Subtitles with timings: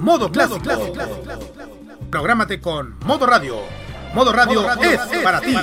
[0.00, 0.64] Modo clásico.
[2.10, 3.56] Prográmate con Modo Radio.
[4.14, 5.54] Modo Radio, es, para ti.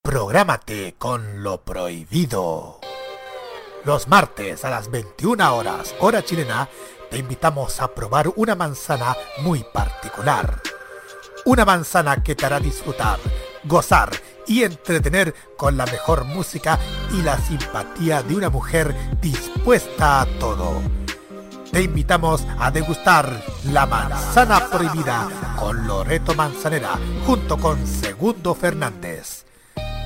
[0.00, 2.80] Prográmate con lo prohibido.
[3.84, 6.70] Los martes a las 21 horas, hora chilena,
[7.10, 10.62] te invitamos a probar una manzana muy particular.
[11.44, 13.18] Una manzana que te hará disfrutar,
[13.64, 14.10] gozar
[14.46, 16.78] y entretener con la mejor música
[17.12, 20.82] y la simpatía de una mujer dispuesta a todo.
[21.70, 29.46] Te invitamos a degustar la manzana prohibida con Loreto Manzanera junto con Segundo Fernández.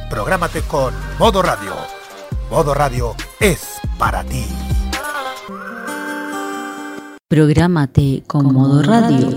[0.08, 1.74] Prográmate con Modo Radio.
[2.50, 4.46] Modo Radio es para ti.
[7.28, 9.36] Prográmate con Modo Radio.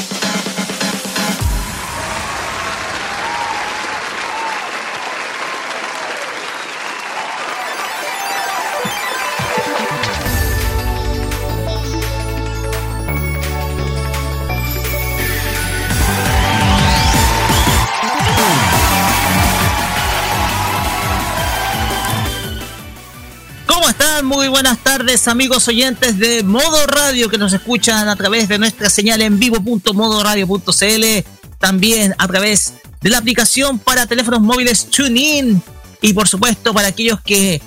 [24.31, 28.89] Muy buenas tardes amigos oyentes de Modo Radio que nos escuchan a través de nuestra
[28.89, 31.27] señal en vivo.modoradio.cl,
[31.59, 35.61] también a través de la aplicación para teléfonos móviles TuneIn
[36.01, 37.61] y por supuesto para aquellos que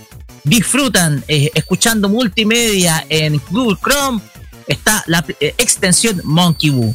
[0.45, 4.23] disfrutan eh, escuchando multimedia en Google Chrome
[4.67, 6.95] está la eh, extensión Monkey Boo.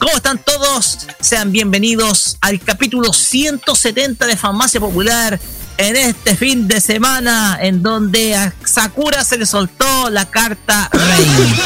[0.00, 1.06] ¿Cómo están todos?
[1.20, 5.38] Sean bienvenidos al capítulo 170 de Farmacia Popular
[5.80, 11.56] en este fin de semana en donde a Sakura se le soltó la carta Rey.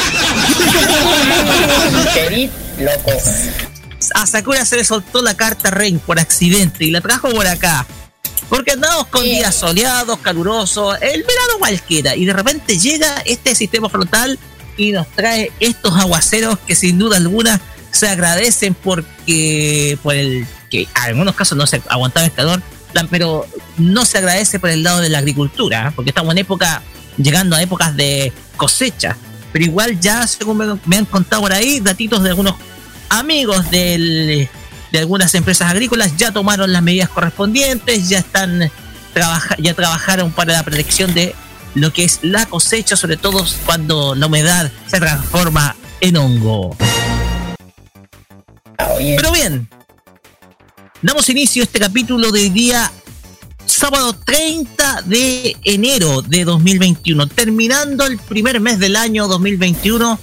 [4.15, 7.87] A Sakura se le soltó la carta Rey por accidente y la trajo por acá.
[8.49, 13.89] Porque andamos con días soleados, calurosos, el verano cualquiera, y de repente llega este sistema
[13.89, 14.39] frontal
[14.77, 17.61] y nos trae estos aguaceros que sin duda alguna
[17.91, 22.63] se agradecen porque por el que en algunos casos no se aguantaba el calor,
[23.11, 23.47] pero
[23.79, 25.93] no se agradece por el lado de la agricultura, ¿eh?
[25.95, 26.83] porque estamos en época,
[27.17, 29.17] llegando a épocas de cosecha.
[29.53, 32.55] Pero igual ya, según me, me han contado por ahí, datitos de algunos
[33.09, 34.49] amigos del,
[34.93, 38.71] de algunas empresas agrícolas ya tomaron las medidas correspondientes, ya están
[39.13, 41.35] trabaja, ya trabajaron para la protección de
[41.75, 46.77] lo que es la cosecha, sobre todo cuando la humedad se transforma en hongo.
[48.77, 49.69] Pero bien,
[51.05, 52.91] damos inicio a este capítulo del día
[53.67, 60.19] sábado 30 de enero de 2021, terminando el primer mes del año 2021.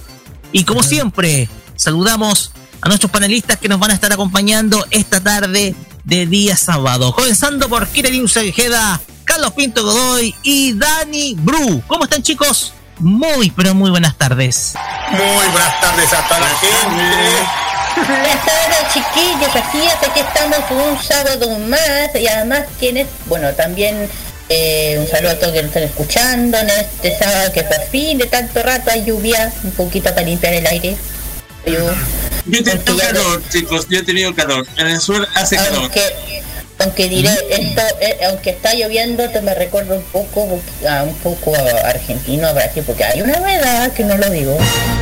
[0.50, 5.76] Y como siempre, saludamos a nuestros panelistas que nos van a estar acompañando esta tarde
[6.02, 7.12] de día sábado.
[7.12, 11.80] Comenzando por Kirin Segeda, Carlos Pinto Godoy y Dani Bru.
[11.86, 12.74] ¿Cómo están chicos?
[12.98, 14.74] Muy, pero muy buenas tardes.
[15.10, 17.71] Muy buenas tardes a toda la gente.
[17.94, 24.08] Buenas tardes chiquillos, aquí hasta que estamos un sábado más y además tienes, bueno, también
[24.48, 28.18] eh, un saludo a todos que nos están escuchando en este sábado que por fin
[28.18, 30.96] de tanto rato hay lluvia, un poquito para limpiar el aire.
[31.66, 31.72] Yo,
[32.46, 34.66] Yo he tenido calor, chicos, yo he tenido calor.
[34.78, 35.82] En el sur hace calor.
[35.82, 36.42] Aunque,
[36.78, 41.54] Aunque diré, esto, eh, aunque está lloviendo, te me recuerda un poco a un poco
[41.54, 44.56] a argentino, a Brasil, porque hay una verdad que no lo digo.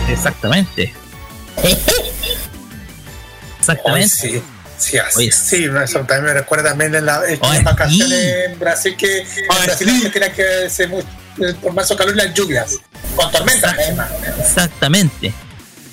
[0.08, 0.92] Exactamente.
[3.60, 4.08] Exactamente.
[4.08, 4.42] sí.
[4.80, 8.96] Sí, así, sí, eso también me recuerda también en, la, en las vacaciones en Brasil
[8.96, 9.26] que en
[9.66, 10.08] Brasil sí.
[10.10, 11.04] tiene que ser muy,
[11.60, 12.78] por más calor las lluvias,
[13.14, 13.76] con tormentas.
[14.38, 15.34] Exactamente.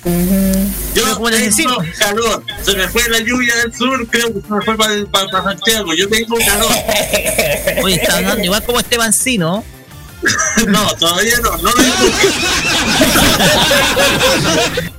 [0.04, 0.72] Uh -huh.
[0.94, 2.42] Yo, como les decimos, calor.
[2.64, 5.44] Se me fue la lluvia del sur, creo que se me fue para, para, para
[5.44, 5.92] Santiago.
[5.92, 6.72] Yo tengo calor.
[7.82, 9.64] Oye, está hablando igual como Estebancino.
[10.66, 11.82] no, todavía no, no lo.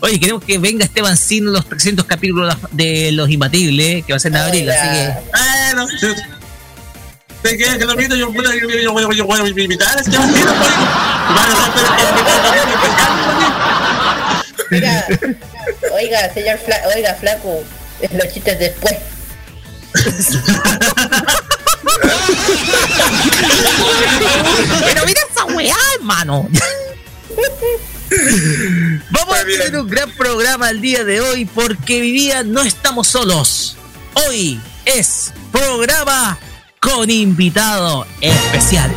[0.00, 4.20] Oye, queremos que venga Esteban Sino los 300 capítulos de Los Imbatibles, que va a
[4.20, 5.12] ser en abril, así que.
[5.32, 5.86] Ah, no.
[7.42, 8.14] ¿Te quedas que lo mito?
[8.14, 10.52] Yo voy a invitar a Esteban Sino,
[14.70, 15.06] Oiga,
[15.92, 17.64] oiga, señor Fla oiga, flaco,
[18.12, 18.96] los chistes después.
[24.84, 26.48] Pero mira esa weá, hermano.
[29.10, 33.76] Vamos a tener un gran programa el día de hoy porque vivía no estamos solos.
[34.14, 36.38] Hoy es programa
[36.80, 38.90] con invitado especial.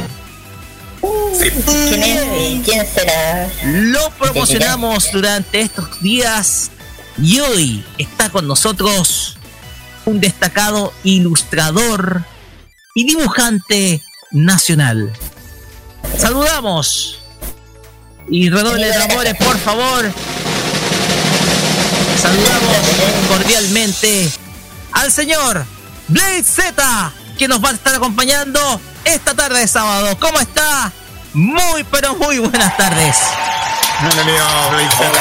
[1.02, 2.66] ¿Quién, es?
[2.66, 3.50] ¿Quién será?
[3.64, 6.72] Lo promocionamos durante estos días
[7.22, 9.38] y hoy está con nosotros
[10.06, 12.24] un destacado ilustrador
[12.96, 15.12] y dibujante nacional.
[16.18, 17.21] Saludamos
[18.32, 20.12] y redoble de amores, por favor.
[22.22, 22.78] Saludamos
[23.28, 24.30] cordialmente
[24.94, 25.66] al señor
[26.08, 30.18] Blade Z, que nos va a estar acompañando esta tarde de sábado.
[30.20, 30.92] ¿Cómo está?
[31.34, 33.18] Muy, pero muy buenas tardes.
[34.02, 35.12] Bienvenido, Blade Z.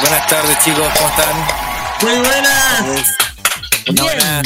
[0.00, 1.36] Buenas tardes, chicos, ¿cómo están?
[2.02, 3.06] Muy buenas.
[3.92, 4.42] Bien.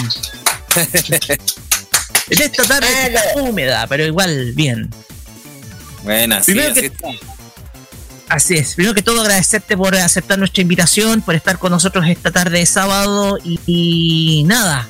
[2.30, 4.90] en esta tarde está húmeda, pero igual bien.
[6.02, 7.33] Buenas, Primero sí, que- así está.
[8.28, 12.30] Así es, primero que todo agradecerte por aceptar nuestra invitación, por estar con nosotros esta
[12.30, 14.88] tarde de sábado y, y nada,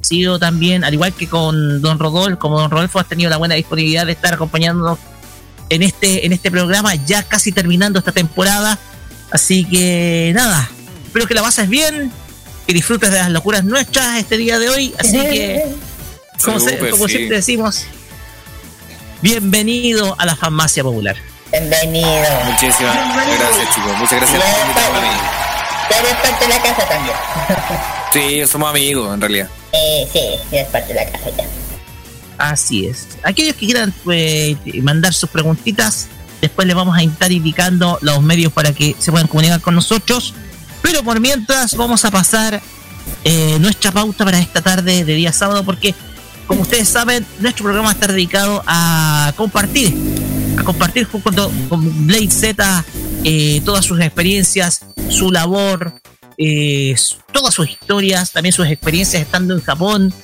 [0.00, 3.38] ha sido también, al igual que con Don Rodolfo, como Don Rodolfo has tenido la
[3.38, 4.98] buena disponibilidad de estar acompañándonos
[5.70, 8.78] en este, en este programa, ya casi terminando esta temporada,
[9.32, 10.68] así que nada,
[11.06, 12.12] espero que la pases bien,
[12.66, 15.64] que disfrutes de las locuras nuestras este día de hoy, así que
[16.44, 16.76] como, se-
[17.08, 17.86] siempre decimos,
[19.22, 21.16] bienvenido a la farmacia popular.
[21.50, 22.08] Bienvenido.
[22.46, 22.94] Muchísimas
[23.38, 23.92] gracias, chicos.
[23.98, 25.08] Muchas gracias por invitarme a mí.
[25.90, 27.16] Ya eres parte de la casa también.
[28.14, 29.48] Sí, somos amigos, en realidad.
[29.72, 30.20] eh, sí,
[30.52, 31.44] eres parte de la casa ya.
[32.38, 33.08] Así es.
[33.24, 36.06] Aquellos que quieran pues, mandar sus preguntitas,
[36.40, 40.32] después les vamos a estar indicando los medios para que se puedan comunicar con nosotros.
[40.80, 42.62] Pero por mientras vamos a pasar
[43.24, 45.92] eh, nuestra pauta para esta tarde de día sábado porque,
[46.46, 49.92] como ustedes saben, nuestro programa está dedicado a compartir,
[50.64, 52.84] compartir junto con Blade Z
[53.22, 55.94] eh, todas sus experiencias, su labor,
[56.38, 56.94] eh,
[57.32, 60.14] todas sus historias, también sus experiencias estando en Japón,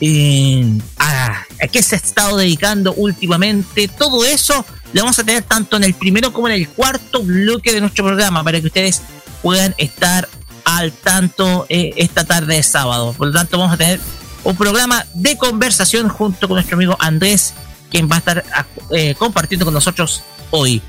[0.00, 5.76] eh, a, qué se ha estado dedicando últimamente, todo eso lo vamos a tener tanto
[5.76, 9.02] en el primero como en el cuarto bloque de nuestro programa para que ustedes
[9.42, 10.28] puedan estar
[10.64, 13.12] al tanto esta tarde de sábado.
[13.12, 14.00] Por lo tanto, vamos a tener
[14.44, 17.54] un programa de conversación junto con nuestro amigo Andrés,
[17.94, 18.44] quien va a estar
[18.90, 20.82] eh, compartiendo con nosotros hoy.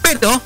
[0.00, 0.40] Pero,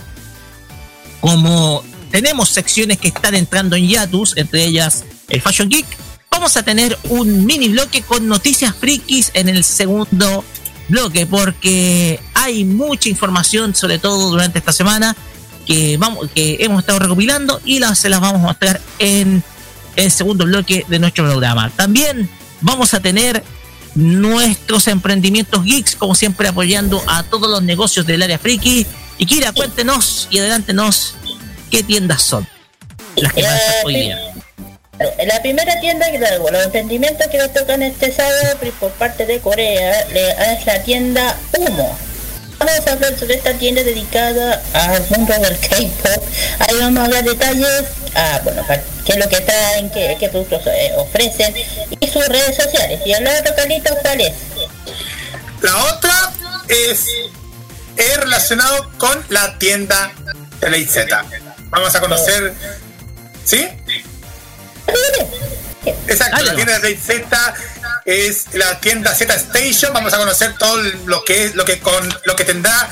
[1.20, 5.86] como tenemos secciones que están entrando en Yatus, entre ellas el Fashion Geek,
[6.32, 10.44] vamos a tener un mini bloque con noticias frikis en el segundo
[10.88, 15.14] bloque, porque hay mucha información, sobre todo durante esta semana,
[15.64, 19.44] que, vamos, que hemos estado recopilando y las, se las vamos a mostrar en
[19.94, 21.70] el segundo bloque de nuestro programa.
[21.70, 22.28] También
[22.62, 23.44] vamos a tener
[23.94, 28.86] nuestros emprendimientos geeks, como siempre apoyando a todos los negocios del área friki.
[29.18, 31.14] Y Kira, cuéntenos y adelántenos
[31.70, 32.48] qué tiendas son
[33.16, 34.18] las que van a estar hoy día.
[35.18, 39.26] En la primera tienda que traigo, los emprendimientos que nos tocan este sábado por parte
[39.26, 41.96] de Corea es la tienda Humo.
[42.58, 46.24] Vamos a hablar sobre esta tienda dedicada al mundo del K-pop.
[46.58, 47.84] Ahí vamos a hablar detalles,
[48.14, 48.64] ah, bueno,
[49.04, 51.54] qué es lo que traen, qué, qué productos eh, ofrecen
[52.00, 53.00] y sus redes sociales.
[53.04, 54.32] Y el otro Carlitos, ¿cuál es?
[55.62, 56.32] La otra
[56.68, 57.06] es,
[57.96, 60.12] es relacionado con la tienda
[60.60, 61.24] de Z.
[61.70, 62.54] Vamos a conocer.
[63.44, 63.66] ¿Sí?
[66.06, 67.54] Exacto, la tienda de Z
[68.04, 69.92] es la tienda Z Station.
[69.92, 72.90] Vamos a conocer todo lo que es, lo que con lo que tendrá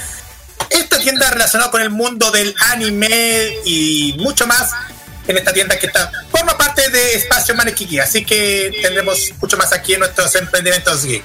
[0.71, 4.71] esta tienda relacionada con el mundo del anime y mucho más
[5.27, 7.99] en esta tienda que está forma parte de Espacio Manequiqui.
[7.99, 11.23] Así que tendremos mucho más aquí en nuestros emprendimientos geek.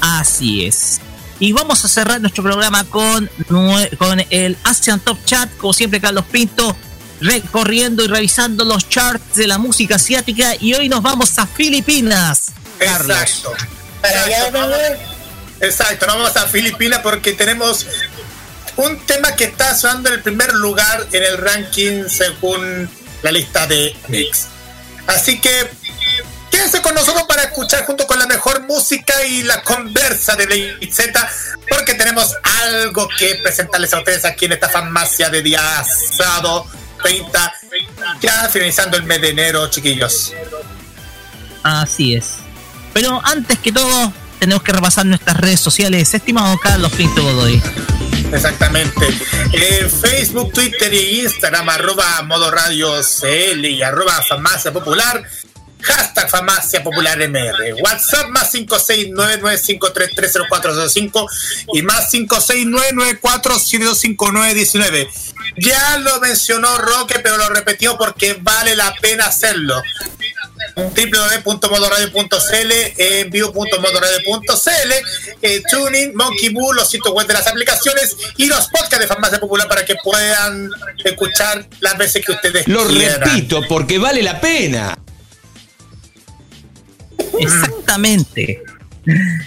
[0.00, 1.00] Así es.
[1.38, 6.26] Y vamos a cerrar nuestro programa con, con el Asian Top Chat, como siempre Carlos
[6.30, 6.76] Pinto,
[7.20, 10.54] recorriendo y revisando los charts de la música asiática.
[10.60, 12.52] Y hoy nos vamos a Filipinas.
[12.78, 13.54] Exacto.
[14.02, 14.98] Para allá,
[15.60, 17.86] Exacto, nos vamos a Filipinas porque tenemos
[18.76, 22.88] un tema que está sonando en el primer lugar en el ranking según
[23.22, 24.46] la lista de Mix.
[25.06, 25.70] Así que
[26.50, 30.92] quédense con nosotros para escuchar junto con la mejor música y la conversa de Blade
[30.92, 31.28] Z,
[31.68, 35.84] porque tenemos algo que presentarles a ustedes aquí en esta farmacia de día
[36.16, 36.66] sábado
[37.02, 37.54] 30,
[38.20, 40.32] ya finalizando el mes de enero, chiquillos.
[41.62, 42.36] Así es.
[42.92, 46.12] Pero antes que todo, tenemos que repasar nuestras redes sociales.
[46.12, 47.62] Estimado Carlos Pinto Godoy.
[48.32, 49.06] Exactamente.
[49.52, 55.22] En Facebook, Twitter y Instagram, arroba modo radio CL y arroba farmacia popular.
[55.82, 57.72] Hashtag Farmacia Popular MR.
[57.82, 61.26] WhatsApp más 56995330405
[61.72, 65.08] y más 56994725919.
[65.56, 69.82] Ya lo mencionó Roque, pero lo repetió porque vale la pena hacerlo
[70.76, 74.92] www.modoradio.cl, envío.modoradio.cl,
[75.42, 79.40] eh, Tuning, Monkey Boo, los sitios web de las aplicaciones y los podcasts de Farmacia
[79.40, 80.70] Popular para que puedan
[81.04, 84.98] escuchar las veces que ustedes Lo repito, porque vale la pena.
[87.38, 88.62] Exactamente.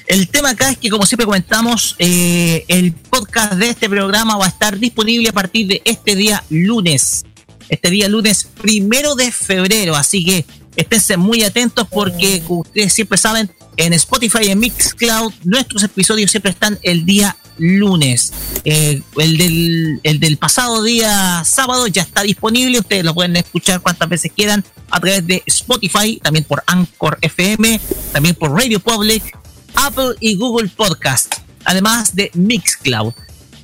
[0.08, 4.46] El tema acá es que, como siempre comentamos, eh, el podcast de este programa va
[4.46, 7.24] a estar disponible a partir de este día lunes.
[7.70, 9.96] Este día lunes primero de febrero.
[9.96, 15.34] Así que esténse muy atentos porque, como ustedes siempre saben, en Spotify y en Mixcloud,
[15.44, 18.34] nuestros episodios siempre están el día lunes.
[18.66, 22.80] Eh, el, del, el del pasado día sábado ya está disponible.
[22.80, 27.80] Ustedes lo pueden escuchar cuantas veces quieran a través de Spotify, también por Anchor FM,
[28.12, 29.38] también por Radio Public,
[29.76, 33.14] Apple y Google Podcast, además de Mixcloud.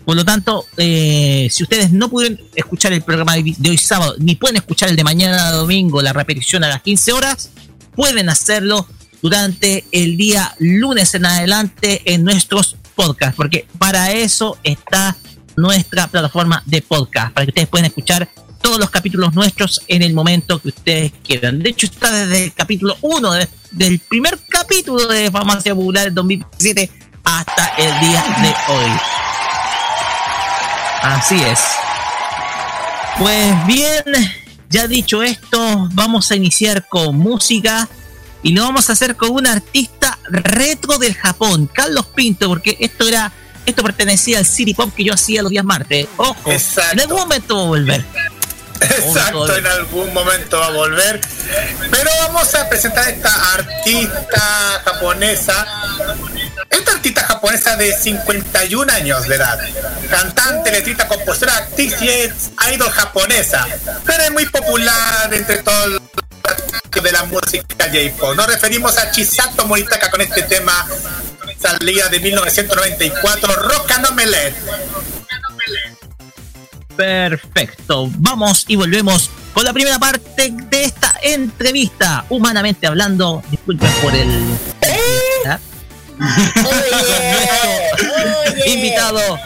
[0.10, 4.34] Por lo tanto, eh, si ustedes no pudieron escuchar el programa de hoy sábado, ni
[4.34, 7.52] pueden escuchar el de mañana domingo, la repetición a las 15 horas,
[7.96, 8.88] pueden hacerlo
[9.22, 15.16] durante el día lunes en adelante en nuestros podcasts, porque para eso está
[15.56, 18.28] nuestra plataforma de podcast, para que ustedes puedan escuchar
[18.64, 21.60] todos los capítulos nuestros en el momento que ustedes quieran.
[21.60, 23.32] De hecho, está desde el capítulo 1,
[23.74, 26.90] del primer capítulo de Farmacia Popular del 2017
[27.26, 29.19] hasta el día de hoy.
[31.02, 31.60] Así es.
[33.18, 34.04] Pues bien,
[34.70, 37.88] ya dicho esto, vamos a iniciar con música
[38.44, 43.08] y lo vamos a hacer con un artista retro del Japón, Carlos Pinto, porque esto
[43.08, 43.32] era
[43.66, 46.08] esto pertenecía al City Pop que yo hacía los días martes.
[46.18, 48.00] Ojo, en algún momento va a volver.
[48.00, 48.39] Exacto,
[48.82, 51.20] en algún momento va a volver.
[51.92, 55.68] Pero vamos a presentar a esta artista japonesa
[56.70, 59.60] esta artista japonesa de 51 años de edad,
[60.10, 63.68] cantante, letrista, compositora, actriz y es idol japonesa,
[64.06, 66.02] pero es muy popular entre todos
[67.02, 68.36] de la música J-pop.
[68.36, 70.86] Nos referimos a Chisato Moritaka con este tema
[71.60, 74.56] salida de 1994, Rock and Omelette.
[77.00, 83.42] Perfecto, vamos y volvemos con la primera parte de esta entrevista, humanamente hablando.
[83.50, 84.30] Disculpen por el.
[85.48, 85.58] ¿Ah?
[88.66, 89.40] invitado.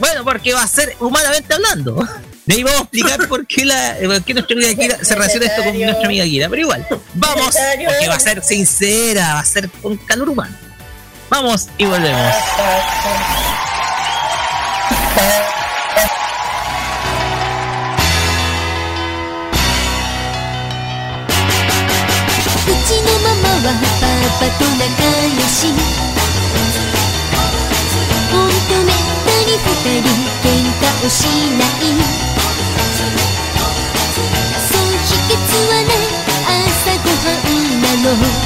[0.00, 2.04] Bueno, porque va a ser humanamente hablando.
[2.44, 5.46] De ahí vamos a explicar por qué, la, por qué nuestra amiga Kira se relaciona
[5.46, 6.48] esto con nuestra amiga Kira.
[6.48, 7.54] Pero igual, vamos,
[7.86, 10.56] porque va a ser sincera, va a ser con calor humano.
[11.30, 12.34] Vamos y volvemos.
[23.66, 24.06] はパ
[24.38, 24.86] パと仲
[25.26, 25.74] 良し。
[28.30, 28.94] ほんとめっ
[29.24, 29.66] たに二
[30.02, 30.46] 人喧
[30.78, 31.90] 嘩をしない。
[34.68, 35.90] そう秘訣はね
[36.46, 38.45] 朝ごはんなの。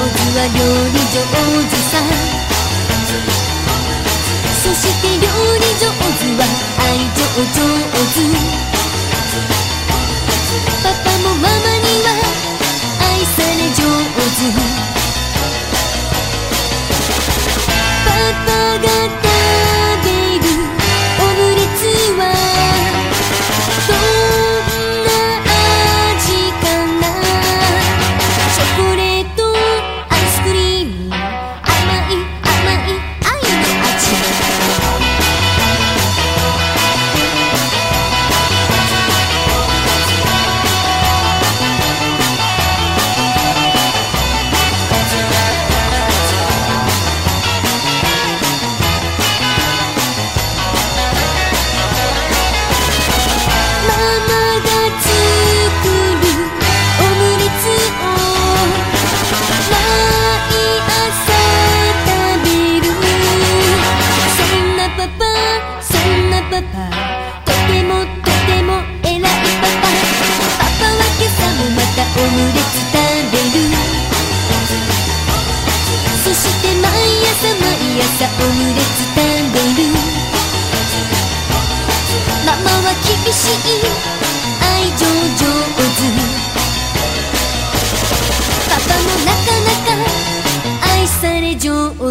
[0.00, 0.08] は
[0.46, 0.60] 料
[0.92, 1.20] 理上
[1.68, 1.92] 手さ。
[4.62, 5.26] そして料
[5.56, 6.20] 理上手。
[6.36, 6.42] は
[6.78, 7.58] 愛情上
[8.06, 8.18] 手。
[10.82, 12.08] パパもママには
[13.00, 13.80] 愛され上
[14.14, 14.48] 手。
[18.04, 18.08] パ
[18.46, 19.29] パが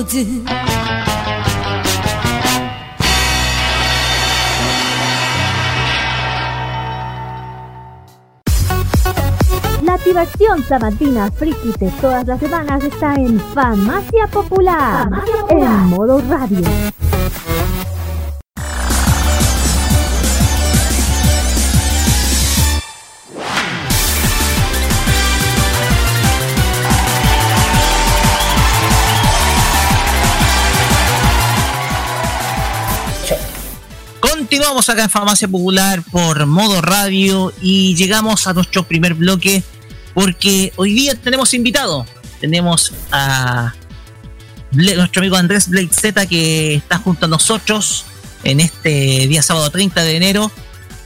[0.10, 0.26] ズ」
[9.84, 15.10] La activación sabatina friki de todas las semanas está en Farmacia Popular,
[15.50, 16.68] en modo radio.
[34.70, 39.64] Continuamos acá en Farmacia Popular por modo radio y llegamos a nuestro primer bloque
[40.14, 42.06] porque hoy día tenemos invitado.
[42.40, 43.74] Tenemos a
[44.72, 48.06] nuestro amigo Andrés Blade Z que está junto a nosotros
[48.44, 50.52] en este día sábado 30 de enero.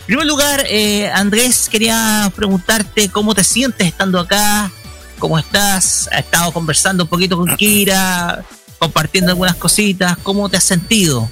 [0.01, 4.73] En primer lugar, eh, Andrés, quería preguntarte cómo te sientes estando acá,
[5.19, 8.43] cómo estás, has estado conversando un poquito con Kira,
[8.77, 11.31] compartiendo algunas cositas, ¿cómo te has sentido?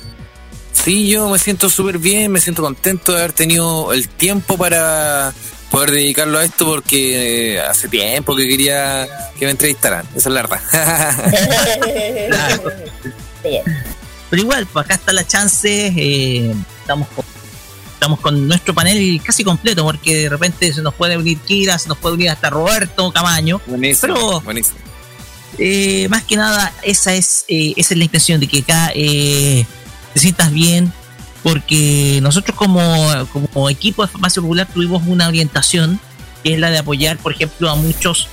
[0.74, 5.32] Sí, yo me siento súper bien, me siento contento de haber tenido el tiempo para
[5.70, 9.08] poder dedicarlo a esto porque eh, hace tiempo que quería
[9.38, 10.60] que me entrevistaran, esa es la verdad.
[14.30, 15.88] Pero igual, pues acá está la chance.
[15.96, 17.26] eh, estamos, con,
[17.94, 21.90] estamos con nuestro panel casi completo, porque de repente se nos puede unir Kira, se
[21.90, 23.62] nos puede unir hasta Roberto Camaño.
[23.68, 24.78] Buenísimo, Pero buenísimo.
[25.58, 29.66] eh, más que nada, esa es, eh, esa es la intención de que acá eh,
[30.14, 30.92] te sientas bien,
[31.44, 36.00] porque nosotros como, como equipo de Farmacia Popular tuvimos una orientación
[36.44, 38.28] que es la de apoyar, por ejemplo, a muchos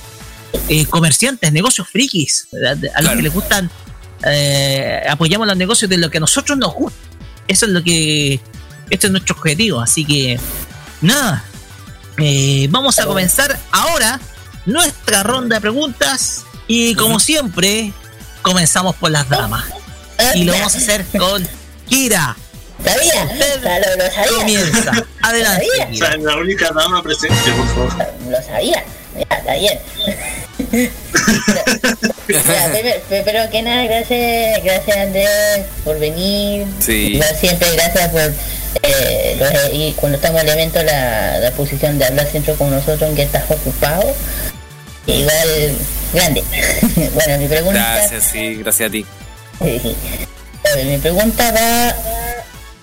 [0.67, 2.47] eh, comerciantes, negocios frikis,
[2.95, 3.69] a los que les gustan,
[4.25, 6.99] eh, apoyamos los negocios de lo que a nosotros nos gusta.
[7.47, 8.39] Eso es lo que,
[8.89, 10.39] este es nuestro objetivo, así que
[11.01, 11.43] nada,
[12.17, 14.19] eh, vamos a comenzar ahora
[14.65, 17.93] nuestra ronda de preguntas y como siempre
[18.41, 19.65] comenzamos por las damas.
[20.35, 21.47] Y lo vamos a hacer con
[21.89, 22.35] Kira.
[22.83, 23.23] ¿Sabía?
[23.25, 24.31] Usted Lo, lo sabía.
[24.37, 24.91] comienza.
[25.21, 25.65] Adelante.
[25.65, 25.89] Lo sabía.
[25.91, 26.17] Kira.
[26.17, 28.13] La única dama presente, por favor.
[28.29, 28.83] Lo sabía.
[29.15, 29.79] Ya, está bien.
[32.29, 35.29] Ya, primero, primero que nada, gracias, gracias Andrés
[35.83, 36.65] por venir.
[36.79, 37.19] Sí.
[37.39, 38.21] Siempre gracias por
[38.83, 42.69] eh, los- y cuando estamos en el evento la, la posición de hablar siempre con
[42.69, 44.15] nosotros en que estás ocupado.
[45.07, 45.75] Igual
[46.13, 46.43] grande.
[47.15, 47.79] bueno, mi pregunta.
[47.95, 49.05] Gracias, sí, gracias a ti.
[50.75, 51.95] Ver, mi pregunta va.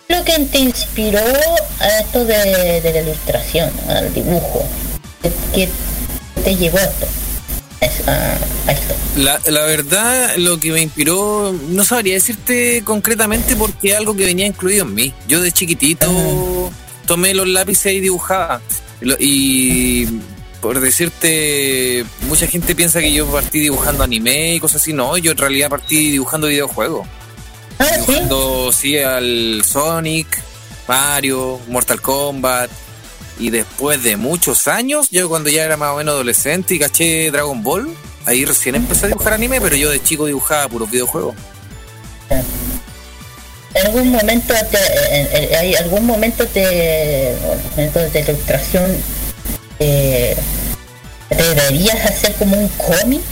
[0.09, 1.19] ¿Lo que te inspiró
[1.81, 4.65] a esto de, de la ilustración, al dibujo?
[5.55, 5.69] ¿Qué,
[6.45, 7.07] te llevó a esto?
[7.81, 8.95] Es- a- a esto.
[9.17, 14.25] La, la verdad, lo que me inspiró, no sabría decirte concretamente porque es algo que
[14.27, 15.13] venía incluido en mí.
[15.27, 16.71] Yo de chiquitito
[17.07, 18.61] tomé los lápices y dibujaba.
[19.19, 20.07] Y
[20.61, 24.93] por decirte, mucha gente piensa que yo partí dibujando anime y cosas así.
[24.93, 27.07] No, yo en realidad partí dibujando videojuegos.
[27.79, 30.27] Ah, Dibujando, sí, al Sonic,
[30.89, 32.71] Mario, Mortal Kombat.
[33.39, 37.31] Y después de muchos años, yo cuando ya era más o menos adolescente y caché
[37.31, 41.35] Dragon Ball, ahí recién empecé a dibujar anime, pero yo de chico dibujaba puros videojuegos.
[43.75, 44.79] ¿En algún momento te,
[45.21, 48.97] en- en- hay algún momento te, bueno, momentos de ilustración
[49.81, 50.35] eh,
[51.29, 53.23] deberías hacer como un cómic?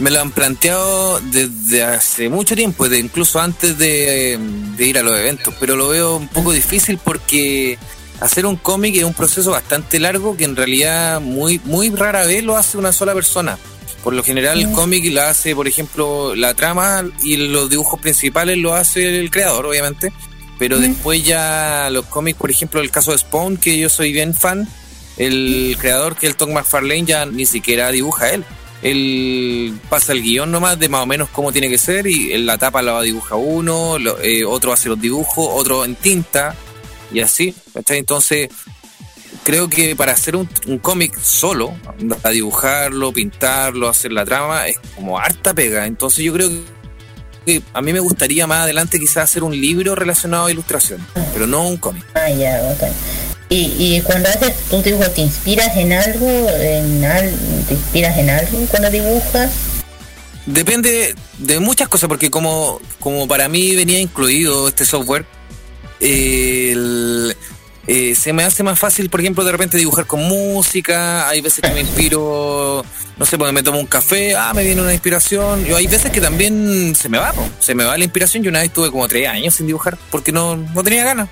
[0.00, 4.38] Me lo han planteado desde hace mucho tiempo, de incluso antes de,
[4.76, 7.78] de ir a los eventos, pero lo veo un poco difícil porque
[8.20, 12.42] hacer un cómic es un proceso bastante largo que en realidad muy, muy rara vez
[12.42, 13.58] lo hace una sola persona.
[14.02, 18.56] Por lo general el cómic lo hace, por ejemplo, la trama y los dibujos principales
[18.56, 20.12] lo hace el creador, obviamente.
[20.58, 24.34] Pero después ya los cómics, por ejemplo, el caso de Spawn, que yo soy bien
[24.34, 24.68] fan,
[25.16, 28.44] el creador, que es el Tom McFarlane, ya ni siquiera dibuja él.
[28.82, 32.46] Él pasa el guion nomás de más o menos cómo tiene que ser y en
[32.46, 36.54] la tapa la dibuja uno, lo- eh, otro hace los dibujos, otro en tinta
[37.12, 37.54] y así.
[37.88, 38.48] Entonces,
[39.44, 41.74] creo que para hacer un, un cómic solo,
[42.22, 45.86] a dibujarlo, pintarlo, hacer la trama, es como harta pega.
[45.86, 46.48] Entonces yo creo
[47.46, 51.46] que a mí me gustaría más adelante quizás hacer un libro relacionado a ilustración, pero
[51.46, 52.04] no un cómic.
[52.14, 52.60] Ah, ya.
[53.50, 56.28] Y, y cuando haces tu dibujo, ¿te inspiras en algo?
[56.50, 57.34] En al,
[57.66, 59.50] ¿Te inspiras en algo cuando dibujas?
[60.46, 65.26] Depende de muchas cosas, porque como, como para mí venía incluido este software,
[66.00, 67.36] eh, el-
[67.88, 71.28] eh, se me hace más fácil, por ejemplo, de repente dibujar con música.
[71.28, 72.84] Hay veces que me inspiro,
[73.16, 75.64] no sé, porque me tomo un café, ah, me viene una inspiración.
[75.64, 78.44] Yo hay veces que también se me va, se me va la inspiración.
[78.44, 81.28] Yo una vez tuve como tres años sin dibujar porque no, no tenía ganas.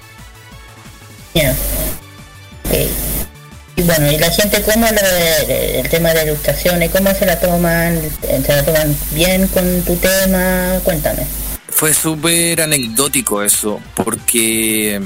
[2.69, 2.89] Ok.
[3.77, 8.01] Y bueno, ¿y la gente cómo lo, el tema de ilustraciones, cómo se la toman?
[8.21, 10.81] ¿Se la toman bien con tu tema?
[10.83, 11.25] Cuéntame.
[11.69, 15.01] Fue súper anecdótico eso, porque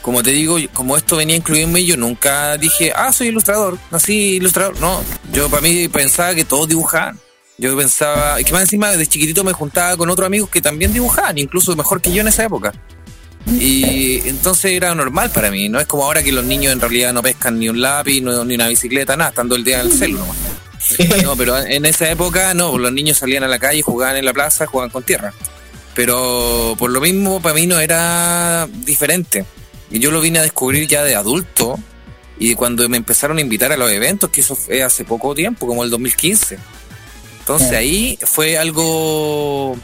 [0.00, 4.36] como te digo, como esto venía incluido en yo nunca dije, ah, soy ilustrador, así
[4.36, 4.80] ilustrador.
[4.80, 7.18] No, yo para mí pensaba que todos dibujaban.
[7.58, 10.94] Yo pensaba, y que más encima de chiquitito me juntaba con otros amigos que también
[10.94, 12.72] dibujaban, incluso mejor que yo en esa época.
[13.46, 17.12] Y entonces era normal para mí, no es como ahora que los niños en realidad
[17.12, 19.92] no pescan ni un lápiz, no, ni una bicicleta, nada, estando el día en el
[19.92, 20.36] celu nomás.
[21.22, 24.32] No, pero en esa época no, los niños salían a la calle, jugaban en la
[24.32, 25.32] plaza, jugaban con tierra.
[25.94, 29.44] Pero por lo mismo para mí no era diferente.
[29.90, 31.78] Y yo lo vine a descubrir ya de adulto
[32.38, 35.66] y cuando me empezaron a invitar a los eventos, que eso fue hace poco tiempo,
[35.66, 36.58] como el 2015.
[37.40, 39.76] Entonces ahí fue algo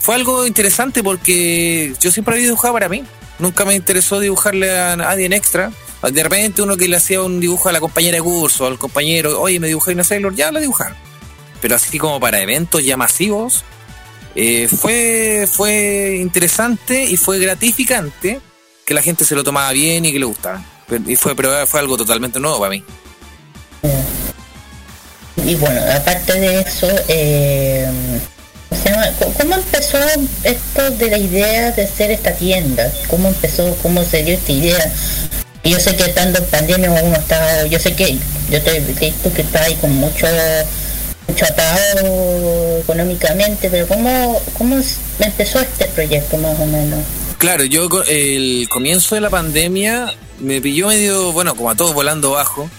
[0.00, 3.04] fue algo interesante porque yo siempre había dibujado para mí.
[3.38, 5.70] Nunca me interesó dibujarle a nadie en extra.
[6.02, 9.40] De repente uno que le hacía un dibujo a la compañera de curso, al compañero,
[9.40, 10.96] oye, me dibujé una Sailor, ya la dibujaron.
[11.60, 13.64] Pero así como para eventos ya masivos,
[14.34, 18.40] eh, fue, fue interesante y fue gratificante
[18.84, 20.64] que la gente se lo tomaba bien y que le gustaba.
[21.06, 22.84] Y fue, pero fue algo totalmente nuevo para mí.
[25.44, 27.90] Y bueno, aparte de eso, eh,
[29.38, 29.98] ¿cómo empezó
[30.44, 32.90] esto de la idea de hacer esta tienda?
[33.08, 34.92] ¿Cómo empezó, cómo se dio esta idea?
[35.62, 38.16] Y yo sé que estando en pandemia uno está, yo sé que
[38.50, 40.26] yo estoy visto que está ahí con mucho
[41.26, 44.76] mucho atado económicamente, pero ¿cómo, cómo
[45.20, 47.00] empezó este proyecto más o menos?
[47.36, 52.32] Claro, yo el comienzo de la pandemia me pilló medio, bueno, como a todos volando
[52.32, 52.70] bajo.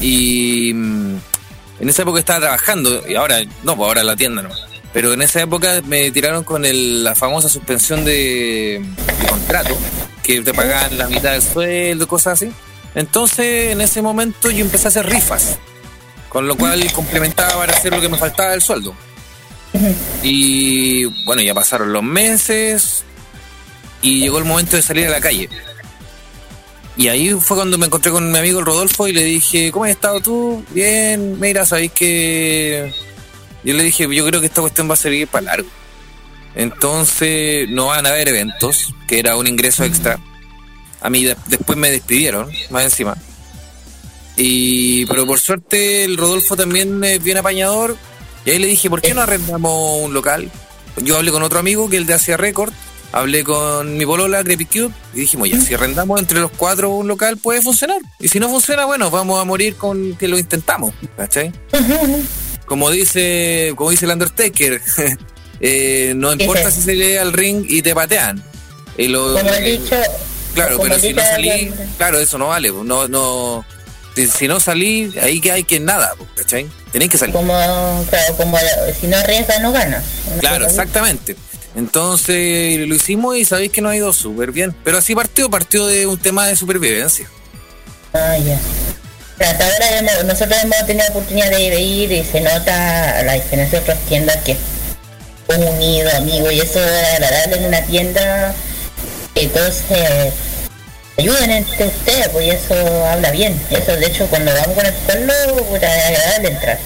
[0.00, 1.16] Y mm,
[1.80, 4.69] en esa época estaba trabajando, y ahora, no, pues ahora la tienda no.
[4.92, 8.84] Pero en esa época me tiraron con el, la famosa suspensión de,
[9.28, 9.76] contrato,
[10.22, 12.52] que te pagaban la mitad del sueldo, cosas así.
[12.94, 15.58] Entonces, en ese momento yo empecé a hacer rifas,
[16.28, 18.94] con lo cual complementaba para hacer lo que me faltaba del sueldo.
[20.22, 23.04] Y bueno, ya pasaron los meses,
[24.02, 25.48] y llegó el momento de salir a la calle.
[26.96, 29.92] Y ahí fue cuando me encontré con mi amigo Rodolfo y le dije, ¿cómo has
[29.92, 30.64] estado tú?
[30.70, 32.92] Bien, mira, sabéis que...
[33.64, 35.68] Yo le dije, yo creo que esta cuestión va a seguir para largo.
[36.54, 40.18] Entonces no van a haber eventos, que era un ingreso extra.
[41.00, 43.16] A mí después me despidieron, más encima.
[44.36, 47.96] Y pero por suerte el Rodolfo también es bien apañador.
[48.44, 50.50] Y ahí le dije, ¿por qué no arrendamos un local?
[50.96, 52.72] Yo hablé con otro amigo que el de Asia Record
[53.12, 57.08] hablé con mi polola, Creepy Cute, y dijimos, ya, si arrendamos entre los cuatro un
[57.08, 58.00] local, puede funcionar.
[58.18, 61.52] Y si no funciona, bueno, vamos a morir con que lo intentamos, ¿cachai?
[62.70, 64.80] Como dice, como dice el Undertaker,
[65.60, 68.40] eh, no importa si se lee al ring y te patean.
[68.96, 69.96] Y lo, como he dicho,
[70.54, 73.64] claro, pero si no salí, claro, eso no vale, no, no,
[74.14, 76.70] si, no salí, ahí que hay que nada, ¿cachai?
[76.92, 77.34] Tenéis que salir.
[77.34, 77.54] Como,
[78.08, 78.56] claro, como
[79.00, 80.04] si no arriesgas, no ganas.
[80.38, 81.34] Claro, exactamente.
[81.74, 84.76] Entonces lo hicimos y sabéis que nos ha ido súper bien.
[84.84, 87.28] Pero así partió, partió de un tema de supervivencia.
[88.12, 88.60] Ah, ya.
[90.24, 94.36] Nosotros hemos tenido la oportunidad de ir y se nota la diferencia de otras tiendas
[94.44, 94.56] que
[95.48, 98.54] unido, amigo, y eso es agradable en una tienda
[99.34, 100.32] que todos se
[101.18, 103.60] ayuden entre ustedes, pues y eso habla bien.
[103.70, 105.32] Eso de hecho cuando vamos con el pueblo
[105.76, 106.78] es agradable entrar.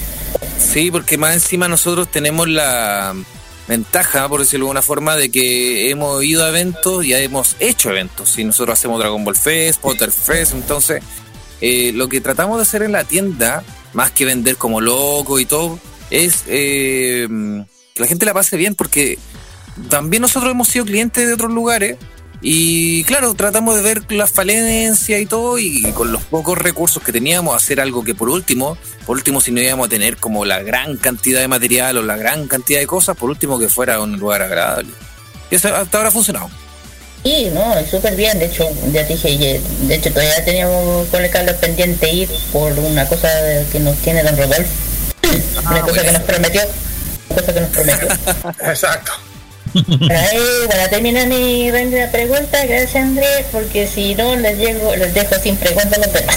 [0.59, 3.14] Sí, porque más encima nosotros tenemos la
[3.69, 7.90] ventaja, por decirlo de alguna forma, de que hemos ido a eventos y hemos hecho
[7.90, 8.38] eventos.
[8.38, 11.03] Y nosotros hacemos Dragon Ball Fest, Potter Fest, entonces
[11.66, 15.46] eh, lo que tratamos de hacer en la tienda, más que vender como loco y
[15.46, 15.79] todo,
[16.11, 17.27] es eh,
[17.94, 19.18] que la gente la pase bien porque
[19.88, 21.96] también nosotros hemos sido clientes de otros lugares
[22.42, 27.12] y claro, tratamos de ver las falencias y todo, y con los pocos recursos que
[27.12, 30.62] teníamos, hacer algo que por último, por último, si no íbamos a tener como la
[30.62, 34.18] gran cantidad de material o la gran cantidad de cosas, por último que fuera un
[34.18, 34.90] lugar agradable.
[35.50, 36.50] Y eso hasta ahora ha funcionado.
[37.25, 38.39] Sí, no, súper bien.
[38.39, 43.07] De hecho, ya dije, de hecho todavía teníamos con el Carlos pendiente ir por una
[43.07, 43.29] cosa
[43.73, 44.71] que nos tiene Don Rodolfo.
[45.65, 46.63] Ah, una cosa que nos prometió.
[47.31, 48.09] Una cosa que nos prometió.
[48.71, 49.13] Exacto.
[49.75, 51.71] Ahí, bueno, termina mi
[52.13, 56.37] pregunta, gracias Andrés, porque si no les llego, les dejo sin preguntas los demás.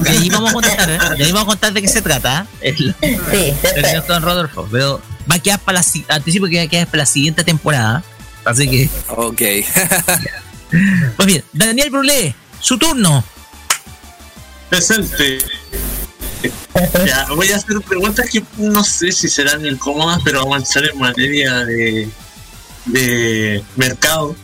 [0.00, 0.98] De ahí vamos a contar, ¿eh?
[1.18, 2.46] De ahí vamos a contar de qué se trata.
[2.60, 2.74] ¿eh?
[2.78, 2.94] El,
[3.30, 4.66] sí, el Don Rodolfo.
[4.72, 8.02] Pero va a quedar para la anticipo que va a quedar para la siguiente temporada.
[8.46, 8.88] Así que.
[9.08, 9.42] Ok.
[11.16, 13.22] pues bien, Daniel Brulé, su turno.
[14.70, 15.38] Presente.
[17.04, 20.84] Ya, voy a hacer preguntas que no sé si serán incómodas, pero vamos a avanzar
[20.84, 22.08] en materia de,
[22.86, 24.36] de mercado.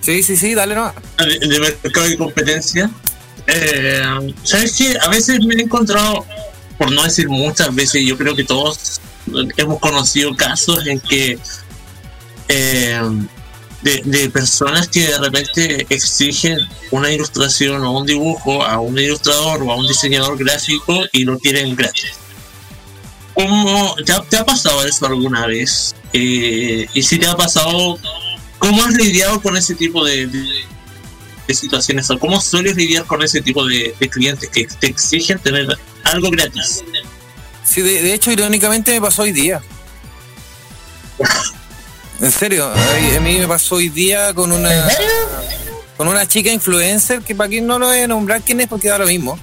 [0.00, 0.92] Sí, sí, sí, dale no.
[1.18, 2.90] De, mercado y competencia.
[3.46, 4.96] Eh, ¿Sabes qué?
[5.00, 6.26] A veces me he encontrado,
[6.78, 9.00] por no decir muchas veces, yo creo que todos
[9.56, 11.38] hemos conocido casos en que
[12.50, 13.00] eh,
[13.82, 16.58] de, de personas que de repente exigen
[16.90, 21.38] una ilustración o un dibujo a un ilustrador o a un diseñador gráfico y lo
[21.38, 22.12] quieren gratis.
[23.34, 25.94] ¿Cómo, te, ha, te ha pasado eso alguna vez?
[26.12, 27.98] Eh, y si te ha pasado,
[28.58, 30.64] ¿cómo has lidiado con ese tipo de, de-
[31.46, 32.10] de situaciones?
[32.10, 35.66] ¿O cómo sueles lidiar con ese tipo de, de clientes que te exigen tener
[36.04, 36.84] algo gratis?
[37.64, 39.62] Sí, de, de hecho, irónicamente me pasó hoy día.
[42.20, 44.70] En serio, a a mí me pasó hoy día con una
[45.96, 48.88] con una chica influencer que para quien no lo voy a nombrar quién es porque
[48.88, 49.38] da lo mismo.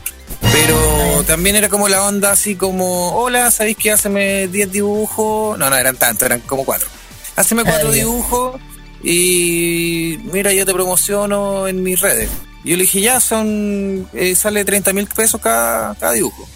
[0.52, 5.58] Pero también era como la onda así como, hola, ¿sabéis que haceme 10 dibujos?
[5.58, 6.88] No, no eran tantos, eran como 4.
[7.36, 8.62] Haceme 4 dibujos
[9.04, 12.30] y mira, yo te promociono en mis redes.
[12.64, 16.48] Y yo le dije, ya son, eh, sale 30 mil pesos cada, cada dibujo.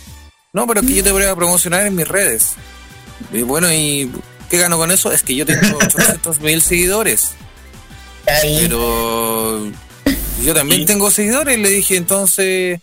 [0.53, 2.53] No, pero es que yo te voy a promocionar en mis redes.
[3.31, 4.11] Y bueno, ¿y
[4.51, 5.11] qué gano con eso?
[5.11, 7.31] Es que yo tengo 800 mil seguidores.
[8.25, 9.71] Pero
[10.43, 12.79] yo también tengo seguidores, le dije, entonces...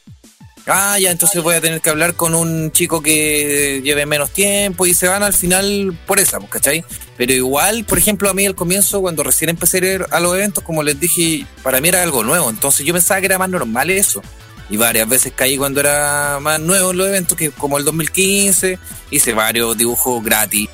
[0.70, 4.84] Ah, ya, entonces voy a tener que hablar con un chico que lleve menos tiempo
[4.84, 6.84] y se van al final por esa, pues, ¿cachai?
[7.16, 10.34] Pero igual, por ejemplo, a mí al comienzo, cuando recién empecé a ir a los
[10.34, 13.48] eventos, como les dije, para mí era algo nuevo, entonces yo pensaba que era más
[13.48, 14.20] normal eso.
[14.68, 18.78] Y varias veces caí cuando era más nuevo en los eventos, que como el 2015,
[19.10, 20.68] hice varios dibujos gratis,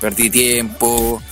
[0.00, 1.22] perdí tiempo.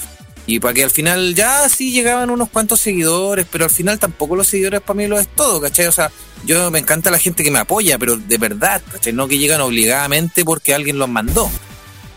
[0.47, 4.37] Y para que al final ya sí llegaban unos cuantos seguidores, pero al final tampoco
[4.37, 5.87] los seguidores para mí lo es todo, ¿cachai?
[5.87, 6.11] O sea,
[6.45, 9.15] yo me encanta la gente que me apoya, pero de verdad, ¿cachai?
[9.15, 11.51] No que llegan obligadamente porque alguien los mandó.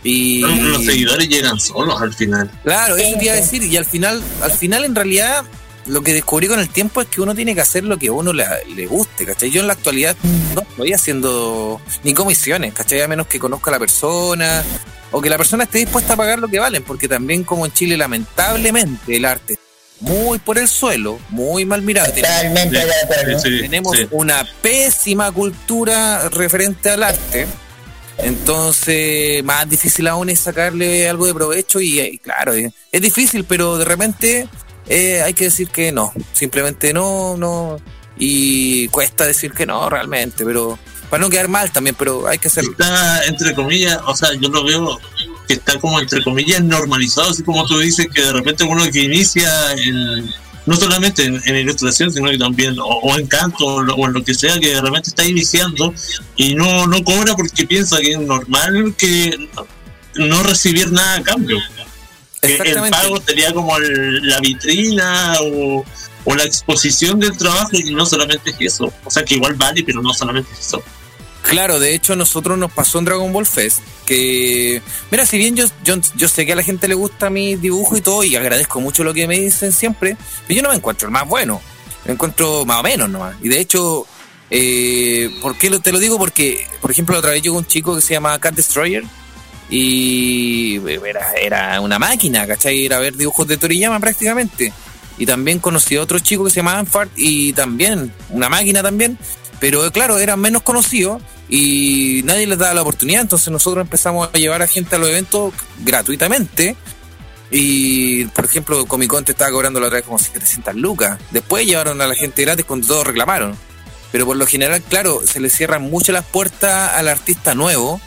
[0.04, 2.52] Y Los seguidores llegan solos al final.
[2.64, 3.64] Claro, eso te iba a decir.
[3.64, 5.44] Y al final, al final en realidad,
[5.88, 8.12] lo que descubrí con el tiempo es que uno tiene que hacer lo que a
[8.12, 8.46] uno le,
[8.76, 9.50] le guste, ¿cachai?
[9.50, 10.16] Yo en la actualidad
[10.54, 13.02] no estoy haciendo ni comisiones, ¿cachai?
[13.02, 14.64] A menos que conozca a la persona
[15.12, 17.72] o que la persona esté dispuesta a pagar lo que valen, porque también como en
[17.72, 19.58] Chile lamentablemente el arte
[20.00, 22.12] muy por el suelo, muy mal mirado.
[22.14, 23.40] Totalmente de acuerdo.
[23.40, 24.08] Sí, sí, Tenemos sí.
[24.12, 27.48] una pésima cultura referente al arte.
[28.20, 33.44] Entonces, más difícil aún es sacarle algo de provecho y, eh, claro, eh, es difícil,
[33.44, 34.48] pero de repente
[34.90, 37.78] eh, hay que decir que no, simplemente no, no,
[38.18, 40.78] y cuesta decir que no realmente, pero
[41.10, 42.72] para no quedar mal también, pero hay que hacerlo.
[42.72, 45.00] Está entre comillas, o sea, yo lo veo
[45.48, 49.04] que está como entre comillas normalizado, así como tú dices que de repente uno que
[49.04, 50.30] inicia en,
[50.66, 54.24] no solamente en, en ilustración, sino que también, o, en canto, o, o en lo
[54.24, 55.94] que sea, que de repente está iniciando
[56.36, 59.50] y no, no cobra porque piensa que es normal que
[60.16, 61.58] no recibir nada a cambio.
[62.42, 65.84] El pago sería como el- la vitrina o,
[66.26, 68.94] o la exposición del trabajo y no solamente es eso.
[69.04, 70.84] O sea que igual vale, pero no solamente es eso.
[71.44, 75.56] Claro, de hecho a nosotros nos pasó en Dragon Ball Fest que, mira, si bien
[75.56, 78.36] yo, yo, yo sé que a la gente le gusta mi dibujo y todo y
[78.36, 81.62] agradezco mucho lo que me dicen siempre, pero yo no me encuentro el más bueno,
[82.06, 83.36] me encuentro más o menos nomás.
[83.42, 84.06] Y de hecho,
[84.50, 86.18] eh, ¿por qué te lo digo?
[86.18, 89.04] Porque, por ejemplo, la otra vez llegó un chico que se llama Cat Destroyer
[89.70, 92.86] y era, era una máquina, ¿cachai?
[92.86, 94.72] Era ver dibujos de Toriyama prácticamente.
[95.18, 99.18] Y también conocí a otro chico que se llama Anfart y también, una máquina también.
[99.60, 103.22] Pero claro, eran menos conocidos y nadie les daba la oportunidad.
[103.22, 106.76] Entonces nosotros empezamos a llevar a gente a los eventos gratuitamente.
[107.50, 111.18] Y por ejemplo, Comic Con te estaba cobrando la otra vez como 700 lucas.
[111.32, 113.56] Después llevaron a la gente gratis cuando todos reclamaron.
[114.12, 118.00] Pero por lo general, claro, se le cierran mucho las puertas al artista nuevo.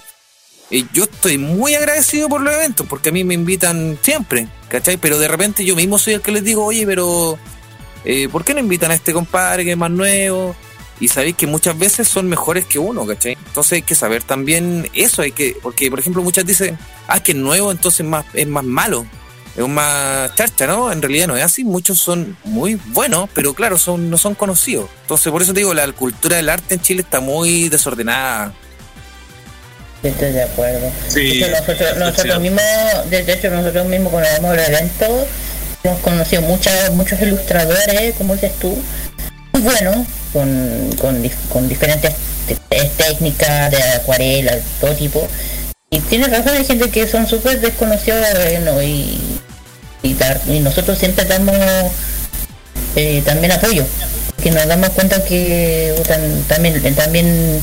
[0.70, 4.96] Yo estoy muy agradecido por los eventos, porque a mí me invitan siempre, ¿cachai?
[4.98, 7.38] Pero de repente yo mismo soy el que les digo, oye, pero
[8.04, 10.54] eh, ¿por qué no invitan a este compadre que es más nuevo?
[11.00, 13.36] Y sabéis que muchas veces son mejores que uno, ¿cachai?
[13.46, 16.78] Entonces hay que saber también eso, hay que, porque por ejemplo muchas dicen,
[17.08, 19.06] ah, que es nuevo, entonces más, es más malo,
[19.56, 20.92] es más charcha, ¿no?
[20.92, 24.88] En realidad no es así, muchos son muy buenos, pero claro, son, no son conocidos.
[25.02, 28.54] Entonces por eso te digo, la cultura del arte en Chile está muy desordenada.
[30.02, 30.90] Estoy de acuerdo.
[31.08, 32.62] Sí, hecho, nosotros, nosotros mismos,
[33.10, 35.10] de hecho nosotros mismos cuando vamos a los eventos,
[35.84, 38.78] hemos conocido muchas, muchos ilustradores, como dices tú,
[39.52, 42.14] muy buenos, con, con, con diferentes
[42.46, 45.28] te- te- técnicas de acuarela, de todo tipo.
[45.90, 49.20] Y tienes razón, hay gente que son súper desconocidos bueno, y,
[50.02, 50.14] y,
[50.60, 51.56] nosotros siempre damos
[52.96, 53.84] eh, también apoyo,
[54.42, 57.60] que nos damos cuenta que tam- también, también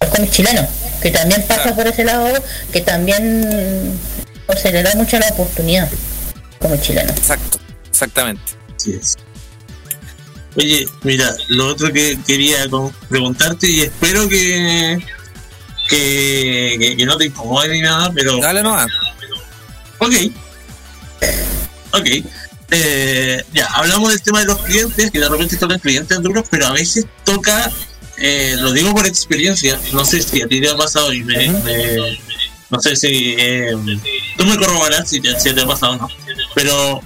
[0.00, 0.66] los cómics chilenos,
[1.02, 3.92] que también pasa por ese lado, que también
[4.48, 5.88] no se le da mucha la oportunidad
[6.58, 7.10] como chileno.
[7.12, 7.58] Exacto,
[7.90, 8.42] exactamente.
[8.76, 9.16] Así es.
[10.56, 12.56] Oye, mira, lo otro que quería
[13.08, 14.98] preguntarte y espero que,
[15.88, 18.38] que, que- que no te incomode ni nada, pero...
[18.38, 18.86] Dale nomás.
[19.98, 20.12] Ok.
[21.92, 22.06] Ok.
[22.70, 26.66] Eh, ya, hablamos del tema de los clientes, que de repente tocan clientes duros, pero
[26.66, 27.70] a veces toca,
[28.18, 31.48] eh, lo digo por experiencia, no sé si a ti te ha pasado y me,
[31.50, 32.18] me-
[32.70, 33.72] no sé si eh,
[34.36, 36.08] tú me corroborarás si te, si te ha pasado o no,
[36.54, 37.00] pero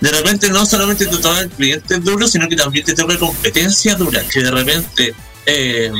[0.00, 4.22] de repente no solamente te toca clientes duros, sino que también te toca competencia dura,
[4.28, 5.14] que de repente
[5.46, 5.92] eh,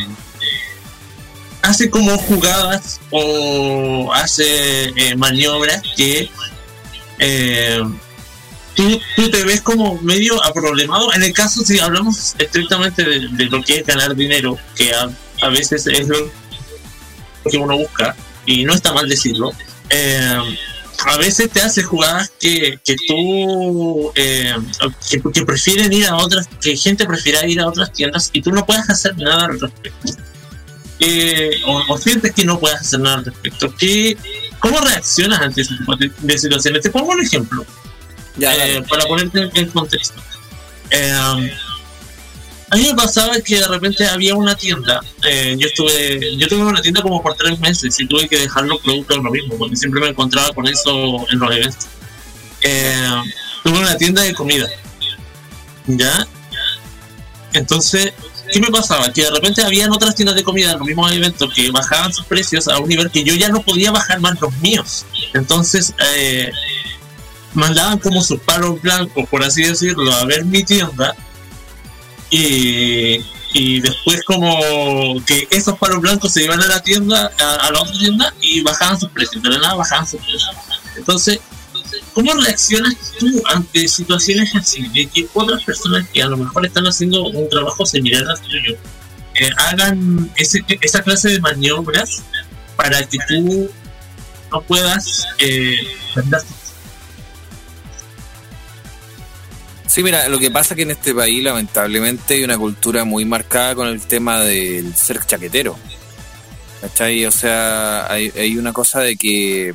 [1.63, 6.29] hace como jugadas o hace eh, maniobras que
[8.75, 11.13] tú, tú te ves como medio aproblemado.
[11.15, 15.87] En el caso, si hablamos estrictamente de, lo que es ganar dinero, que a, veces
[15.87, 16.31] es lo
[17.51, 18.15] que uno busca,
[18.47, 19.53] y no está mal decirlo,
[19.91, 20.57] eh,
[21.05, 24.55] a veces te hace jugadas que, que tú, eh,
[25.11, 28.65] que, prefieren ir a otras, que gente prefiera ir a otras tiendas y tú no
[28.65, 30.13] puedes hacer nada al respecto.
[31.01, 33.75] Eh, o, o sientes que no puedes hacer nada al respecto.
[33.77, 34.17] ¿Qué,
[34.61, 36.83] ¿Cómo reaccionas ante ese tipo de situaciones?
[36.83, 37.67] Te pongo un ejemplo
[38.41, 40.21] eh, para ponerte en, contexto.
[40.91, 41.51] Eh,
[42.73, 46.63] a mí me pasaba que de repente había una tienda, eh, yo estuve, yo tuve
[46.63, 49.77] una tienda como por tres meses y tuve que dejar los productos lo mismo, porque
[49.77, 51.87] siempre me encontraba con eso en los eventos.
[52.63, 53.23] Eh,
[53.63, 54.67] tuve una tienda de comida,
[55.87, 56.27] ¿ya?
[57.53, 58.15] Entonces,
[58.51, 59.13] ¿qué me pasaba?
[59.13, 62.25] Que de repente habían otras tiendas de comida en los mismos eventos que bajaban sus
[62.25, 65.05] precios a un nivel que yo ya no podía bajar más los míos.
[65.35, 66.51] Entonces, eh,
[67.55, 71.15] mandaban como sus palos blancos, por así decirlo, a ver mi tienda.
[72.31, 73.19] Y,
[73.53, 77.99] y después como que esos palos blancos se iban a la tienda, a, la otra
[77.99, 79.43] tienda, y bajaban sus precios.
[79.43, 80.51] De la nada bajaban sus precios.
[80.97, 81.41] Entonces,
[82.15, 84.89] ¿cómo reaccionas tú ante situaciones así?
[84.89, 88.77] De que otras personas que a lo mejor están haciendo un trabajo similar al tuyo,
[89.35, 92.23] eh, hagan ese, esa clase de maniobras
[92.77, 93.71] para que tú
[94.51, 95.77] no puedas eh,
[96.15, 96.41] vender
[99.87, 103.25] Sí, mira, lo que pasa es que en este país lamentablemente hay una cultura muy
[103.25, 105.77] marcada con el tema del ser chaquetero.
[106.81, 107.25] ¿Cachai?
[107.27, 109.75] O sea, hay, hay una cosa de que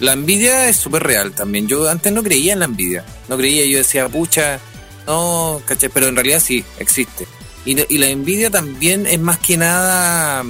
[0.00, 1.66] la envidia es súper real también.
[1.66, 3.04] Yo antes no creía en la envidia.
[3.28, 4.60] No creía, yo decía, pucha,
[5.06, 5.88] no, ¿cachai?
[5.88, 7.26] Pero en realidad sí, existe.
[7.64, 10.44] Y, y la envidia también es más que nada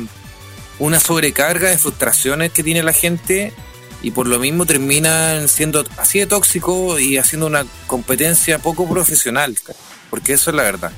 [0.78, 3.52] una sobrecarga de frustraciones que tiene la gente
[4.02, 9.56] y por lo mismo terminan siendo así de tóxico y haciendo una competencia poco profesional,
[10.10, 10.92] porque eso es la verdad.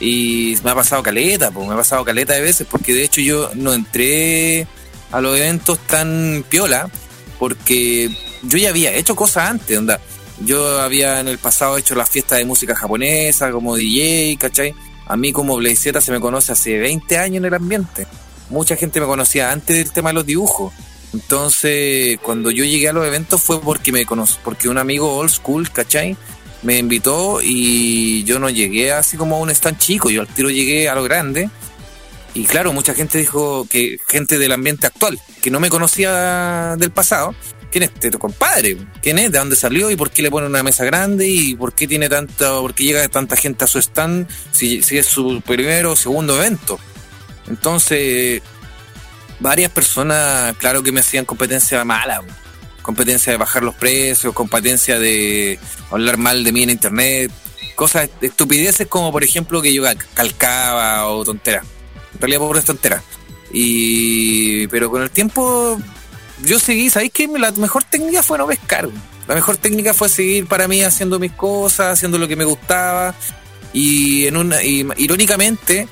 [0.00, 3.20] Y me ha pasado caleta, pues me ha pasado caleta de veces, porque de hecho
[3.20, 4.66] yo no entré
[5.12, 6.90] a los eventos tan piola,
[7.38, 8.10] porque
[8.42, 10.00] yo ya había hecho cosas antes, onda.
[10.44, 14.74] Yo había en el pasado hecho las fiestas de música japonesa como DJ, ¿cachai?
[15.06, 18.06] A mí como Blazeta se me conoce hace 20 años en el ambiente.
[18.50, 20.72] Mucha gente me conocía antes del tema de los dibujos.
[21.14, 25.30] Entonces, cuando yo llegué a los eventos fue porque me conocí, porque un amigo old
[25.30, 26.16] school, ¿cachai?
[26.62, 30.50] Me invitó y yo no llegué así como a un stand chico, yo al tiro
[30.50, 31.48] llegué a lo grande.
[32.34, 36.90] Y claro, mucha gente dijo que gente del ambiente actual, que no me conocía del
[36.90, 37.32] pasado,
[37.70, 38.76] ¿quién es este tu compadre?
[39.00, 39.30] ¿Quién es?
[39.30, 39.92] ¿De dónde salió?
[39.92, 41.28] ¿Y por qué le pone una mesa grande?
[41.28, 44.98] ¿Y por qué tiene tanta, por qué llega tanta gente a su stand si, si
[44.98, 46.80] es su primero o segundo evento?
[47.46, 48.42] Entonces,
[49.44, 52.22] varias personas, claro que me hacían competencia mala,
[52.80, 55.58] competencia de bajar los precios, competencia de
[55.90, 57.30] hablar mal de mí en internet,
[57.74, 61.64] cosas, estupideces como por ejemplo que yo cal- calcaba o tonteras.
[62.14, 63.02] En realidad por tonteras.
[63.52, 65.78] Y pero con el tiempo
[66.42, 68.88] yo seguí, ¿sabéis que la mejor técnica fue no pescar?
[69.28, 73.14] La mejor técnica fue seguir para mí haciendo mis cosas, haciendo lo que me gustaba.
[73.74, 75.86] Y en una, y irónicamente,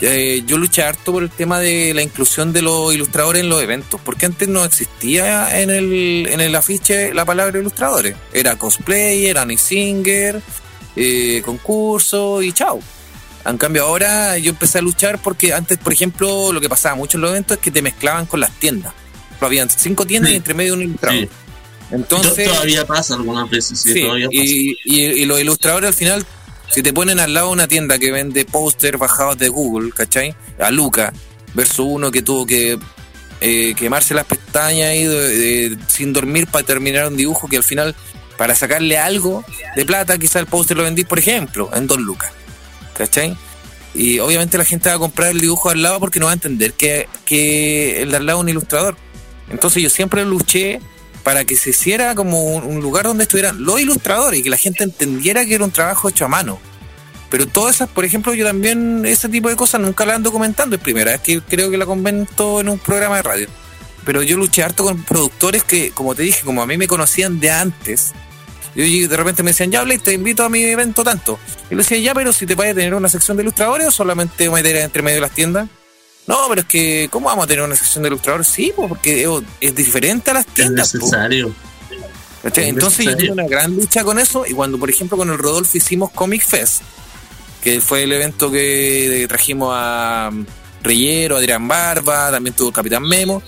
[0.00, 3.62] eh, yo luché harto por el tema de la inclusión de los ilustradores en los
[3.62, 8.16] eventos, porque antes no existía en el, en el afiche la palabra ilustradores.
[8.32, 10.40] Era cosplayer, Annie Singer,
[10.96, 12.80] eh, concurso y chao.
[13.44, 17.16] En cambio ahora yo empecé a luchar porque antes, por ejemplo, lo que pasaba mucho
[17.16, 18.92] en los eventos es que te mezclaban con las tiendas.
[19.40, 21.28] Habían cinco tiendas y entre medio un ilustrador.
[21.92, 24.40] Entonces, todavía pasa algunas veces, sí, Sí, todavía pasa.
[24.42, 26.26] y, y- y los ilustradores al final,
[26.70, 30.34] si te ponen al lado una tienda que vende póster bajados de Google, ¿cachai?
[30.58, 31.12] A Luca,
[31.54, 32.78] versus uno que tuvo que
[33.40, 37.94] eh, quemarse las pestañas y sin dormir para terminar un dibujo que al final,
[38.36, 39.44] para sacarle algo
[39.74, 42.32] de plata, quizá el póster lo vendís, por ejemplo, en Don Lucas,
[42.96, 43.36] ¿cachai?
[43.94, 46.34] Y obviamente la gente va a comprar el dibujo al lado porque no va a
[46.34, 48.96] entender que, que el de al lado es un ilustrador.
[49.48, 50.80] Entonces yo siempre luché
[51.26, 54.84] para que se hiciera como un, lugar donde estuvieran los ilustradores y que la gente
[54.84, 56.60] entendiera que era un trabajo hecho a mano.
[57.30, 60.76] Pero todas esas, por ejemplo, yo también ese tipo de cosas nunca la ando comentando.
[60.76, 63.48] Es primera vez que creo que la comento en un programa de radio.
[64.04, 67.40] Pero yo luché harto con productores que, como te dije, como a mí me conocían
[67.40, 68.12] de antes,
[68.76, 71.40] y de repente me decían, ya hablé, te invito a mi evento tanto.
[71.72, 73.90] Y le decía, ya, pero si te vaya a tener una sección de ilustradores o
[73.90, 75.68] solamente meter entre medio de las tiendas.
[76.26, 78.46] No, pero es que, ¿cómo vamos a tener una sección de ilustradores?
[78.48, 79.28] Sí, pues, porque es,
[79.60, 80.90] es diferente a las Es tiendas.
[80.92, 80.98] po.
[80.98, 81.52] necesario.
[82.42, 85.38] Es Entonces yo tuve una gran lucha con eso y cuando por ejemplo con el
[85.38, 86.82] Rodolfo hicimos Comic Fest,
[87.62, 90.44] que fue el evento que trajimos a um,
[90.82, 93.42] Reyero, Adrián Barba, también tuvo Capitán Memo.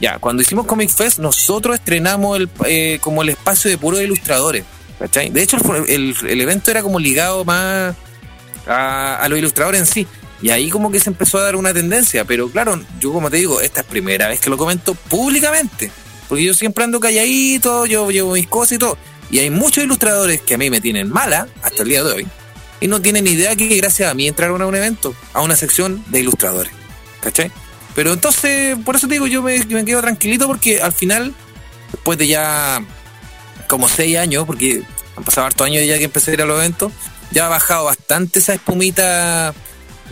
[0.00, 4.64] Ya, cuando hicimos Comic Fest nosotros estrenamos el, eh, como el espacio de puros ilustradores.
[5.00, 5.30] ¿cachai?
[5.30, 7.94] De hecho el, el- el evento era como ligado más
[8.68, 10.06] a, a los ilustradores en sí.
[10.44, 13.38] Y ahí como que se empezó a dar una tendencia, pero claro, yo como te
[13.38, 15.90] digo, esta es primera vez que lo comento públicamente,
[16.28, 18.98] porque yo siempre ando calladito, yo llevo mis cosas y todo,
[19.30, 22.26] y hay muchos ilustradores que a mí me tienen mala hasta el día de hoy,
[22.78, 26.04] y no tienen idea que gracias a mí entraron a un evento, a una sección
[26.08, 26.74] de ilustradores,
[27.22, 27.50] ¿cachai?
[27.94, 31.32] Pero entonces, por eso te digo, yo me, me quedo tranquilito porque al final,
[31.90, 32.84] después de ya
[33.66, 34.82] como seis años, porque
[35.16, 36.92] han pasado hartos años ya que empecé a ir a los eventos,
[37.30, 39.54] ya ha bajado bastante esa espumita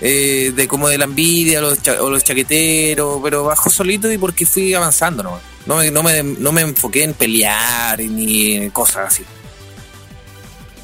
[0.05, 4.45] eh, de como de la envidia los o los chaqueteros, pero bajó solito y porque
[4.45, 5.41] fui avanzando, ¿no?
[5.65, 9.25] No me, no me, no me enfoqué en pelear ni cosas así.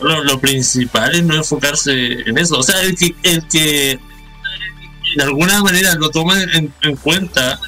[0.01, 2.59] Lo, lo principal es no enfocarse en eso.
[2.59, 3.99] O sea, el que, el que
[5.17, 7.59] de alguna manera lo toma en, en cuenta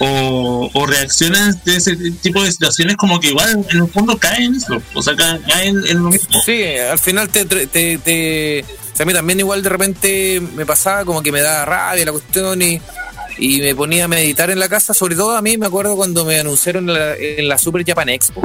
[0.00, 4.56] o, reacciona ante ese tipo de situaciones como que igual en el fondo cae en
[4.56, 4.80] eso.
[4.94, 6.40] O sea, cae, cae en, lo mismo.
[6.44, 11.04] Sí, al final te- te- o sea, a mí también igual de repente me pasaba
[11.04, 12.80] como que me daba rabia la cuestión y,
[13.38, 16.24] y me ponía a meditar en la casa, sobre todo a mí me acuerdo cuando
[16.24, 18.42] me anunciaron en la, en la Super Japan Expo.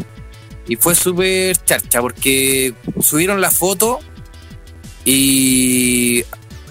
[0.68, 4.00] Y fue súper charcha porque subieron la foto
[5.06, 6.24] y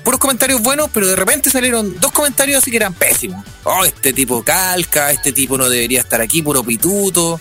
[0.09, 3.45] puros comentarios buenos, pero de repente salieron dos comentarios así que eran pésimos.
[3.65, 7.39] Oh, este tipo calca, este tipo no debería estar aquí, puro pituto.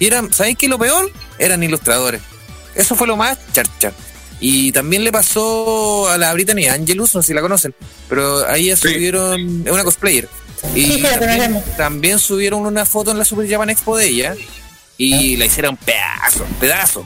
[0.00, 1.08] Y eran, ¿sabéis qué lo peor?
[1.38, 2.20] Eran ilustradores.
[2.74, 3.92] Eso fue lo más charcha.
[4.40, 7.76] Y también le pasó a la Brittany Angelus, no sé si la conocen,
[8.08, 10.28] pero ahí ya subieron, es una cosplayer.
[10.74, 11.76] Y Sí, sí, la también, conocemos.
[11.76, 14.34] también subieron una foto en la Super Japan Expo de ella
[14.98, 17.04] y la hicieron pedazo, pedazo.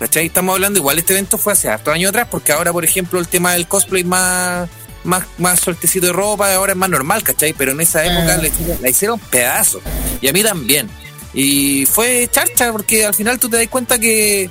[0.00, 0.26] ¿Cachai?
[0.26, 3.28] Estamos hablando, igual este evento fue hace hartos años atrás, porque ahora, por ejemplo, el
[3.28, 4.68] tema del cosplay más,
[5.04, 7.52] más, más sueltecito de ropa, ahora es más normal, ¿cachai?
[7.52, 9.80] Pero en esa época la, hicieron- la hicieron pedazo.
[10.22, 10.88] Y a mí también.
[11.34, 14.50] Y fue charcha, porque al final tú te das cuenta que,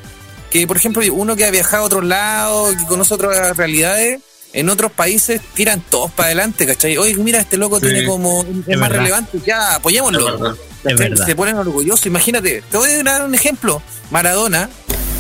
[0.51, 4.19] que, por ejemplo, uno que ha viajado a otros lados, que conoce otras realidades,
[4.53, 6.95] en otros países tiran todos para adelante, ¿cachai?
[6.97, 7.87] Oye, mira, este loco Sí.
[7.87, 8.89] tiene como, es, Es más verdad.
[9.03, 10.19] relevante, ya, apoyémoslo.
[10.19, 10.55] Es verdad.
[10.83, 10.93] ¿Cachai?
[10.93, 11.25] Es verdad.
[11.25, 12.05] Se ponen orgullosos.
[12.05, 13.81] Imagínate, te voy a dar un ejemplo.
[14.11, 14.69] Maradona,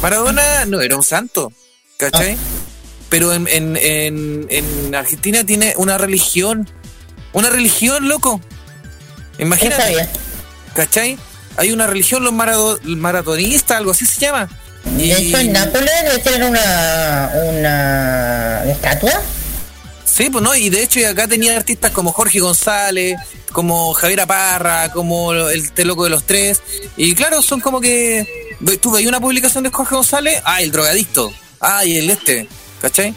[0.01, 1.51] Maradona no era un santo,
[1.97, 2.37] ¿cachai?
[3.09, 6.69] Pero en, en, en, en Argentina tiene una religión.
[7.33, 8.39] Una religión, loco.
[9.39, 10.07] Imagínate.
[10.73, 11.17] ¿Cachai?
[11.57, 14.47] Hay una religión, los marado- maratonistas, algo así se llama.
[14.95, 19.21] De hecho, en Nápoles debe tener una, una estatua.
[20.05, 23.17] Sí, pues no, y de hecho y acá tenía artistas como Jorge González,
[23.51, 26.61] como Javier Parra, como el este loco de los tres.
[26.95, 28.48] Y claro, son como que.
[28.81, 31.31] Tú veis una publicación de Jorge González, ah, el drogadicto,
[31.61, 32.47] ah, y el este,
[32.81, 33.13] ¿cachai?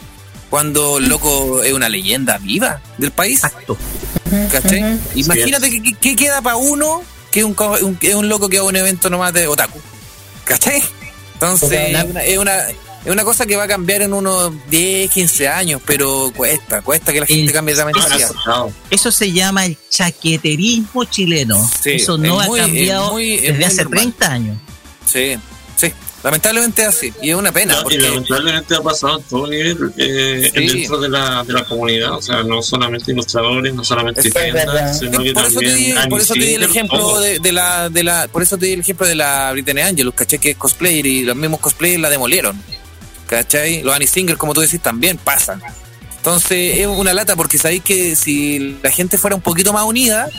[0.49, 3.41] Cuando el loco es una leyenda viva del país.
[4.51, 4.99] ¿Cachai?
[5.15, 8.47] Imagínate que, que- que queda para uno que es un, un- que es un loco
[8.47, 9.79] que va a un evento nomás de otaku.
[10.45, 10.81] ¿Cachai?
[11.33, 15.11] Entonces, es una, es una, es una cosa que va a cambiar en unos 10,
[15.11, 18.29] 15 años, pero cuesta, cuesta que la gente cambie esa mentalidad.
[18.89, 21.69] Eso se llama el chaqueterismo chileno.
[21.81, 23.99] Sí, Eso no ha muy- es cambiado muy- es desde hace normal.
[23.99, 24.57] 30 años.
[25.05, 25.35] Sí,
[25.77, 25.91] sí.
[26.23, 27.13] Lamentablemente es así.
[27.21, 27.73] Y es una pena.
[27.73, 30.67] No, y porque lamentablemente ha pasado a todo nivel eh, Sí.
[30.67, 34.63] dentro de la, de la comunidad, o sea, no solamente ilustradores, no solamente Es verdad.
[34.63, 37.51] tiendas, sino que por eso te di, también por eso te di el ejemplo de
[37.51, 40.39] la, de la, por eso te di el ejemplo de la Brittany Angelus, ¿cachai?
[40.39, 42.57] Que es cosplayer y los mismos cosplayers la demolieron.
[43.27, 43.81] ¿Cachai?
[43.83, 45.61] Los Annie Singer, como tú decís, también pasan.
[46.17, 50.29] Entonces es una lata porque sabéis que si la gente fuera un poquito más unida,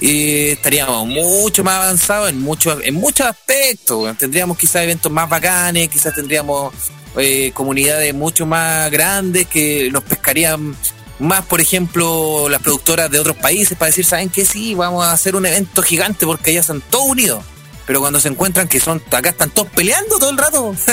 [0.00, 4.16] eh, estaríamos mucho más avanzados en muchos en muchos aspectos.
[4.18, 6.74] Tendríamos quizás eventos más bacanes, quizás tendríamos
[7.16, 10.76] eh, comunidades mucho más grandes que nos pescarían
[11.18, 14.44] más, por ejemplo, las productoras de otros países para decir, ¿saben qué?
[14.44, 17.44] Sí, vamos a hacer un evento gigante porque allá están todos unidos.
[17.86, 20.74] Pero cuando se encuentran que son acá están todos peleando todo el rato.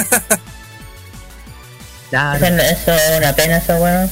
[2.12, 4.10] Eso, eso es una pena, eso, bueno.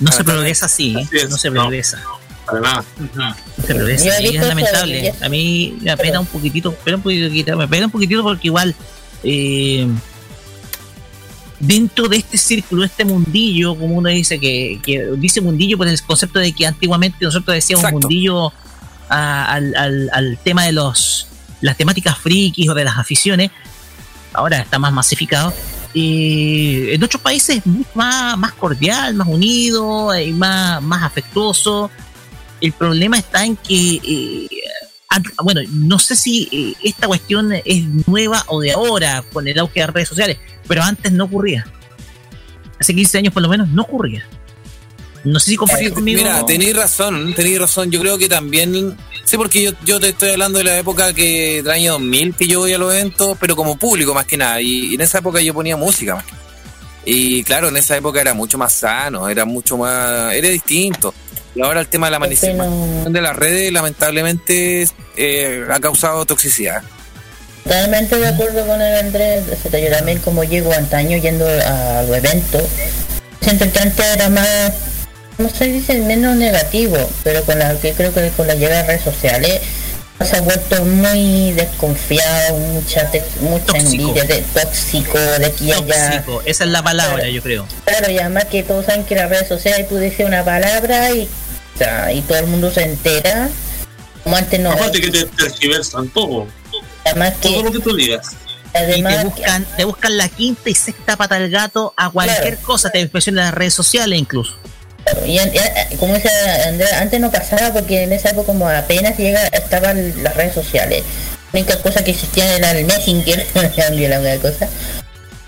[0.00, 1.28] No se progresa así, ¿eh?
[1.28, 2.02] no se progresa.
[2.48, 2.84] Para nada.
[3.68, 5.08] No y es eso, lamentable.
[5.08, 8.22] es- A mí me apena un poquitito, me apena un poquitito, me apena un poquitito
[8.22, 8.74] porque igual
[9.24, 9.86] eh,
[11.60, 16.00] dentro de este círculo, este mundillo, como uno dice, que, que dice mundillo por el
[16.02, 18.00] concepto de que antiguamente nosotros decíamos Exacto.
[18.08, 18.52] mundillo
[19.08, 21.26] a- al, al- al tema de los
[21.60, 23.50] las temáticas frikis o de las aficiones,
[24.32, 25.52] ahora está más masificado.
[25.92, 31.90] Y en otros países es mucho más, más cordial, más unido, y más, más afectuoso.
[32.60, 34.48] El problema está en que, eh,
[35.42, 39.80] bueno, no sé si eh, esta cuestión es nueva o de ahora con el auge
[39.80, 41.66] de las redes sociales, pero antes no ocurría.
[42.80, 44.26] Hace 15 años por lo menos no ocurría.
[45.24, 46.22] No sé si compartís conmigo.
[46.22, 47.90] Mira, tenéis razón, tenéis razón.
[47.90, 48.96] Yo creo que también.
[49.24, 52.46] Sí, porque yo, yo te estoy hablando de la época que del año 2000 que
[52.46, 54.60] yo voy a los eventos, pero como público más que nada.
[54.60, 56.44] Y, y en esa época yo ponía música más que nada.
[57.04, 60.32] Y claro, en esa época era mucho más sano, era mucho más.
[60.34, 61.12] Era distinto.
[61.58, 64.86] Y ahora el tema de la manipulación de las redes, lamentablemente,
[65.16, 66.82] eh, ha causado toxicidad.
[67.64, 69.42] Totalmente de acuerdo con el Andrés.
[69.64, 72.62] Yo también como llego antaño yendo a los eventos,
[73.40, 74.72] siento que antes era más,
[75.38, 78.88] no se dice menos negativo, pero con la que creo que con la llegada de
[78.90, 79.60] redes sociales
[80.24, 86.64] se ha vuelto muy desconfiado, mucha te- mucha envidia, de, tóxico, de que ya esa
[86.64, 87.66] es la palabra, yo creo.
[87.84, 91.28] Claro, y además que todos saben que las redes sociales tú dices una palabra y,
[91.78, 93.48] sea, y todo el mundo se entera.
[94.24, 94.72] Como antes no.
[94.72, 96.46] Aparte que te tergiversan todo.
[97.04, 98.36] Además que, Todo lo que tú digas.
[98.74, 102.90] Y te buscan, te buscan la quinta y sexta pata del gato a cualquier cosa,
[102.90, 104.54] te expresión en las redes sociales incluso.
[105.24, 106.28] Y como dice
[106.66, 111.02] Andrea, antes no pasaba porque en esa época como apenas llega estaban las redes sociales.
[111.52, 114.68] La única cosa que existía era el Messenger, la única cosa.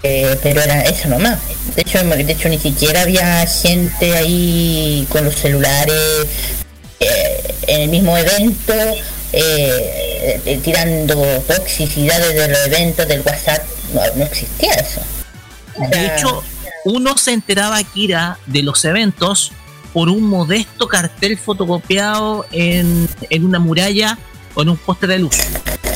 [0.02, 1.38] Eh, pero era eso nomás.
[1.74, 6.26] De hecho, de hecho ni siquiera había gente ahí con los celulares
[7.00, 8.72] eh, en el mismo evento
[9.32, 13.62] eh, eh, tirando toxicidades de los eventos del WhatsApp.
[13.94, 15.00] No, no existía eso.
[15.76, 16.42] O De hecho,
[16.84, 19.52] uno se enteraba, Kira, de los eventos
[19.92, 24.18] por un modesto cartel fotocopiado en, en una muralla
[24.54, 25.36] o en un poste de luz.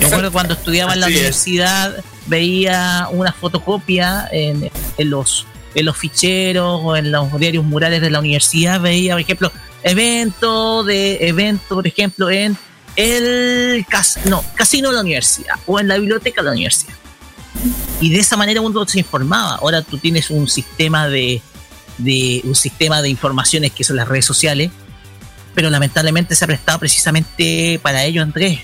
[0.01, 1.21] Me acuerdo cuando estudiaba en la Así es.
[1.21, 8.01] universidad, veía una fotocopia en, en los en los ficheros o en los diarios murales
[8.01, 9.53] de la universidad, veía, por ejemplo,
[9.83, 12.57] evento de evento, por ejemplo, en
[12.95, 16.95] el cas no, casino de la universidad o en la biblioteca de la universidad
[18.01, 19.57] y de esa manera uno se informaba.
[19.57, 21.41] Ahora tú tienes un sistema de,
[21.99, 24.71] de un sistema de informaciones que son las redes sociales,
[25.55, 28.61] pero lamentablemente se ha prestado precisamente para ello, Andrés.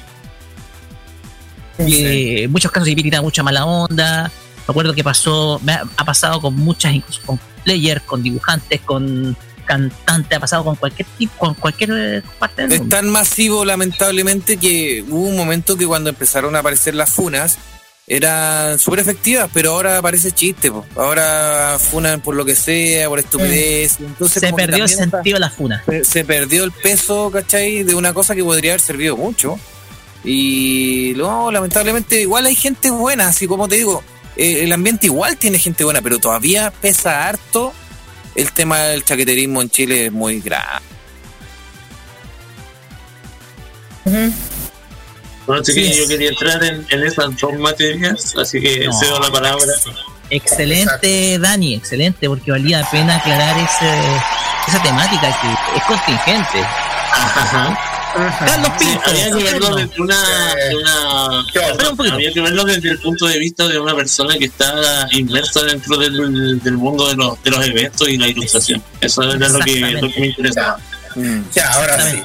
[1.87, 4.31] Y en muchos casos se tira mucha mala onda.
[4.67, 8.81] Me acuerdo que pasó, me ha, ha pasado con muchas, incluso con players, con dibujantes,
[8.83, 12.97] con cantantes, ha pasado con cualquier tipo, con cualquier eh, parte del Es mundo.
[12.97, 17.57] tan masivo, lamentablemente, que hubo un momento que cuando empezaron a aparecer las funas,
[18.07, 20.73] eran súper efectivas, pero ahora parece chiste.
[20.73, 20.85] po.
[20.97, 23.99] Ahora funan por lo que sea, por estupidez.
[24.01, 25.83] Entonces, Se perdió el sentido de la funa.
[25.87, 27.85] se, se perdió el peso, ¿cachai?
[27.85, 29.59] De una cosa que podría haber servido mucho.
[30.25, 34.03] Y no, lamentablemente, igual hay gente buena, así como te digo,
[34.37, 37.73] eh, el ambiente igual tiene gente buena, pero todavía pesa harto.
[38.35, 40.81] El tema del chaqueterismo en Chile es muy grave.
[45.47, 48.93] Bueno, así Sí, yo quería entrar en, en esas dos materias, así que No.
[48.93, 49.65] cedo la palabra.
[50.31, 53.91] Excelente, Dani, excelente, porque valía la pena aclarar ese,
[54.69, 56.65] esa temática que es contingente.
[58.13, 62.15] Carlos Sí, Pinto, había que verlo desde una, de una- Espera un poquito.
[62.15, 65.97] había que verlo desde el punto de vista de una persona que está inmersa dentro
[65.97, 68.83] del, del mundo de los, de los eventos y la ilustración.
[69.01, 70.79] Eso era lo que, lo que me interesaba.
[71.55, 72.23] Ya, ahora sí.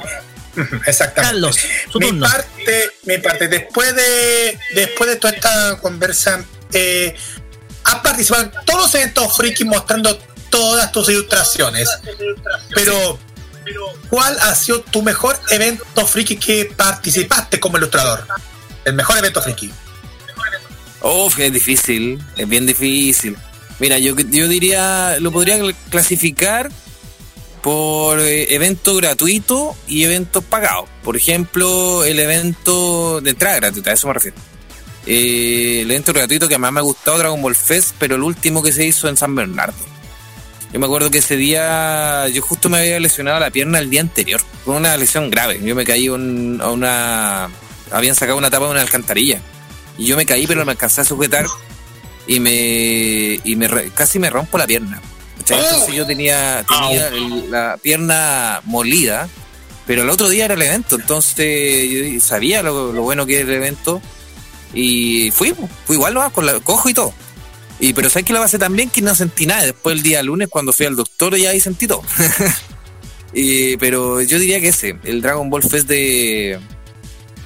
[0.86, 1.14] Exactamente.
[1.34, 1.56] Carlos,
[1.92, 2.26] su mi turno.
[2.28, 7.14] parte, mi parte, después de después de toda esta conversa, eh,
[7.84, 10.18] has participado en todos los eventos friki mostrando
[10.48, 11.86] todas tus ilustraciones.
[12.74, 13.18] Pero,
[14.10, 18.26] ¿cuál ha sido tu mejor evento friki que participaste como ilustrador?
[18.84, 19.70] El mejor evento friki.
[21.02, 23.36] Uf, es difícil, es bien difícil.
[23.78, 26.70] Mira, yo, yo diría, lo podría cl- clasificar
[27.62, 30.88] por eh, evento gratuito y eventos pagados.
[31.02, 34.36] Por ejemplo, el evento de entrada gratuita, a eso me refiero.
[35.06, 38.62] Eh, el evento gratuito que más me ha gustado, Dragon Ball Fest, pero el último
[38.62, 39.74] que se hizo en San Bernardo.
[40.72, 44.00] Yo me acuerdo que ese día, yo justo me había lesionado la pierna el día
[44.00, 45.60] anterior, con una lesión grave.
[45.64, 47.48] Yo me caí un- a una...
[47.90, 49.40] Habían sacado una tapa de una alcantarilla.
[49.96, 51.46] Y yo me caí, pero me alcancé a sujetar
[52.26, 55.00] y me, y me casi me rompo la pierna.
[55.38, 55.58] ¿cachai?
[55.64, 59.28] Entonces yo tenía, tenía el- la pierna molida,
[59.86, 63.48] pero el otro día era el evento, entonces yo sabía lo, lo bueno que era
[63.48, 64.02] el evento
[64.74, 65.54] y fui,
[65.86, 67.14] fui igual nomás, con la cojo y todo.
[67.78, 69.64] Y pero sabes que la pasé tan bien que no sentí nada.
[69.64, 72.02] Después el día lunes cuando fui al doctor ya ahí sentí todo.
[73.32, 76.58] Y- pero yo diría que ese, el Dragon Ball Fest de,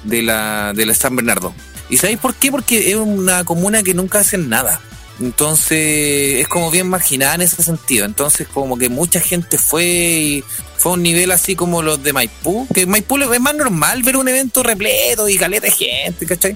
[0.05, 1.53] de la de San Bernardo.
[1.89, 2.49] ¿Y sabéis por qué?
[2.51, 4.79] Porque es una comuna que nunca hacen nada.
[5.19, 8.05] Entonces es como bien marginada en ese sentido.
[8.05, 10.43] Entonces como que mucha gente fue y
[10.77, 12.67] fue a un nivel así como los de Maipú.
[12.73, 16.55] Que Maipú es más normal ver un evento repleto y caleta de gente, ¿cachai?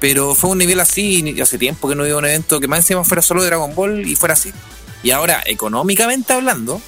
[0.00, 2.80] Pero fue un nivel así, hace tiempo que no iba a un evento que más
[2.80, 4.52] encima fuera solo Dragon Ball y fuera así.
[5.02, 6.80] Y ahora, económicamente hablando,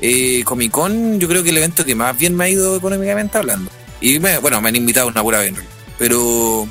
[0.00, 3.38] eh, Comic Con yo creo que el evento que más bien me ha ido económicamente
[3.38, 3.70] hablando.
[4.00, 5.54] Y me- bueno, me han invitado una pura vez.
[5.98, 6.66] Pero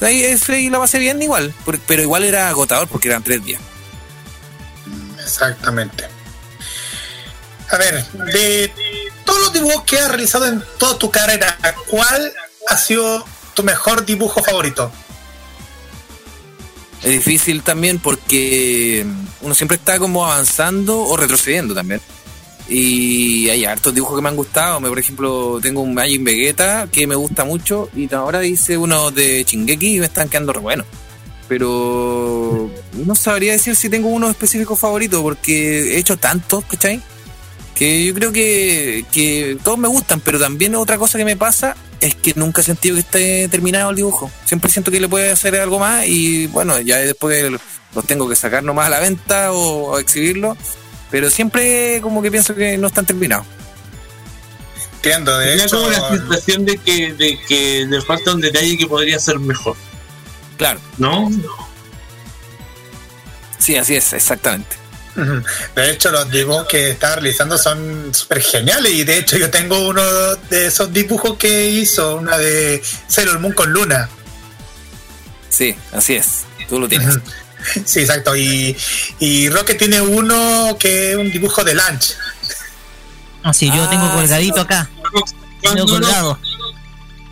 [0.00, 1.54] ahí, ahí la pasé bien igual,
[1.86, 3.60] pero igual era agotador porque eran tres días.
[5.22, 6.04] Exactamente.
[7.70, 8.72] A ver, de
[9.24, 11.56] todos los dibujos que has realizado en toda tu carrera,
[11.88, 12.32] ¿cuál
[12.68, 14.92] ha sido tu mejor dibujo favorito?
[17.02, 19.04] Es difícil también porque
[19.40, 22.00] uno siempre está como avanzando o retrocediendo también.
[22.68, 24.80] Y hay hartos dibujos que me han gustado.
[24.80, 29.10] Me, por ejemplo, tengo un Majin Vegeta que me gusta mucho y ahora hice uno
[29.10, 30.86] de Chingeki y me están quedando re buenos.
[31.48, 32.70] Pero
[33.04, 37.02] no sabría decir si tengo uno específico favorito porque he hecho tantos, ¿cachai?
[37.74, 41.76] Que yo creo que, que todos me gustan, pero también otra cosa que me pasa
[42.00, 44.30] es que nunca he sentido que esté terminado el dibujo.
[44.44, 47.50] Siempre siento que le puede hacer algo más y bueno, ya después
[47.94, 50.56] los tengo que sacar nomás a la venta o, o exhibirlo.
[51.10, 53.46] Pero siempre como que pienso que no están terminados.
[54.96, 58.78] Entiendo, de Tenía hecho, como la sensación de que, de que le falta un detalle
[58.78, 59.76] que podría ser mejor.
[60.56, 60.78] Claro.
[60.96, 61.28] ¿No?
[63.58, 64.76] Sí, así es, exactamente.
[65.14, 69.88] De hecho, los dibujos que está realizando son súper geniales y de hecho yo tengo
[69.88, 70.02] uno
[70.48, 74.08] de esos dibujos que hizo, una de Sailor Moon con Luna.
[75.50, 76.44] Sí, así es.
[76.68, 77.18] Tú lo tienes.
[77.84, 78.34] Sí, exacto.
[78.34, 78.76] Y,
[79.20, 82.14] y Roque tiene uno que es un dibujo de Lunch.
[83.44, 84.60] Ah, sí, yo Ah, tengo colgadito sí.
[84.62, 84.90] acá.
[85.60, 86.38] Tengo colgado.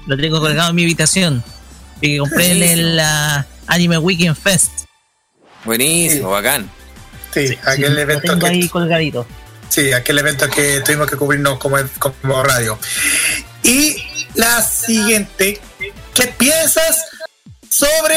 [0.07, 1.43] Lo tengo colgado en mi habitación.
[2.01, 4.71] Y compré en el ah, Anime Weekend Fest.
[5.65, 6.71] Buenísimo, bacán.
[7.33, 9.27] Sí, aquel evento tengo que ahí colgadito.
[9.69, 12.79] Sí, aquel evento que tuvimos que cubrirnos como, como radio.
[13.63, 13.97] Y
[14.35, 15.61] la siguiente,
[16.15, 17.07] ¿qué piensas
[17.69, 18.17] sobre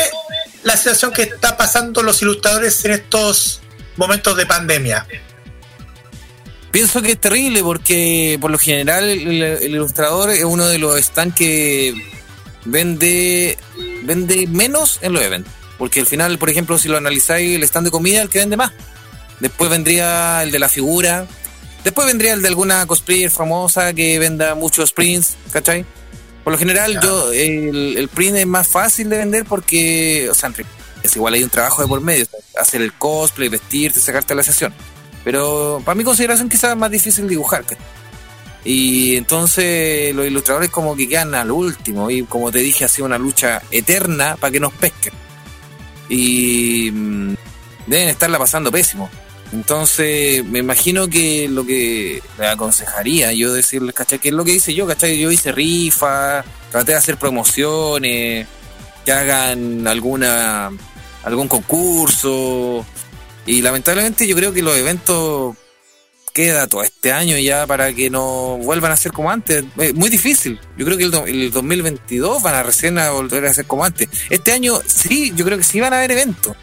[0.64, 3.61] la situación que está pasando los ilustradores en estos
[3.97, 5.05] momentos de pandemia?
[6.72, 10.99] Pienso que es terrible porque por lo general el, el ilustrador es uno de los
[10.99, 11.93] stands que
[12.66, 13.57] vende,
[14.03, 15.53] vende menos en los eventos.
[15.78, 18.39] Porque al final, por ejemplo, si lo analizáis, el stand de comida es el que
[18.39, 18.72] vende más.
[19.39, 21.27] Después vendría el de la figura.
[21.84, 25.86] Después vendría el de alguna cosplayer famosa que venda muchos prints, ¿cachai?
[26.43, 30.51] Por lo general, yo el, el print es más fácil de vender porque, o sea,
[31.01, 32.25] es igual hay un trabajo de por medio,
[32.59, 34.73] hacer el cosplay, vestirte, sacarte a la sesión.
[35.23, 37.63] Pero para mi consideración quizás es más difícil dibujar.
[37.63, 37.77] ¿cachai?
[38.65, 43.05] Y entonces los ilustradores como que quedan al último y como te dije ha sido
[43.05, 45.13] una lucha eterna para que nos pesquen.
[46.09, 47.36] Y mm,
[47.88, 49.09] deben estarla pasando pésimo.
[49.54, 54.18] Entonces me imagino que lo que le aconsejaría yo decirles, ¿cachai?
[54.18, 55.20] Que es lo que hice yo, ¿cachai?
[55.20, 58.47] Yo hice rifa, traté de hacer promociones,
[59.06, 60.72] que hagan alguna
[61.24, 62.84] algún concurso,
[63.45, 65.56] y lamentablemente yo creo que los eventos
[66.34, 69.64] queda todo este año ya para que no vuelvan a ser como antes.
[69.78, 70.60] Es muy difícil.
[70.78, 74.10] Yo creo que el, el 2022 van a recién a volver a ser como antes.
[74.32, 76.58] Este año sí, yo creo que sí van a haber eventos.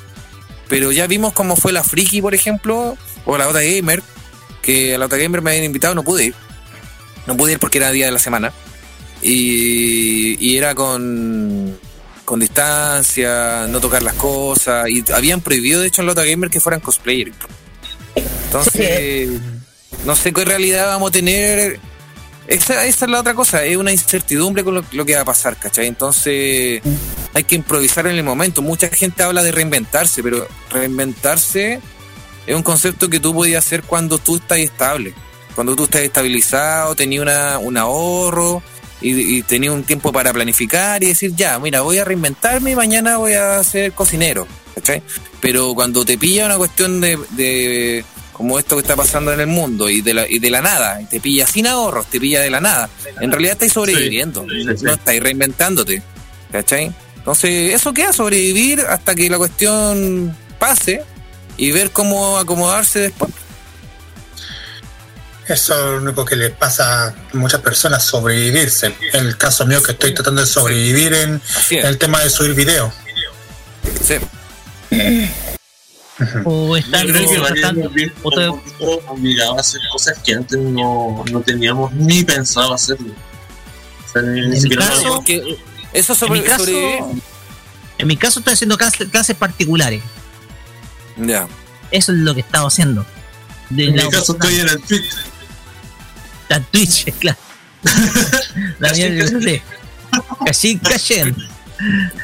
[0.71, 2.97] Pero ya vimos cómo fue la Friki, por ejemplo,
[3.27, 4.03] o la Otra Gamer,
[4.63, 6.35] que a la Otra Gamer me habían invitado, no pude ir.
[7.27, 8.53] No pude ir porque era día de la semana.
[9.21, 11.77] Y, y era con,
[12.25, 14.89] con distancia, no tocar las cosas.
[14.89, 17.35] Y habían prohibido, de hecho, en la Otra Gamer que fueran cosplayers.
[18.15, 19.29] Entonces,
[20.07, 21.81] no sé qué realidad vamos a tener.
[22.47, 25.25] Esa, esa es la otra cosa, es una incertidumbre con lo, lo que va a
[25.25, 25.87] pasar, ¿cachai?
[25.87, 26.81] Entonces,
[27.35, 28.63] hay que improvisar en el momento.
[28.63, 31.81] Mucha gente habla de reinventarse, pero reinventarse
[32.47, 35.15] es un concepto que tú podías hacer cuando tú estás estable.
[35.55, 38.63] Cuando tú estás estabilizado, tenías una, un ahorro
[39.01, 42.77] y, y tenías un tiempo para planificar y decir, ya, mira, voy a reinventarme y
[42.77, 45.03] mañana voy a ser cocinero, ¿cachai?
[45.41, 49.49] Pero cuando te pilla una cuestión de, de como esto que está pasando en el
[49.49, 52.41] mundo y de la, y de la nada, y te pilla sin ahorros, te pilla
[52.41, 52.89] de la nada,
[53.21, 56.03] en realidad estáis sobreviviendo, no estáis reinventándote,
[56.51, 56.91] ¿cachai?
[57.21, 61.05] Entonces, eso queda, sobrevivir hasta que la cuestión pase
[61.59, 63.31] y ver cómo acomodarse después.
[65.47, 68.95] Eso es lo único que le pasa a muchas personas, sobrevivirse.
[69.13, 72.93] En el caso mío que estoy tratando de sobrevivir en el tema de subir video.
[74.03, 74.15] Sí.
[78.23, 83.13] o poquito obligado a hacer cosas que antes no, no teníamos ni pensado hacerlo.
[84.09, 85.25] O sea, ni, ni En mi caso-
[85.93, 86.65] Eso en sobre, mi caso,
[87.99, 90.03] en mi caso estoy haciendo clases, clases particulares.
[91.17, 91.47] Ya.
[91.91, 93.05] Eso es lo que he estado haciendo.
[93.69, 95.11] De en mi caso estoy en el Twitch.
[96.49, 97.39] la Twitch, claro.
[98.79, 99.63] la mía
[100.45, 101.15] Casi, casi.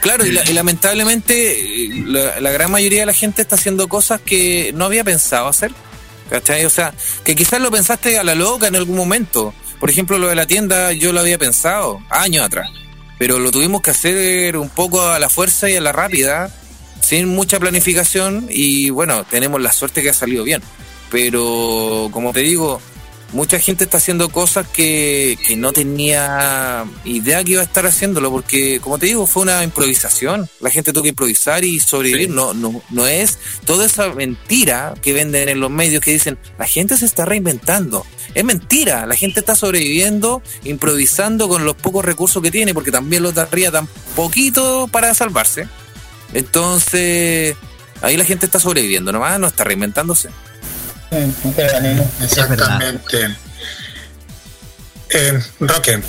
[0.02, 3.88] Claro, y, la- y lamentablemente eh, la, la gran mayoría de la gente está haciendo
[3.88, 5.72] cosas que no había pensado hacer.
[6.28, 6.64] ¿Cachai?
[6.64, 6.92] O sea,
[7.24, 9.54] que quizás lo pensaste a la loca en algún momento.
[9.78, 12.68] Por ejemplo, lo de la tienda yo lo había pensado años atrás.
[13.18, 16.50] Pero lo tuvimos que hacer un poco a la fuerza y a la rápida,
[17.00, 18.46] sin mucha planificación.
[18.50, 20.62] Y bueno, tenemos la suerte que ha salido bien.
[21.10, 22.80] Pero como te digo,
[23.32, 28.30] mucha gente está haciendo cosas que, que no tenía idea que iba a estar haciéndolo,
[28.30, 30.48] porque como te digo, fue una improvisación.
[30.60, 32.30] La gente tuvo que improvisar y sobrevivir.
[32.30, 36.66] No, no, no es toda esa mentira que venden en los medios que dicen la
[36.66, 38.06] gente se está reinventando.
[38.34, 43.22] Es mentira, la gente está sobreviviendo, improvisando con los pocos recursos que tiene, porque también
[43.22, 45.68] los de arriba tan poquito para salvarse.
[46.34, 47.56] Entonces,
[48.02, 50.28] ahí la gente está sobreviviendo nomás, no está reinventándose.
[52.22, 53.36] Exactamente.
[55.10, 56.02] Eh, Roque,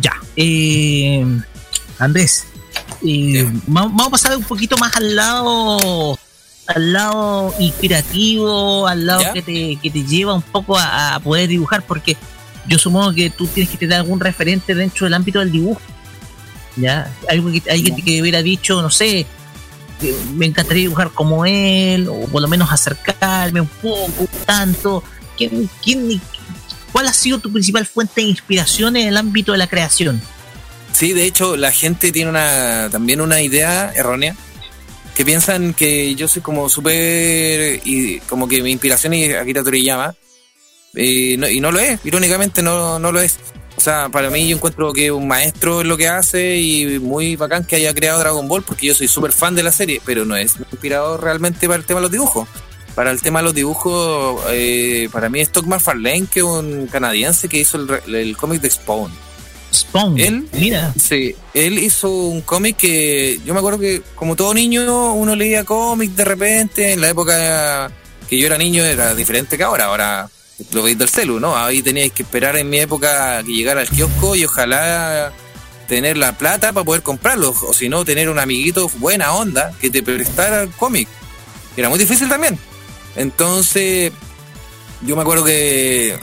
[0.00, 0.12] Ya.
[0.36, 1.24] Eh,
[1.98, 2.44] Andrés,
[3.06, 6.18] eh, va- vamos a pasar un poquito más al lado
[6.66, 9.32] al lado inspirativo, al lado ¿Ya?
[9.32, 12.16] que te, que te lleva un poco a, a poder dibujar, porque
[12.68, 15.80] yo supongo que tú tienes que tener algún referente dentro del ámbito del dibujo.
[16.76, 17.12] ¿Ya?
[17.28, 19.26] Algo que alguien que hubiera dicho, no sé,
[20.34, 25.02] me encantaría dibujar como él, o por lo menos acercarme un poco, tanto.
[25.36, 26.20] ¿Quién, quién,
[26.92, 30.20] ¿Cuál ha sido tu principal fuente de inspiración en el ámbito de la creación?
[30.92, 34.36] Sí, de hecho, la gente tiene una también una idea errónea
[35.14, 40.14] que piensan que yo soy como súper y como que mi inspiración es Akira Toriyama
[40.94, 43.38] y no, y no lo es, irónicamente no, no lo es.
[43.76, 47.36] O sea, para mí yo encuentro que un maestro es lo que hace y muy
[47.36, 50.24] bacán que haya creado Dragon Ball porque yo soy súper fan de la serie, pero
[50.24, 52.48] no es inspirador realmente para el tema de los dibujos.
[52.94, 56.86] Para el tema de los dibujos, eh, para mí es Todd McFarlane, que es un
[56.88, 59.10] canadiense que hizo el, el cómic de Spawn.
[59.72, 60.20] Spawn.
[60.20, 60.92] Él, mira.
[61.00, 65.64] Sí, él hizo un cómic que yo me acuerdo que como todo niño uno leía
[65.64, 67.90] cómics de repente, en la época
[68.28, 70.30] que yo era niño era diferente que ahora, ahora
[70.72, 71.56] lo veis del celu, ¿no?
[71.56, 75.32] Ahí teníais que esperar en mi época que llegara al kiosco y ojalá
[75.88, 79.90] tener la plata para poder comprarlo, o si no, tener un amiguito buena onda que
[79.90, 81.08] te prestara el cómic.
[81.76, 82.58] Era muy difícil también.
[83.16, 84.12] Entonces,
[85.02, 86.16] yo me acuerdo que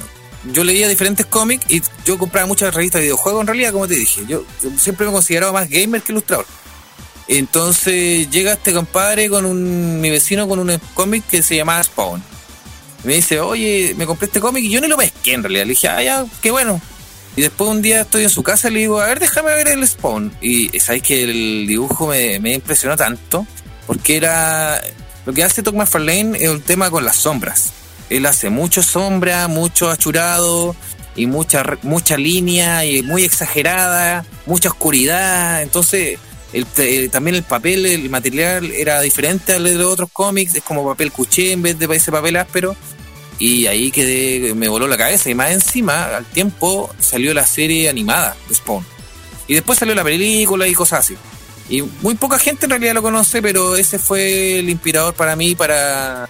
[0.51, 3.95] yo leía diferentes cómics y yo compraba muchas revistas de videojuegos en realidad, como te
[3.95, 4.23] dije.
[4.27, 4.43] Yo
[4.77, 6.45] siempre me he considerado más gamer que ilustrador.
[7.27, 12.23] Entonces llega este compadre con un, mi vecino con un cómic que se llamaba Spawn.
[13.03, 15.63] Me dice, oye, me compré este cómic y yo ni lo pesqué en realidad.
[15.63, 16.81] Le dije, ah, ya, qué bueno.
[17.35, 19.69] Y después un día estoy en su casa y le digo, a ver, déjame ver
[19.69, 20.33] el Spawn.
[20.41, 23.45] Y sabéis que el dibujo me, me impresionó tanto
[23.87, 24.81] porque era
[25.25, 27.71] lo que hace Todd McFarlane es un tema con las sombras.
[28.09, 30.75] Él hace mucho sombra, mucho achurado
[31.15, 35.61] y mucha mucha línea y muy exagerada, mucha oscuridad.
[35.61, 36.19] Entonces,
[36.53, 40.85] el, eh, también el papel, el material era diferente al de otros cómics, es como
[40.85, 42.75] papel cuché en vez de ese papel áspero.
[43.37, 45.29] Y ahí quedé, me voló la cabeza.
[45.29, 48.85] Y más encima, al tiempo, salió la serie animada de Spawn.
[49.47, 51.15] Y después salió la película y cosas así.
[51.69, 55.55] Y muy poca gente en realidad lo conoce, pero ese fue el inspirador para mí
[55.55, 56.27] para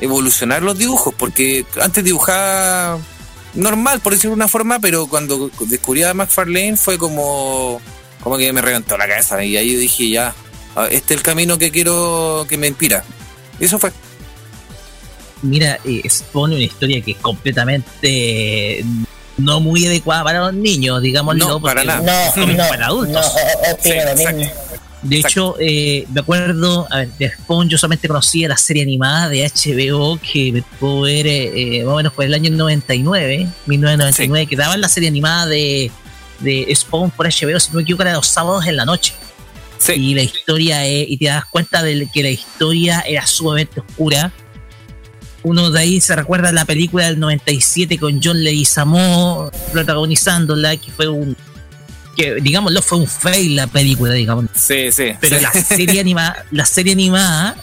[0.00, 2.98] evolucionar los dibujos, porque antes dibujaba
[3.54, 7.80] normal, por decirlo de una forma, pero cuando descubrí a McFarlane fue como,
[8.22, 10.34] como que me reventó la cabeza y ahí dije ya,
[10.76, 13.04] ah, este es el camino que quiero que me inspira.
[13.58, 13.92] Y eso fue.
[15.42, 18.84] Mira, eh, expone una historia que es completamente
[19.38, 21.48] no muy adecuada para los niños, digámoslo.
[21.48, 22.32] No, para nada.
[22.36, 23.26] un cómic para adultos.
[23.26, 24.52] o- opino lo mismo.
[25.02, 29.30] De hecho, eh, me acuerdo, a ver, de Spawn yo solamente conocía la serie animada
[29.30, 33.48] de HBO que me puedo ver eh, eh, más o menos por el año 99,
[33.64, 35.90] 1999, que daban la serie animada de,
[36.40, 39.14] de Spawn por HBO, si no me equivoco, era los sábados en la noche.
[39.94, 44.30] Y la historia, y te das cuenta de que la historia era sumamente oscura.
[45.42, 51.08] Uno de ahí se recuerda la película del 97 con John Leguizamo protagonizándola, que fue
[51.08, 51.34] un
[52.16, 54.46] que digámoslo fue un fail la película, digamos.
[54.54, 55.12] Sí, sí.
[55.18, 55.42] Pero sí.
[55.42, 57.56] la serie animada, la serie animada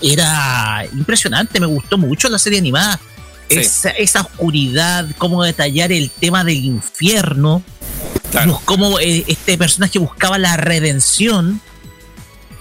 [0.00, 3.00] era impresionante, me gustó mucho la serie animada.
[3.54, 3.60] Sí.
[3.60, 7.62] Esa, esa oscuridad, cómo detallar el tema del infierno,
[8.46, 11.60] bus- cómo eh, este personaje buscaba la redención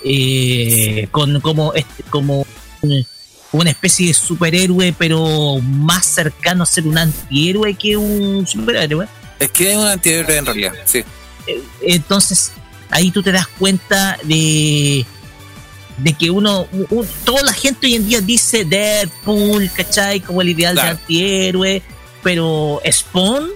[0.04, 2.46] eh, con como este, como
[2.82, 3.06] un-
[3.54, 9.08] una especie de superhéroe, pero más cercano a ser un antihéroe que un superhéroe.
[9.40, 11.00] Es que es un antihéroe en realidad, sí.
[11.48, 12.52] Eh, Entonces,
[12.90, 15.06] ahí tú te das cuenta de
[15.98, 20.20] de que uno, un- toda la gente hoy en día dice Deadpool, ¿cachai?
[20.22, 20.88] Como el ideal Claro.
[20.96, 21.82] de antihéroe,
[22.24, 23.50] pero Spawn,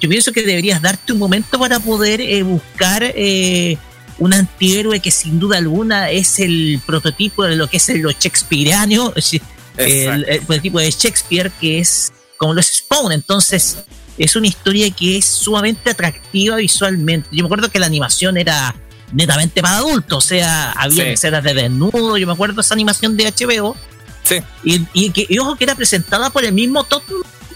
[0.00, 3.76] yo pienso que deberías darte un momento para poder eh, buscar eh,
[4.18, 8.10] un antihéroe que sin duda alguna es el prototipo de lo que es el lo
[8.10, 9.12] shakespeareano,
[9.76, 13.78] el, el prototipo de Shakespeare que es como lo es Spawn, entonces
[14.18, 17.28] es una historia que es sumamente atractiva visualmente.
[17.32, 18.74] Yo me acuerdo que la animación era
[19.12, 21.10] netamente para adultos, o sea, había Sí.
[21.10, 23.76] escenas de desnudo, yo me acuerdo de esa animación de HBO,
[24.24, 24.40] Sí.
[24.64, 27.02] y, y que, y ojo que era presentada por el mismo Todd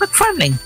[0.00, 0.56] McFarlane,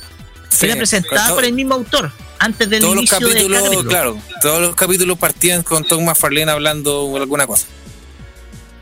[0.51, 0.67] Sí.
[0.67, 3.89] era presentada por el mismo autor, antes del todos los inicio de capítulos, capítulo.
[3.89, 7.67] claro, todos los capítulos partían con Tom McFarlane hablando alguna cosa.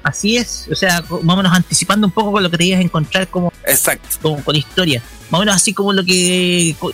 [0.02, 2.80] Así es, o sea, más o menos anticipando un poco con lo que te ibas
[2.80, 4.08] a encontrar como, Exacto.
[4.20, 5.00] como con historia.
[5.30, 6.74] Más o menos así como lo que.
[6.80, 6.92] co-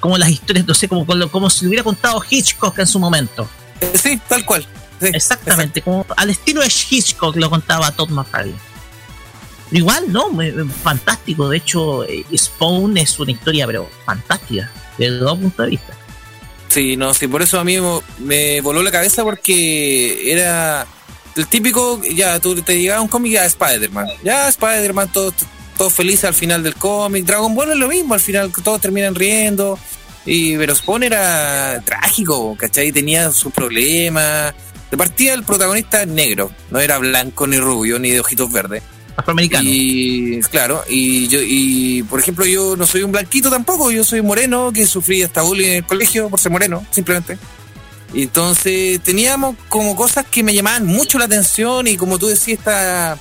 [0.00, 2.86] como las historias, no sé, como, con lo- como si lo hubiera contado Hitchcock en
[2.86, 3.46] su momento.
[3.94, 4.66] Sí, tal cual.
[5.00, 8.58] Sí, Exactamente, como al estilo de Hitchcock lo contaba Todd McFarlane.
[9.70, 10.30] Pero igual, ¿no?
[10.82, 11.48] Fantástico.
[11.48, 15.94] De hecho, eh, Spawn es una historia, pero fantástica, desde dos puntos de vista.
[16.68, 17.78] Sí, no, sí, por eso a mí
[18.18, 20.86] me voló la cabeza porque era
[21.34, 25.34] el típico, ya tú te llegaba un cómic ya Spider-Man, ya Spider-Man, todos
[25.76, 29.14] todo felices al final del cómic, Dragon Ball es lo mismo, al final todos terminan
[29.14, 29.78] riendo,
[30.26, 32.92] y pero Spawn era trágico, ¿cachai?
[32.92, 34.54] Tenía sus problemas,
[34.90, 38.82] de partida el protagonista negro, no era blanco ni rubio ni de ojitos verdes.
[39.16, 39.68] Afroamericano.
[39.68, 44.22] Y claro, y yo, y por ejemplo, yo no soy un blanquito tampoco, yo soy
[44.22, 47.38] moreno, que sufrí hasta bullying en el colegio por ser moreno, simplemente.
[48.12, 52.58] Y entonces teníamos como cosas que me llamaban mucho la atención y como tú decías,
[52.58, 53.18] esta,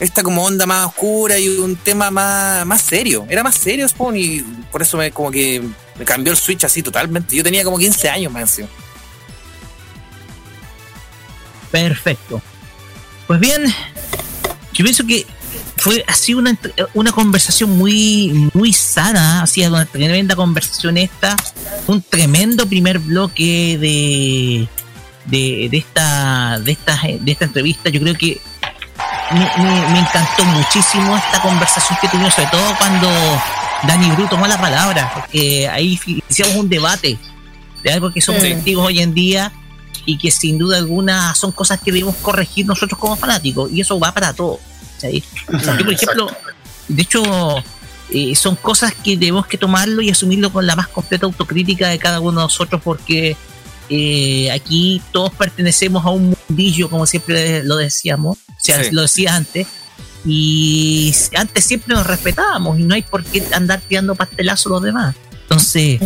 [0.00, 3.26] esta como onda más oscura y un tema más, más serio.
[3.28, 4.40] Era más serio Spawn y
[4.72, 5.62] por eso me como que
[5.98, 7.36] me cambió el switch así totalmente.
[7.36, 8.68] Yo tenía como 15 años más encima.
[11.70, 12.42] Perfecto.
[13.26, 13.62] Pues bien,
[14.72, 15.26] yo pienso que
[15.76, 16.58] fue así una,
[16.94, 21.36] una conversación muy, muy sana, así una tremenda conversación esta,
[21.86, 24.68] un tremendo primer bloque de,
[25.26, 27.90] de, de esta, de esta, de esta entrevista.
[27.90, 28.40] Yo creo que
[29.32, 33.08] me, me- me encantó muchísimo esta conversación que tuvimos, sobre todo cuando
[33.86, 37.16] Dani Bru tomó la palabra, porque ahí hicimos un debate
[37.82, 38.50] de algo que somos Sí.
[38.54, 39.52] testigos hoy en día
[40.04, 43.98] y que sin duda alguna son cosas que debemos corregir nosotros como fanáticos y eso
[43.98, 44.58] va para todo.
[44.98, 45.22] ¿sí?
[45.48, 46.30] Yo, por ejemplo,
[46.88, 47.22] de hecho,
[48.12, 51.98] eh, son cosas que debemos que tomarlo y asumirlo con la más completa autocrítica de
[51.98, 53.36] cada uno de nosotros porque
[53.90, 58.90] eh, aquí todos pertenecemos a un mundillo, como siempre lo decíamos, o sea, Sí.
[58.92, 59.66] lo decía antes,
[60.24, 64.82] y antes siempre nos respetábamos y no hay por qué andar tirando pastelazos a los
[64.82, 65.16] demás.
[65.42, 66.00] Entonces,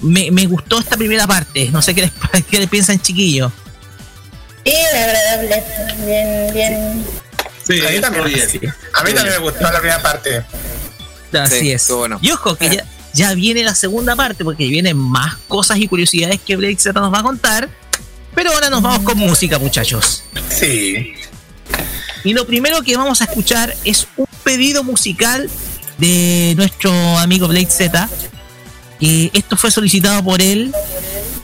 [0.00, 3.52] me, me gustó esta primera parte, no sé qué les, qué les piensan chiquillos.
[4.64, 5.62] Bien agradable,
[6.06, 7.04] bien, bien.
[7.66, 8.24] Sí, a mí también,
[8.94, 10.44] a mí también me gustó la primera parte.
[11.32, 11.88] Así Sí, es.
[11.90, 12.18] bueno.
[12.22, 12.84] Y ojo, que ya,
[13.14, 17.12] ya viene la segunda parte, porque vienen más cosas y curiosidades que Blake Z nos
[17.12, 17.70] va a contar.
[18.34, 20.24] Pero ahora nos vamos con música, muchachos.
[20.50, 21.14] Sí.
[22.24, 25.48] Y lo primero que vamos a escuchar es un pedido musical
[25.98, 28.08] de nuestro amigo Blake Z.
[28.98, 30.72] Que esto fue solicitado por él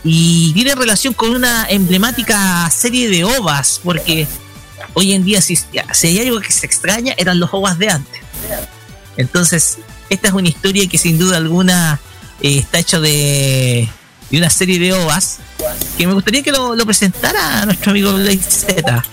[0.02, 4.26] y tiene relación con una emblemática serie de ovas, porque
[4.94, 8.20] hoy en día si, si hay algo que se extraña eran los ovas de antes.
[9.16, 9.78] Entonces,
[10.10, 12.00] esta es una historia que sin duda alguna
[12.42, 13.88] eh, está hecha de,
[14.30, 15.38] de una serie de ovas
[15.96, 19.04] que me gustaría que lo, lo presentara nuestro amigo Blake Z.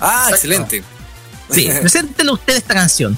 [0.00, 0.82] Ah, excelente.
[1.50, 3.16] Sí, preséntelo usted esta canción.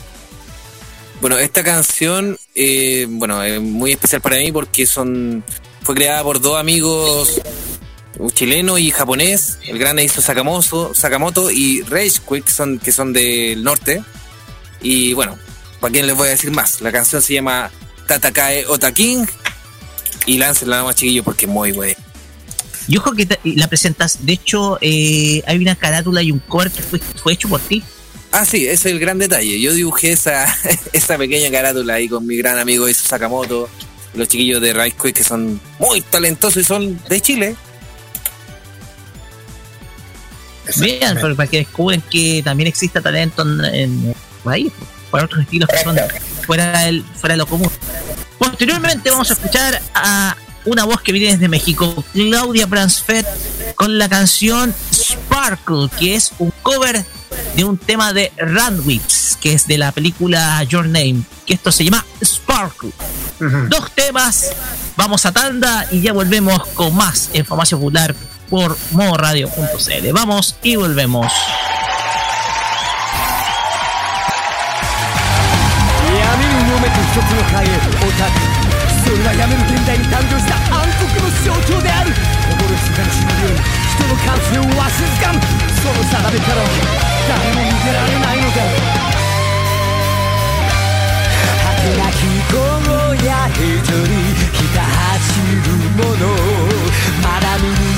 [1.20, 5.42] Bueno, esta canción, eh, bueno, es muy especial para mí porque son
[5.82, 7.40] fue creada por dos amigos,
[8.18, 13.12] un chileno y japonés, el gran Eizo Sakamoto, Sakamoto y Rage Quick, son, que son
[13.12, 14.02] del norte.
[14.82, 15.38] Y bueno,
[15.86, 16.80] ¿para quién les voy a decir más?
[16.80, 17.70] La canción se llama
[18.08, 19.24] Tatakae Otaking
[20.26, 21.94] y láncenla nomás chiquillo porque es muy buena.
[22.88, 26.82] Y ojo que la presentas, de hecho, eh, hay una carátula y un cover que
[26.82, 27.84] fue, fue hecho por ti.
[28.32, 29.60] Ah, sí, ese es el gran detalle.
[29.60, 30.52] Yo dibujé esa,
[30.92, 33.68] esa pequeña carátula ahí con mi gran amigo Eizo Sakamoto,
[34.14, 37.54] los chiquillos de Rage Quick que son muy talentosos y son de Chile.
[40.78, 44.72] Vean, para, que descubren que también existe talento en, en el país,
[45.10, 45.96] para otros estilos que son
[46.46, 47.70] fuera, del, fuera de lo común.
[48.38, 50.36] Posteriormente vamos a escuchar a
[50.66, 53.26] una voz que viene desde México, Claudia Bransfeld,
[53.76, 57.04] con la canción Sparkle, que es un cover
[57.56, 61.84] de un tema de Randwips, que es de la película Your Name, que esto se
[61.84, 62.92] llama Sparkle.
[63.68, 64.50] Dos temas,
[64.96, 68.14] vamos a tanda y ya volvemos con más información popular
[68.48, 70.12] por modoradio.cl.
[70.12, 71.32] Vamos y volvemos.
[76.76, 77.80] 闇に飲めて一つの会へオ
[78.20, 78.36] タク
[79.04, 83.64] それはやめる現代に誕生した暗黒の象徴である心静かに忍び寄り
[83.96, 85.40] 人の感性をわしづかむ
[85.80, 86.60] その定めから
[87.28, 88.60] 誰も逃げられないのだ。
[91.64, 96.28] 果てなき午後や平にひた走る者
[97.24, 97.95] まだ見ぬ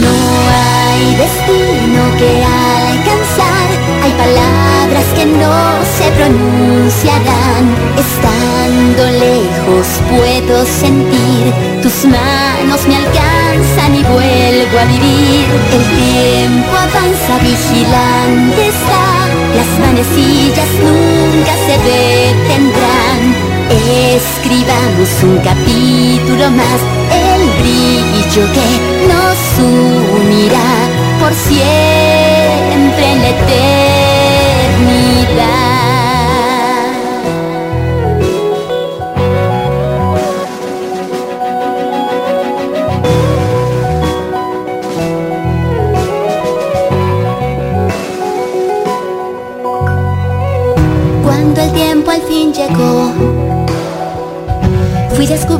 [0.03, 0.17] No
[0.59, 3.69] hay destino que alcanzar.
[4.03, 5.55] Hay palabras que no
[5.97, 7.65] se pronunciarán.
[8.05, 11.45] Estando lejos puedo sentir.
[11.83, 15.45] Tus manos me alcanzan y vuelvo a vivir.
[15.77, 23.20] El tiempo avanza vigilante está Las manecillas nunca se detendrán.
[24.15, 26.81] Escribamos un capítulo más.
[27.11, 28.69] El brillo que
[29.09, 29.39] nos
[30.20, 30.70] unirá
[31.20, 33.28] Por siempre en la
[34.91, 35.76] eternidad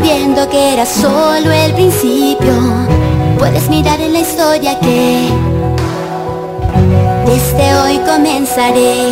[0.07, 2.55] descubriendo que era solo el principio.
[3.39, 5.29] Puedes mirar en la historia que
[7.27, 9.11] desde hoy comenzaré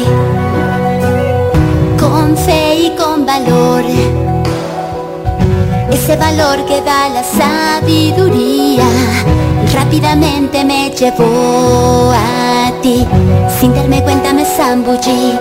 [1.98, 3.84] con fe y con valor.
[5.90, 8.84] Ese valor que da la sabiduría
[9.74, 13.04] rápidamente me llevó a ti.
[13.58, 15.38] Sin darme cuenta me zambullí.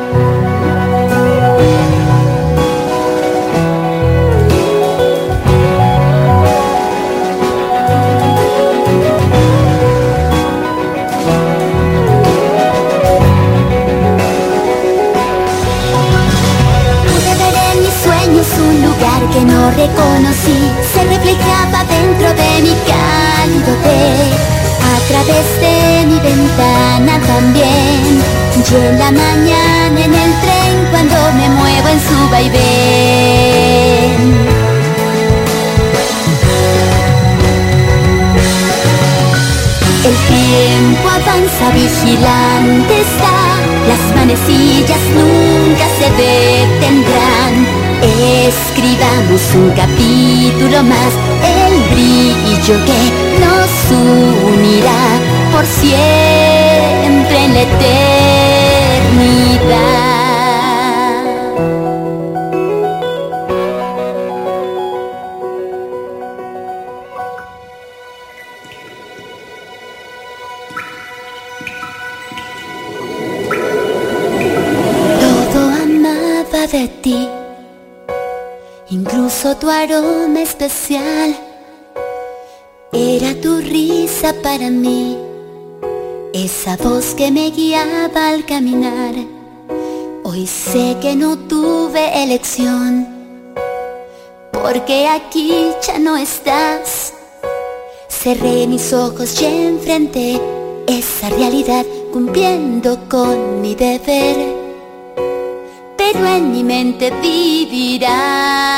[19.33, 24.03] Que no reconocí Se reflejaba dentro de mi cálido té
[24.93, 28.21] A través de mi ventana también
[28.55, 33.23] Y en la mañana en el tren cuando me muevo en su vaivén
[40.05, 43.35] El tiempo avanza vigilante está,
[43.87, 47.72] las manecillas nunca se detendrán.
[48.05, 53.71] Escribamos un capítulo más, el brillo que nos
[54.45, 55.03] unirá
[55.53, 57.61] por siempre en la
[59.61, 60.32] eternidad.
[79.83, 81.35] Aroma especial.
[82.93, 85.17] Era tu risa para mí,
[86.33, 89.15] esa voz que me guiaba al caminar.
[90.23, 93.07] Hoy sé que no tuve elección,
[94.51, 95.51] porque aquí
[95.85, 97.13] ya no estás.
[98.07, 100.39] Cerré mis ojos y enfrenté
[100.87, 104.37] esa realidad cumpliendo con mi deber.
[105.97, 108.72] Pero en mi mente vivirás.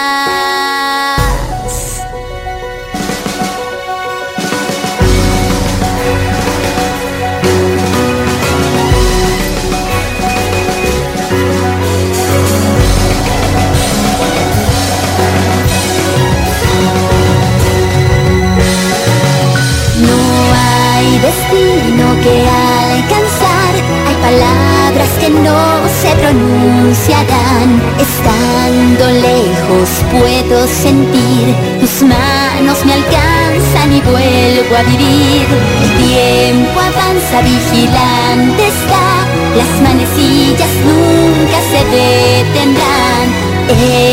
[27.99, 35.47] Estando lejos puedo sentir tus manos me alcanzan y vuelvo a vivir.
[35.81, 39.25] El tiempo avanza, vigilante está,
[39.57, 43.25] las manecillas nunca se detendrán.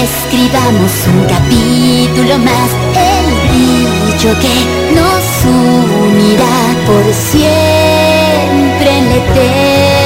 [0.03, 4.57] Escribamos un capítulo más, el brillo que
[4.95, 10.02] nos unirá por siempre en la.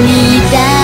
[0.00, 0.83] いた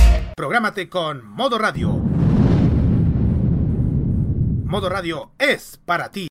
[0.41, 1.89] Prográmate con Modo Radio.
[4.65, 6.29] Modo Radio es para ti.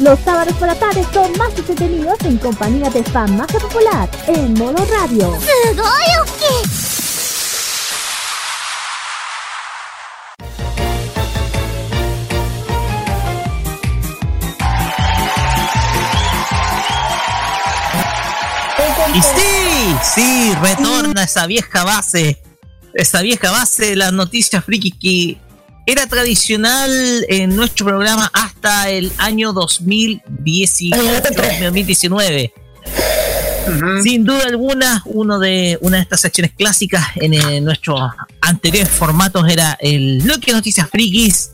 [0.00, 4.54] Los sábados por la tarde son más entretenidos en compañía de fan más popular en
[4.54, 5.32] modo radio.
[19.14, 19.61] Y
[20.02, 22.40] sí, retorna esa vieja base.
[22.94, 25.38] Esa vieja base de las noticias friki que
[25.86, 26.90] era tradicional
[27.28, 30.96] en nuestro programa hasta el año 2018,
[31.64, 32.52] 2019.
[34.02, 38.00] Sin duda alguna, uno de, una de estas secciones clásicas en, eh, nuestros
[38.40, 41.52] anteriores formatos era el bloque de noticias frikis.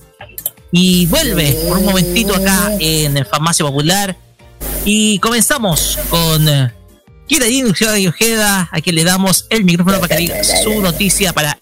[0.70, 4.16] Y vuelve por un momentito acá en el Farmacia Popular.
[4.84, 6.46] Y comenzamos con
[7.28, 11.58] Kira y Ojeda, a quien le damos el micrófono para que diga su noticia para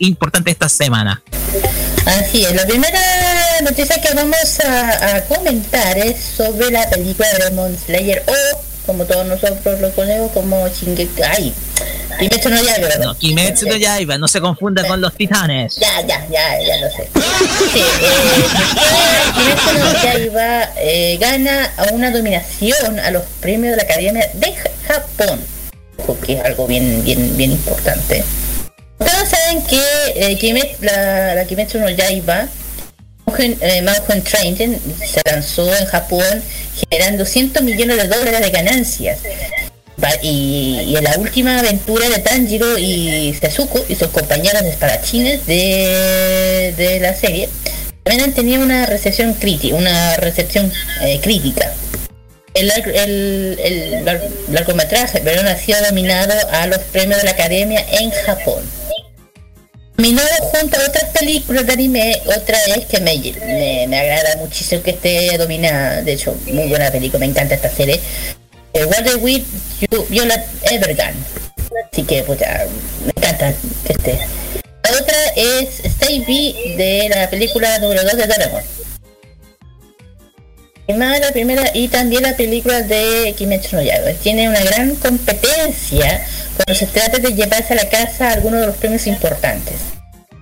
[0.00, 1.22] importante esta semana.
[2.04, 3.00] Así es, la primera
[3.62, 9.04] noticia que vamos a, a comentar es sobre la película de Demon Slayer o como
[9.04, 11.22] todos nosotros lo conocemos como Shingeki.
[11.22, 11.52] Ay,
[12.18, 12.96] Kimetsu no Yaiba.
[13.04, 15.76] No, Kimetsu no Yaiba, no se confunda con los titanes.
[15.76, 17.06] Ya, ya, ya, ya lo sé.
[17.72, 24.26] Sí, eh, Kimetsu no Yaiba eh, gana una dominación a los premios de la Academia
[24.32, 24.54] de
[24.88, 25.40] Japón,
[26.24, 28.24] que es algo bien, bien, bien importante.
[28.98, 29.80] Todos saben que
[30.16, 32.48] eh, Kimet- la, la Kimetsu no Yaiba
[33.30, 36.42] Manhunt eh, Train se lanzó en Japón
[36.90, 39.18] generando 100 millones de dólares de ganancias.
[40.22, 47.00] Y, en la última aventura de Tanjiro y Sezuko y sus compañeros espadachines de, de
[47.00, 47.48] la serie
[48.04, 50.72] también han tenido una recepción crítica, una recepción
[51.02, 51.72] eh, crítica.
[52.54, 57.84] El, el, el lar- largometraje perdón, ha sido nominado a los premios de la Academia
[58.00, 58.62] en Japón.
[59.98, 64.80] Nominado junto a otras películas de anime, otra es que me, me, me agrada muchísimo
[64.80, 68.00] que esté dominada, de hecho, muy buena película, me encanta esta serie.
[68.74, 69.42] Eh, Water with
[69.90, 71.16] You- Violet Evergarden.
[71.92, 72.64] Así que, puta,
[73.04, 73.52] me encanta
[73.84, 74.18] que esté.
[74.84, 78.62] La otra es Stay B de la película número 2 de Doraemon.
[80.86, 84.12] Y más la primera y también la película de Kimetsu no Yaiba.
[84.22, 86.24] Tiene una gran competencia
[86.58, 89.76] cuando se trata de llevarse a la casa algunos de los premios importantes.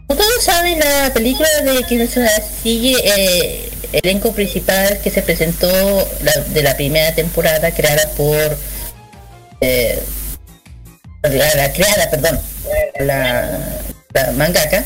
[0.06, 2.22] Como todos saben, la película de Kimetsu
[2.62, 8.56] sigue eh, el elenco principal que se presentó de la primera temporada creada por
[9.60, 9.98] eh,
[11.22, 12.40] la, creada, perdón,
[13.00, 13.58] la,
[14.36, 14.84] mangaka,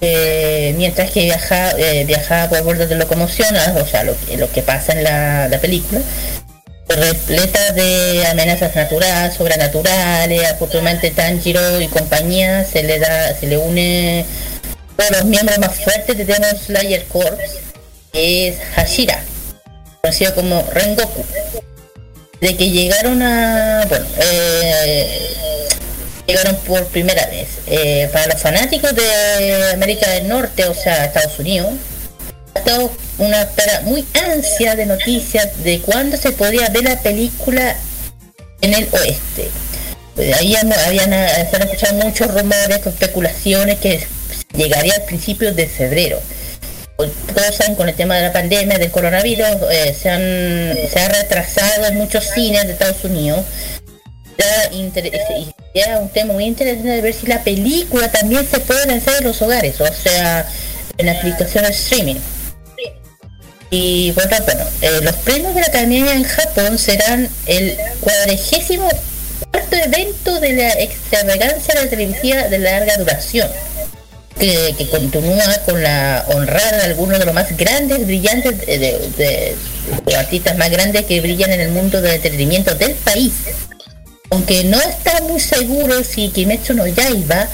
[0.00, 4.14] eh, mientras que viaja, eh, viajaba por bordes de locomoción, o sea, lo,
[4.52, 6.00] que- pasa en la película,
[6.88, 14.26] repleta de amenazas naturales, sobrenaturales, afortunadamente Tanjiro y compañía se le da, se le une
[14.98, 17.38] uno de los miembros más fuertes de Demon Slayer Corps,
[18.12, 19.22] que es Hashira,
[20.00, 21.24] conocido como Rengoku.
[22.40, 23.86] De que llegaron a.
[23.88, 25.28] Bueno, eh,
[26.26, 27.48] llegaron por primera vez.
[27.68, 31.70] Eh, para los fanáticos de América del Norte, o sea, Estados Unidos,
[32.62, 33.48] estado una
[33.84, 37.76] muy ansia de noticias de cuándo se podía ver la película
[38.60, 39.50] en el oeste.
[40.18, 44.06] Eh, Ahí han- habían, eh, se han escuchado muchos rumores, especulaciones que
[44.56, 46.20] llegaría al principio de febrero.
[46.96, 50.20] Pues, Todos saben con el tema de la pandemia, del coronavirus, eh, se, han,
[50.88, 53.40] se ha retrasado en muchos cines de Estados Unidos.
[54.70, 59.14] Y ya un tema muy interesante de ver si la película también se puede lanzar
[59.18, 60.46] en los hogares, o sea,
[60.98, 62.16] en aplicaciones de streaming.
[63.72, 68.86] Y bueno, bueno eh, los premios de la Academia en Japón serán el cuadragésimo
[69.50, 73.48] cuarto evento de la extravagancia de la televisiva de larga duración,
[74.38, 79.56] que, continúa con la honrada de algunos de los más grandes, brillantes, de, de-
[80.06, 83.32] de- artistas más grandes que brillan en el mundo del entretenimiento del país.
[84.28, 87.48] Aunque no está muy seguro si Kimetsu no Yaiba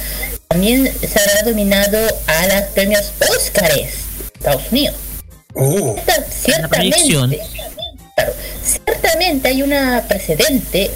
[0.48, 3.90] también será dominado a los premios Óscares
[4.34, 4.96] Estados Unidos.
[6.68, 7.30] Proyección.
[7.30, 7.40] ciertamente,
[8.14, 8.32] claro,
[8.64, 10.90] ciertamente hay una precedente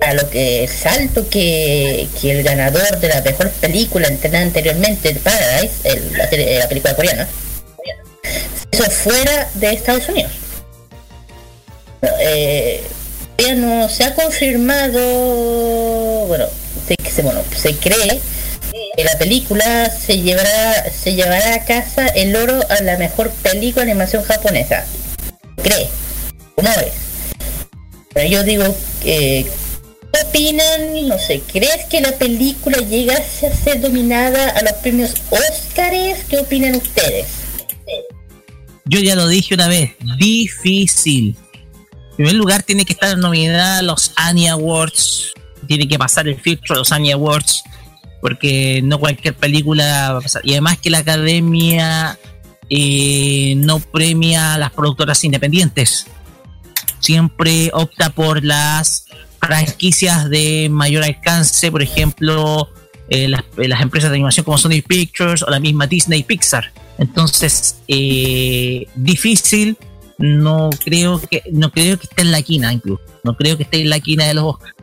[0.00, 5.08] a lo que el salto que, que el ganador de la mejor película entrenada anteriormente,
[5.10, 7.28] el Paradise, el- la, película coreana,
[8.22, 10.32] se hizo fuera de Estados Unidos.
[12.20, 12.82] Eh,
[13.36, 15.00] todavía no se ha confirmado,
[16.26, 16.46] bueno,
[16.86, 18.20] se, se- bueno, se cree
[19.04, 23.92] la película se llevará, se llevará a casa el oro a la mejor película de
[23.92, 24.84] animación japonesa.
[25.62, 25.88] Cree,
[26.56, 26.92] rumores.
[28.12, 29.46] Pero yo digo ¿qué
[30.26, 31.08] opinan?
[31.08, 36.24] No sé, ¿crees que la película llegase a ser dominada a los premios Óscares?
[36.28, 37.26] ¿Qué opinan ustedes?
[38.84, 41.36] Yo ya lo dije una vez, difícil.
[41.92, 45.34] En primer lugar tiene que estar nominada a los Annie Awards,
[45.66, 47.62] tiene que pasar el filtro de los Annie Awards,
[48.20, 50.42] porque no cualquier película va a pasar.
[50.44, 52.18] Y además que la academia
[52.70, 56.06] eh, no premia a las productoras independientes,
[57.00, 59.06] siempre opta por las
[59.40, 62.68] franquicias de mayor alcance, por ejemplo,
[63.08, 66.72] eh, las, eh, las empresas de animación como Sony Pictures o la misma Disney Pixar.
[66.98, 69.76] Entonces, eh, difícil,
[70.18, 73.02] no creo que no creo que esté en la quina incluso.
[73.24, 74.74] No creo que esté en la quina de los Oscars.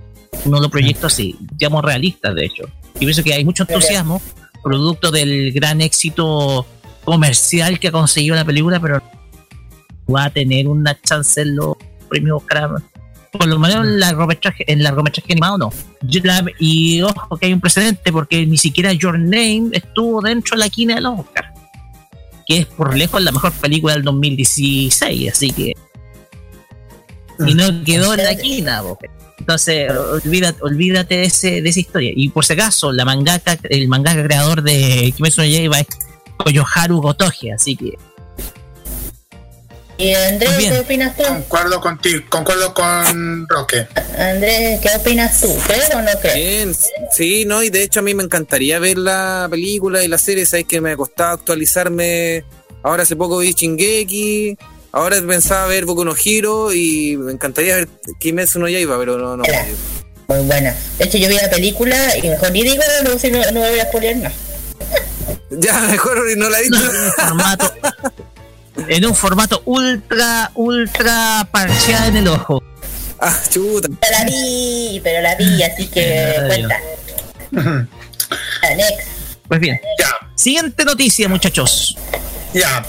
[0.45, 2.63] No lo proyecto así, seamos realistas de hecho.
[2.95, 4.21] Y pienso que hay mucho entusiasmo,
[4.63, 6.65] producto del gran éxito
[7.03, 9.01] comercial que ha conseguido la película, pero
[10.13, 11.75] va a tener una chance en los
[12.09, 12.69] premios Oscar.
[13.31, 15.73] Por lo menos en largometraje, en largometraje animado no.
[16.01, 16.21] Yo
[16.59, 20.69] y ojo que hay un precedente porque ni siquiera Your Name estuvo dentro de la
[20.69, 21.53] quina de los Oscar.
[22.47, 25.73] Que es por lejos la mejor película del 2016, así que.
[27.45, 28.97] Y no quedó en la quina, po.
[29.39, 32.11] Entonces, olvídate, olvídate de, ese, de esa historia.
[32.15, 35.87] Y por si acaso, la mangaka, el mangaka creador de Kimetsu no Yaiba es
[36.37, 37.97] Koyoharu Gotoge, así que
[39.97, 40.51] Y Andrés.
[40.57, 41.23] ¿qué opinas tú?
[41.23, 43.87] Concuerdo contigo, concuerdo con Roque.
[44.17, 45.55] Andrés, ¿qué opinas tú?
[45.67, 46.35] ¿Crees o no crees?
[46.35, 46.75] Bien,
[47.11, 50.45] sí, no, y de hecho a mí me encantaría ver la película y la serie,
[50.45, 52.43] sabes que me ha costado actualizarme.
[52.83, 54.57] Ahora hace poco vi Shingeki,
[54.95, 59.37] ahora pensaba ver Boku no Hero y me encantaría ver Kimetsu no Yaiba, pero no,
[59.37, 59.43] no.
[60.27, 60.75] Muy buena.
[60.97, 63.69] De hecho, yo vi la película y mejor ni digo, no, si no, no me
[63.69, 64.35] voy a spoilear nada.
[65.51, 66.77] Ya, mejor no la he visto.
[66.85, 67.73] en un formato,
[68.89, 72.63] en un formato ultra, ultra parcial en el ojo.
[73.19, 73.87] Ah, chuta.
[74.01, 76.79] Pero la vi, pero la vi, así que cuenta.
[78.75, 79.07] Next.
[79.47, 79.79] Pues bien.
[80.35, 81.95] Siguiente noticia, muchachos.
[82.53, 82.83] Ya.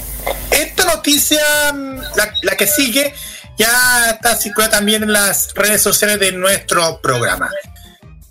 [0.51, 2.01] Esta noticia, mm,
[2.43, 3.15] la, que sigue,
[3.57, 7.51] ya está circulada también en las redes sociales de nuestro programa.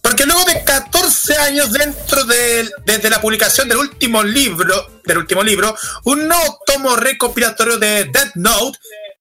[0.01, 5.41] Porque luego de 14 años dentro de, desde la publicación del último libro, del último
[5.43, 8.77] libro, un nuevo tomo recopilatorio de Death Note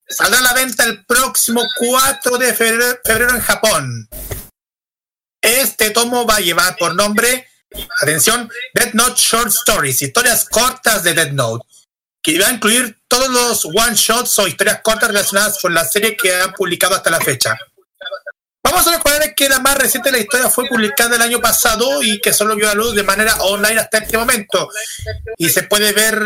[0.08, 4.08] saldrá a la venta el próximo 4 de febrero, en Japón.
[5.40, 7.48] Este tomo va a llevar por nombre,
[8.02, 11.66] atención, Death Note Short Stories, historias cortas de Death Note,
[12.24, 16.16] que va a incluir todos los one shots o historias cortas relacionadas con la serie
[16.16, 17.54] que han publicado hasta la fecha.
[18.62, 22.02] Vamos a recordar que la más reciente de la historia fue publicada el año pasado
[22.02, 24.70] y que solo vio la luz de manera online hasta este momento.
[25.36, 26.18] Y se puede ver,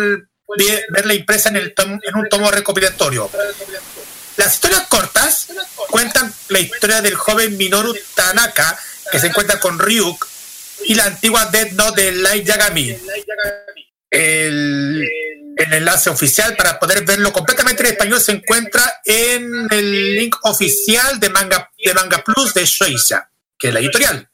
[0.57, 3.29] ver- verla impresa en, el tom- en un tomo recopilatorio.
[4.37, 5.49] Las historias cortas
[5.91, 8.79] cuentan la historia del joven Minoru Tanaka
[9.11, 10.29] que se encuentra con Ryuk
[10.85, 12.97] y la antigua Death Note de Light Yagami.
[14.11, 15.09] El,
[15.57, 21.31] enlace oficial para poder verlo completamente en español se encuentra en el link oficial de
[21.31, 23.29] Manga, de Manga Plus de Shueisha,
[23.59, 24.29] que es la editorial.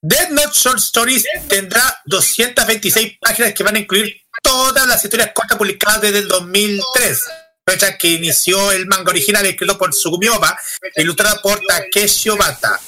[0.00, 5.58] Death Note Short Stories tendrá 226 páginas que van a incluir todas las historias cortas
[5.58, 7.24] publicadas desde el 2003,
[7.66, 10.56] fecha que inició el manga original escrito por Tsugumi Oba,
[10.94, 12.78] e ilustrada por Takeshi Obata.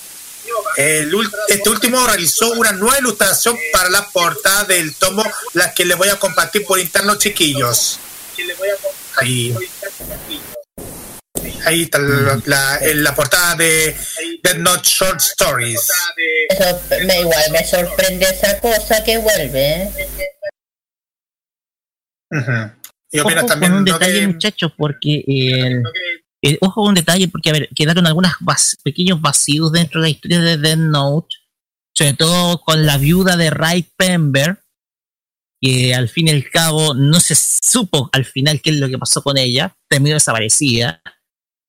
[0.77, 5.25] El ul- este último realizó una nueva ilustración para la portada del tomo,
[5.55, 7.99] la que les voy a compartir por interno, chiquillos.
[9.17, 9.55] Ahí,
[11.65, 12.41] ahí está la,
[12.95, 13.97] la- portada de
[14.43, 15.89] Dead Note Short Stories.
[16.49, 19.91] Eso me igual me sorprende esa cosa que vuelve, ¿eh?
[22.31, 22.71] Ujú.
[23.13, 23.93] Y opinas también con un ¿no?
[23.99, 25.83] detalle, que- muchachos, porque el,
[26.43, 28.33] el- ojo con un detalle, porque quedaron algunos
[28.83, 31.37] pequeños vacíos dentro de la historia de Death Note,
[31.95, 34.59] sobre todo con la viuda de Ray Pember,
[35.63, 38.99] que al fin y al cabo no se supo al final qué es lo que
[38.99, 41.03] pasó con ella, terminó desaparecida.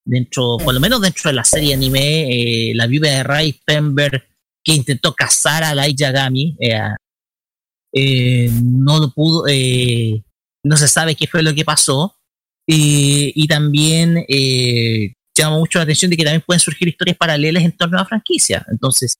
[0.03, 4.27] Dentro, por lo menos dentro de la serie anime, eh, la viuda de Ray Pember
[4.63, 6.79] que intentó casar a Light Yagami, eh,
[7.93, 10.23] eh, no lo pudo, eh,
[10.63, 12.15] no se sabe qué fue lo que pasó.
[12.67, 17.63] Eh, y también eh, llama mucho la atención de que también pueden surgir historias paralelas
[17.63, 18.65] en torno a la franquicia.
[18.71, 19.15] Entonces,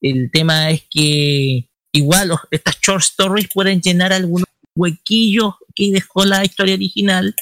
[0.00, 4.46] el tema es que igual los- estas short stories pueden llenar algunos
[4.76, 7.34] huequillos que dejó la historia original,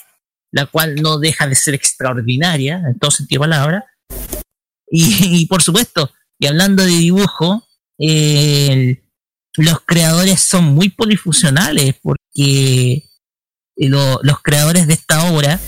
[0.53, 3.85] la cual no deja de ser extraordinaria, en todo sentido de palabra.
[4.91, 7.67] Y, por supuesto, y hablando de dibujo,
[7.99, 9.03] el-
[9.57, 13.05] los creadores son muy polifuncionales porque eh,
[13.77, 15.61] lo- los creadores de esta obra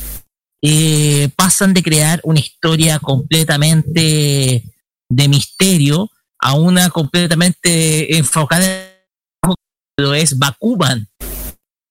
[0.62, 4.64] eh, pasan de crear una historia completamente
[5.10, 6.10] de misterio
[6.40, 9.54] a una completamente enfocada en
[9.98, 11.08] lo es Bakuman,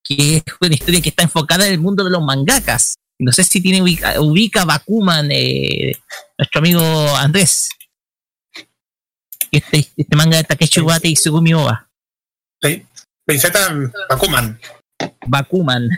[0.03, 2.95] que es una historia que está enfocada en el mundo de los mangakas.
[3.19, 5.94] No sé si tiene ubica, ubica Bakuman eh,
[6.38, 6.81] nuestro amigo
[7.18, 7.69] Andrés.
[9.52, 11.89] Este, este manga de Takeshi y Sugumi Oba.
[12.61, 12.85] Sí,
[13.26, 13.73] Princesa
[14.10, 14.60] Bakuman.
[15.27, 15.89] Bakuman.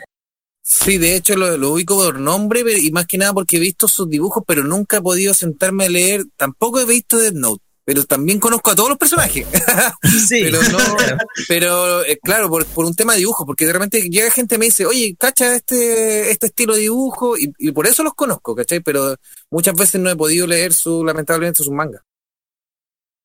[0.61, 3.60] Sí, de hecho lo, lo ubico por nombre pero- y más que nada porque he
[3.60, 6.26] visto sus dibujos, pero nunca he podido sentarme a leer.
[6.35, 9.47] Tampoco he visto Death Note, pero también conozco a todos los personajes.
[10.27, 10.41] Sí.
[10.43, 10.77] pero no,
[11.47, 14.57] pero eh, claro, por, por un tema de dibujo, porque de repente llega gente y
[14.60, 18.56] me dice, oye, cacha este, este estilo de dibujo, y, y por eso los conozco,
[18.56, 18.80] ¿cachai?
[18.81, 19.15] Pero
[19.49, 22.01] muchas veces no he podido leer su, lamentablemente, sus mangas.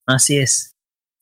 [0.07, 0.74] Así es.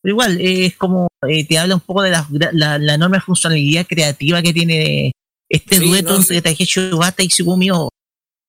[0.02, 3.20] Pero igual, eh, es como eh, te habla un poco de la, la, la enorme
[3.20, 5.12] funcionalidad creativa que tiene
[5.48, 7.88] este Sí, dueto no, entre Takeshi Obata y Sugumi Oba.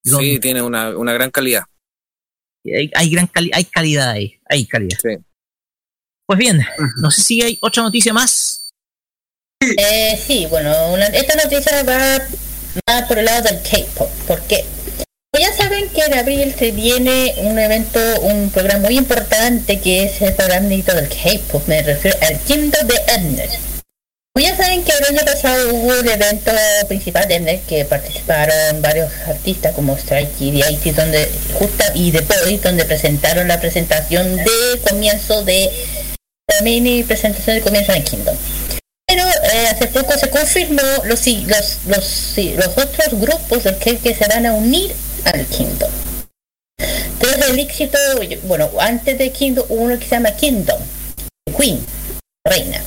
[0.03, 1.63] Sí, tiene una, una gran calidad.
[2.65, 4.97] Hay, hay gran cali- hay calidad ahí, hay calidad.
[6.25, 6.61] Pues bien,
[7.01, 8.71] no sé si hay otra noticia más.
[9.61, 12.19] Eh, sí, bueno, una- esta noticia va
[12.88, 14.09] más por el lado del K-pop.
[14.27, 14.63] ¿Por qué?
[14.95, 15.07] Pues
[15.39, 20.22] ya saben que en abril se viene un evento, un programa muy importante que es
[20.22, 21.68] el programa del K-pop.
[21.68, 23.49] Me refiero al Kingdom de Mnet.
[24.31, 26.51] Pues ya saben que el año pasado hubo el evento
[26.88, 32.11] principal de Mnet que participaron varios artistas como Strike y The IT, donde justa y
[32.11, 35.72] The Boys, donde presentaron la presentación de comienzo de
[36.47, 38.38] la mini presentación de comienzo de Kingdom.
[39.07, 44.27] Pero eh, hace poco se confirmó los, los, los, los otros grupos que, que se
[44.27, 44.93] van a unir
[45.26, 45.91] al Kingdom.
[46.78, 47.98] Entonces el éxito,
[48.44, 50.80] bueno, antes de Kingdom hubo uno que se llama Kingdom,
[51.58, 51.86] Queen,
[52.45, 52.84] Reina.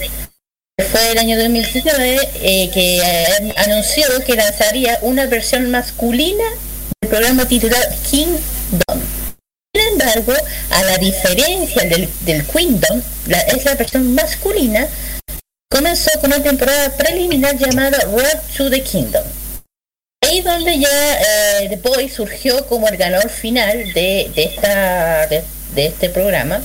[0.90, 6.44] Fue el año 2019 eh, que eh, anunció que lanzaría una versión masculina
[7.00, 9.00] del programa titulado Kingdom.
[9.74, 10.34] Sin embargo,
[10.70, 14.86] a la diferencia del, del Kingdom, la- es la versión masculina
[15.70, 19.24] comenzó con una temporada preliminar llamada Road to the Kingdom.
[20.26, 21.20] Ahí donde ya
[21.60, 25.42] eh, The Boy surgió como el ganador final de, de esta, de,
[25.76, 26.62] este programa,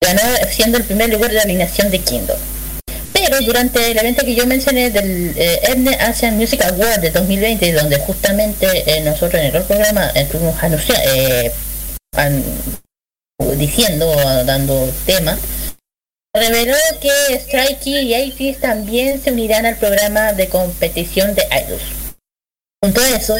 [0.00, 2.36] ganó siendo el primer lugar de alineación de Kingdom.
[3.12, 7.98] Pero durante el evento que yo mencioné del eh, Asian Music Award de 2020, donde
[7.98, 11.50] justamente eh, nosotros en el programa estuvimos anuncia- eh,
[12.14, 12.44] an-
[13.56, 14.14] diciendo,
[14.44, 15.36] dando tema,
[16.34, 22.05] reveló que Strikey y ATEEZ también se unirán al programa de competición de idols.
[22.86, 23.34] Junto a eso,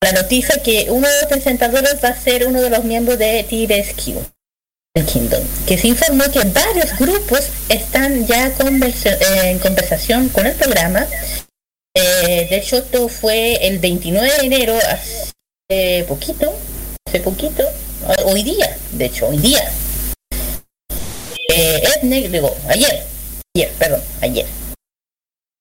[0.00, 3.40] la noticia que uno de los presentadores va a ser uno de los miembros de
[3.40, 8.52] el Kingdom, que se informó que varios grupos están ya
[9.42, 11.04] en conversación con el programa.
[11.96, 16.56] Eh, de hecho, esto fue el 29 de enero, hace poquito,
[17.08, 17.64] hace poquito,
[18.06, 19.68] ho- hoy día, de hecho, hoy día.
[21.48, 23.02] Eh, Ethnic, digo, ayer,
[23.56, 24.46] ayer, perdón, ayer.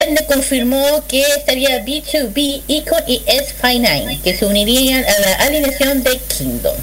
[0.05, 6.17] Ethnic confirmó que estaría B2B, Icon y S59, que se unirían a la alineación de
[6.19, 6.75] Kingdom.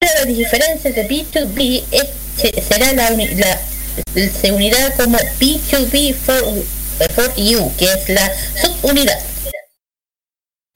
[0.00, 2.04] Las diferencias de B2B es,
[2.40, 3.60] se- será la, la-
[4.40, 6.44] se unirá como B2B for,
[7.14, 9.18] for que es la subunidad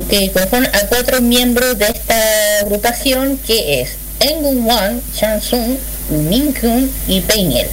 [0.08, 5.76] que conforma a cuatro miembros de esta agrupación que es Engun Wan, Chansung,
[6.08, 7.68] Minkun y Beiniel.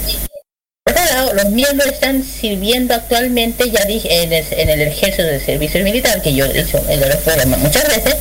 [1.33, 6.21] Los miembros están sirviendo actualmente, ya dije, en el, en el ejército de servicio militar,
[6.21, 8.15] que yo he dicho en el programa muchas veces,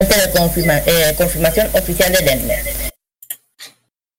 [0.00, 0.16] antes
[0.56, 2.58] de la eh, confirmación oficial del ENME.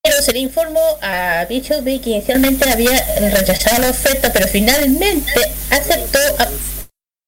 [0.03, 5.31] Pero se le informó a B2B que inicialmente había rechazado la oferta, pero finalmente
[5.69, 6.49] aceptó a,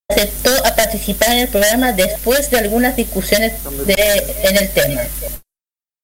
[0.10, 3.54] aceptó a participar en el programa después de algunas discusiones
[3.88, 5.02] en el tema.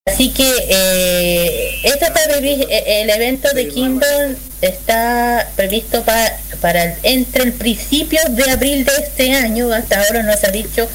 [0.06, 6.94] Así que eh, está previ- eh, el evento de Kingdom está previsto para, para el-
[7.04, 10.88] entre el principio de abril de este año, hasta ahora no se ha dicho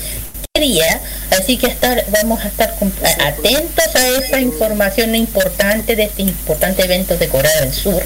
[0.53, 1.01] qué día,
[1.31, 6.85] así que estar, vamos a estar a- atentos a esa información importante de este importante
[6.85, 8.03] evento de Corea del Sur.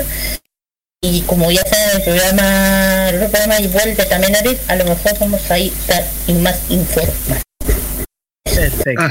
[1.01, 5.19] Y como ya saben, el programa, el programa y vuelve también a a lo mejor
[5.19, 6.05] vamos a ir dar
[6.41, 7.43] más información.
[8.45, 9.03] Perfecto.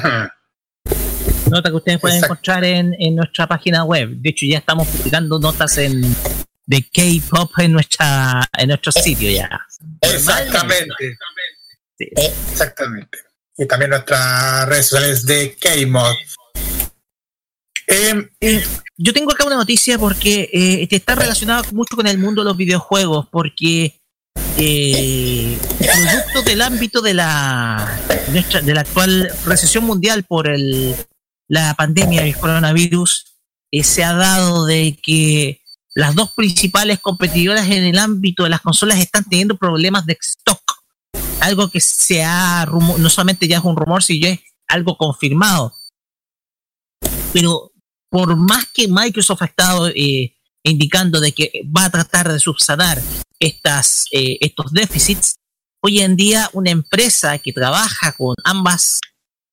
[1.50, 4.10] Nota que ustedes pueden encontrar en, en nuestra página web.
[4.18, 6.02] De hecho, ya estamos publicando notas en
[6.68, 9.50] de K-pop en nuestra en nuestro sitio ya.
[10.02, 11.18] Exactamente.
[11.98, 13.20] Exactamente.
[13.58, 16.14] Y también nuestras redes sociales de K-Mod.
[17.88, 18.64] Eh,
[18.98, 22.50] yo tengo acá una noticia porque eh, este está relacionado mucho con el mundo de
[22.50, 24.02] los videojuegos, porque
[24.58, 28.00] eh, producto del ámbito de la
[28.64, 30.96] de la actual recesión mundial por el,
[31.48, 33.38] la pandemia del coronavirus,
[33.72, 35.62] eh, se ha dado de que
[35.96, 40.62] las dos principales competidoras en el ámbito de las consolas están teniendo problemas de stock.
[41.40, 44.98] Algo que se ha rumo- no solamente ya es un rumor, sino ya es algo
[44.98, 45.74] confirmado
[47.34, 47.72] pero
[48.10, 53.00] por más que Microsoft ha estado eh, indicando de que va a tratar de subsanar
[53.40, 55.36] estas, eh, estos déficits,
[55.82, 59.02] hoy en día una empresa que trabaja con ambas,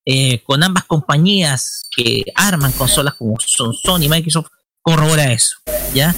[0.04, 4.48] eh, con ambas compañías que arman consolas como son Sony y Microsoft,
[4.82, 5.56] corrobora eso,
[5.94, 6.14] ¿ya?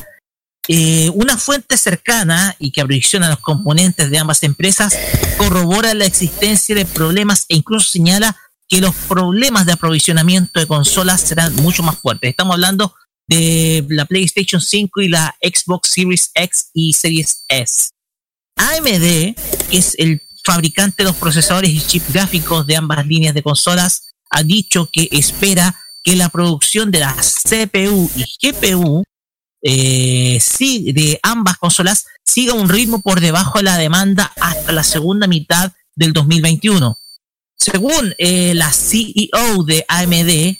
[0.69, 4.99] Eh, una fuente cercana y que aprisiona los componentes de ambas empresas
[5.39, 8.37] corrobora la existencia de problemas e incluso señala
[8.69, 12.31] que los problemas de aprovisionamiento de consolas serán mucho más fuertes.
[12.31, 12.93] Estamos hablando
[13.29, 17.91] de la PlayStation 5 y la Xbox Series X y Series S.
[18.57, 19.37] AMD,
[19.71, 24.15] que es el fabricante de los procesadores y chips gráficos de ambas líneas de consolas,
[24.31, 29.03] ha dicho que espera que la producción de las CPU y GPU
[29.63, 30.39] eh,
[30.95, 35.73] de ambas consolas siga un ritmo por debajo de la demanda hasta la segunda mitad
[35.97, 36.97] del 2021.
[37.57, 40.57] Según eh, la CEO de AMD, eh,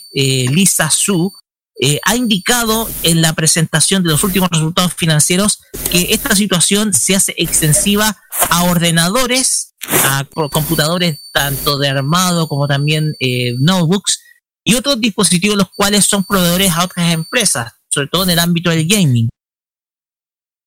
[0.51, 1.33] Lisa Su,
[1.79, 5.59] eh, ha indicado en la presentación de los últimos resultados financieros
[5.91, 8.17] que esta situación se hace extensiva
[8.49, 14.19] a ordenadores, a co- computadores tanto de armado como también eh, notebooks
[14.63, 18.69] y otros dispositivos los cuales son proveedores a otras empresas, sobre todo en el ámbito
[18.69, 19.29] del gaming.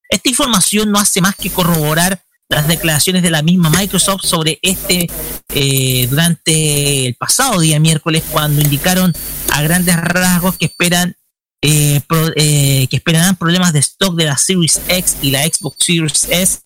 [0.08, 5.06] Esta información no hace más que corroborar las declaraciones de la misma Microsoft sobre este
[5.54, 9.12] eh, durante el pasado día miércoles cuando indicaron
[9.52, 11.16] a grandes rasgos que esperan
[11.62, 12.00] eh,
[12.36, 16.60] eh, que esperarán problemas de stock de la Series X y la Xbox Series S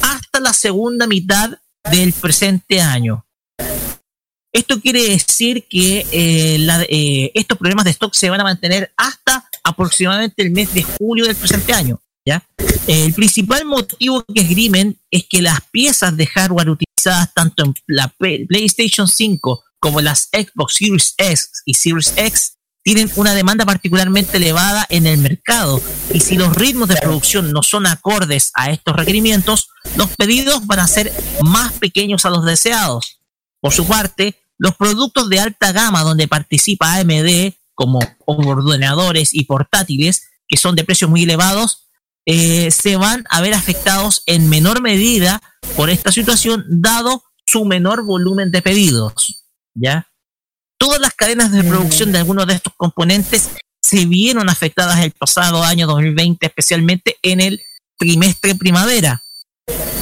[0.00, 1.50] hasta la segunda mitad
[1.90, 3.26] del presente año.
[4.52, 10.42] Esto quiere decir que eh, estos problemas de stock se van a mantener hasta aproximadamente
[10.42, 12.00] el mes de julio del presente año.
[12.86, 18.08] El principal motivo que esgrimen es que las piezas de hardware utilizadas tanto en la
[18.08, 22.52] PlayStation 5 como las Xbox Series S y Series X
[22.82, 25.82] tienen una demanda particularmente elevada en el mercado
[26.12, 30.80] y si los ritmos de producción no son acordes a estos requerimientos, los pedidos van
[30.80, 31.12] a ser
[31.42, 33.18] más pequeños a los deseados.
[33.60, 40.28] Por su parte, los productos de alta gama donde participa AMD, como ordenadores y portátiles,
[40.46, 41.88] que son de precios muy elevados,
[42.26, 45.42] eh, se van a ver afectados en menor medida
[45.76, 49.39] por esta situación, dado su menor volumen de pedidos,
[49.74, 50.06] ¿ya?
[50.78, 53.50] Todas las cadenas de producción de algunos de estos componentes
[53.82, 57.60] se vieron afectadas el pasado año 2020, especialmente en el
[57.98, 59.22] trimestre primavera,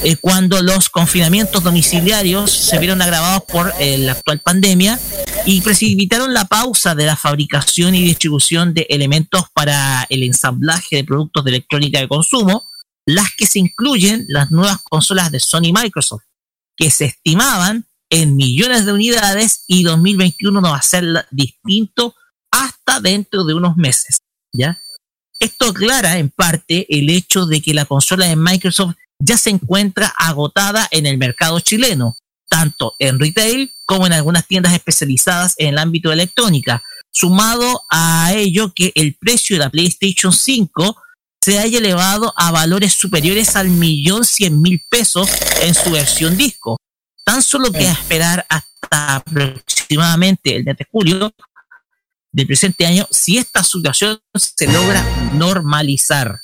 [0.05, 5.01] eh, cuando los confinamientos domiciliarios se vieron agravados por eh, la actual pandemia
[5.45, 11.05] y precipitaron la pausa de la fabricación y distribución de elementos para el ensamblaje de
[11.05, 12.65] productos de electrónica de consumo,
[13.07, 16.23] las que se incluyen las nuevas consolas de Sony y Microsoft,
[16.77, 22.15] que se estimaban en millones de unidades y 2021 no va a ser distinto
[22.51, 24.19] hasta dentro de unos meses,
[24.53, 24.79] ¿ya?
[25.41, 30.13] Esto aclara en parte el hecho de que la consola de Microsoft ya se encuentra
[30.17, 32.17] agotada en el mercado chileno,
[32.49, 36.83] tanto en retail como en algunas tiendas especializadas en el ámbito de electrónica,
[37.13, 40.97] sumado a ello que el precio de la PlayStation 5
[41.41, 45.31] se haya elevado a valores superiores al millón cien mil pesos
[45.63, 46.77] en su versión disco.
[47.29, 51.35] Tan solo queda esperar hasta aproximadamente el mes de julio
[52.33, 55.03] del presente año si esta situación se logra
[55.35, 56.39] normalizar.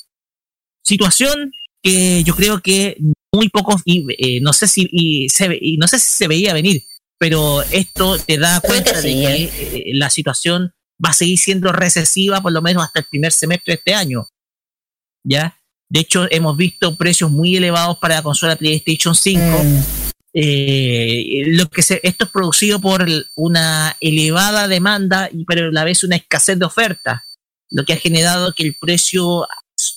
[0.85, 1.53] Situación
[1.83, 2.99] que yo creo que
[3.33, 6.53] muy pocos, y eh, no sé si y se, y no sé si se veía
[6.53, 6.83] venir,
[7.19, 12.43] pero esto te da cuenta de que eh, la situación va a seguir siendo recesiva
[12.43, 14.27] por lo menos hasta el primer semestre de este año.
[15.27, 15.59] ¿Ya?
[15.89, 20.04] De hecho, hemos visto precios muy elevados para la consola PlayStation 5.
[20.37, 23.07] Eh, lo que se, esto es producido por
[23.37, 27.25] una elevada demanda y pero a la vez una escasez de oferta,
[27.71, 29.47] lo que ha generado que el precio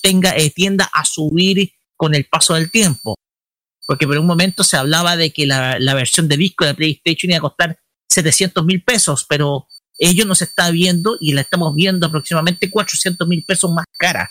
[0.00, 3.16] tenga eh, tienda a subir con el paso del tiempo.
[3.84, 7.30] Porque por un momento se hablaba de que la, la versión de disco de PlayStation
[7.30, 7.78] iba a costar
[8.10, 9.66] 700 mil pesos, pero
[9.98, 14.30] ello no se está viendo y la estamos viendo aproximadamente 400 mil pesos más cara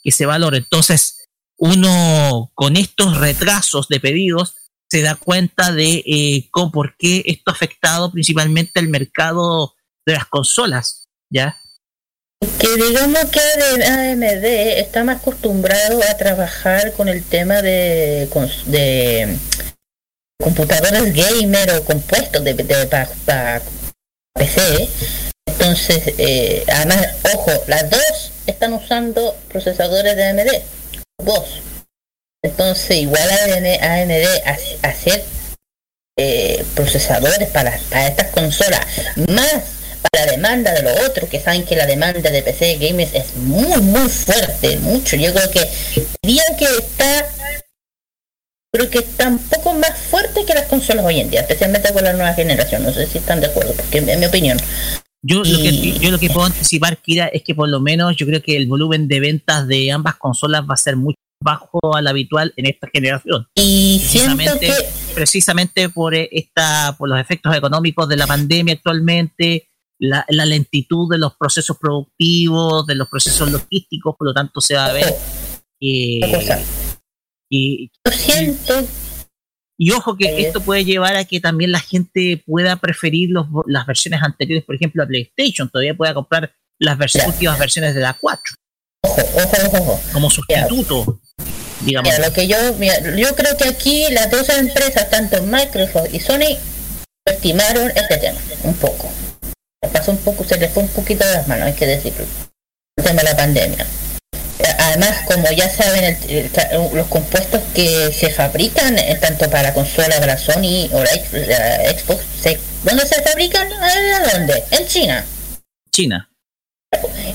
[0.00, 0.54] que ese valor.
[0.54, 1.24] Entonces,
[1.56, 4.54] uno con estos retrasos de pedidos
[4.90, 9.74] se da cuenta de eh, cómo, por qué esto ha afectado principalmente el mercado
[10.06, 11.58] de las consolas, ¿ya?
[12.58, 13.40] Que digamos que
[13.84, 14.44] AMD
[14.78, 18.28] está más acostumbrado a trabajar con el tema de,
[18.66, 19.38] de
[20.40, 22.54] computadores gamer o compuestos de,
[23.24, 23.62] para
[24.34, 24.88] PC.
[25.46, 30.48] Entonces, eh, además, ojo, las dos están usando procesadores de AMD.
[31.24, 31.60] Dos.
[32.42, 35.24] Entonces, igual AMD, AMD hace- hacer
[36.16, 38.80] eh, procesadores para, para estas consolas,
[39.28, 39.76] más
[40.10, 43.34] para la demanda de los otros, que saben que la demanda de PC gamers es
[43.36, 45.16] muy, muy fuerte, mucho.
[45.16, 45.68] Yo creo que
[46.22, 47.26] diría que está,
[48.72, 52.04] creo que está un poco más fuerte que las consolas hoy en día, especialmente con
[52.04, 52.82] la nueva generación.
[52.84, 54.58] No sé si están de acuerdo, porque en mi opinión.
[55.22, 58.26] Yo, lo que, yo lo que puedo anticipar, Kira, es que por lo menos yo
[58.26, 62.06] creo que el volumen de ventas de ambas consolas va a ser mucho bajo al
[62.06, 63.46] habitual en esta generación.
[63.54, 64.72] Y precisamente,
[65.14, 69.68] precisamente por eh, esta, por los efectos económicos de la pandemia actualmente,
[70.00, 74.74] la, la lentitud de los procesos productivos, de los procesos logísticos, por lo tanto se
[74.74, 75.14] va a ver
[75.80, 76.20] que
[77.50, 77.90] y,
[79.78, 83.86] y ojo que esto puede llevar a que también la gente pueda preferir los, las
[83.86, 88.54] versiones anteriores, por ejemplo, a PlayStation, todavía pueda comprar las últimas versiones de la 4
[90.12, 91.20] como sustituto,
[91.88, 92.10] digamos.
[92.12, 96.20] Mira, lo que yo, mira, yo creo que aquí las dos empresas, tanto Microsoft y
[96.20, 96.56] Sony,
[97.26, 99.10] estimaron este tema un poco.
[99.82, 102.24] Se pasó un poco, se les fue un poquito de las manos, hay que decirlo.
[102.96, 103.86] El tema de la pandemia.
[104.78, 106.50] Además, como ya saben, el- el-
[106.94, 111.10] los compuestos que se fabrican, eh, tanto para consola, para Sony o la,
[111.92, 113.70] Xbox, se- ¿dónde se fabrican?
[113.72, 114.64] ¿A dónde?
[114.72, 115.24] En China.
[115.92, 116.28] China.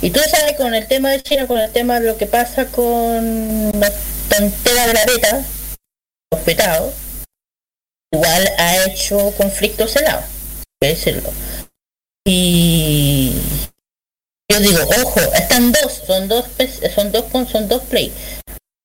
[0.02, 2.66] Y tú sabes con el tema de China, con el tema de lo que pasa
[2.66, 3.72] con
[4.30, 5.46] tontera de la beta,
[6.32, 6.94] los petados,
[8.12, 11.30] igual ha hecho conflictos helados, hay que decirlo.
[12.26, 13.34] Y
[14.52, 18.14] yo digo, ojo, están dos, son dos, pe- son dos, con- son dos play.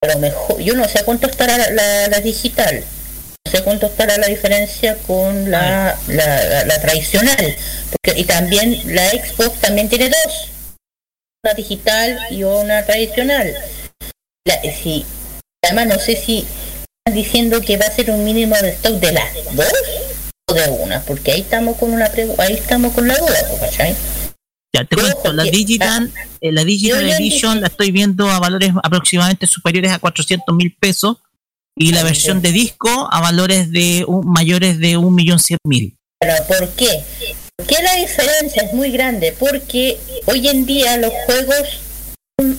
[0.01, 2.85] Pero mejor, yo no sé cuánto estará la, la- la digital,
[3.45, 7.57] no sé cuánto estará la diferencia con la, la, la- la tradicional.
[7.91, 10.51] Porque, y también la Xbox también tiene dos
[11.45, 13.55] una digital y una tradicional.
[14.45, 15.07] La, si,
[15.65, 19.13] además no sé si están diciendo que va a ser un mínimo de stock de
[19.13, 19.73] las dos
[20.47, 23.95] o de una, porque ahí estamos con una ahí estamos con la duda, pues, ¿cachai?
[24.75, 28.39] Ya te cuento, la Digital, eh, la Digital yo ya Edition la estoy viendo a
[28.39, 31.19] valores aproximadamente superiores a 400 mil pesos
[31.75, 35.97] y la versión de disco a valores de un, mayores de un millón cien mil.
[36.21, 37.03] Pero ¿por qué?
[37.57, 39.35] ¿Por qué la diferencia es muy grande?
[39.39, 41.81] Porque hoy en día los juegos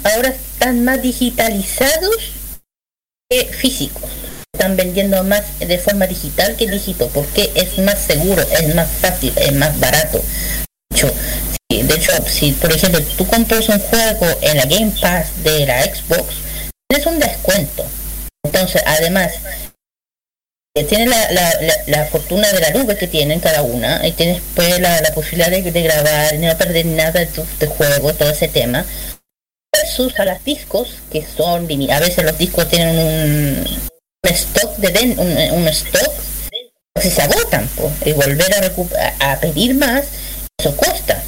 [0.04, 2.39] ahora están más digitalizados
[3.30, 4.10] que físicos.
[4.54, 9.32] están vendiendo más de forma digital que dígito, porque es más seguro, es más fácil,
[9.36, 10.20] es más barato.
[10.90, 11.14] De hecho,
[11.70, 15.66] si, de hecho, si por ejemplo tú compras un juego en la Game Pass de
[15.68, 16.26] la Xbox,
[16.90, 17.86] tienes un descuento.
[18.44, 19.34] Entonces, además,
[20.76, 24.12] eh, tiene la, la, la, la fortuna de la nube que tienen cada una y
[24.14, 27.30] tienes pues la, posibilidad de, de grabar, no perder nada de
[27.60, 28.86] de juego, todo ese tema.
[29.72, 33.68] Versus a los discos que son a veces los discos tienen un,
[34.24, 36.12] un stock de un, un stock
[37.00, 40.06] si se agotan po, y volver a, a, pedir más
[40.60, 41.24] eso cuesta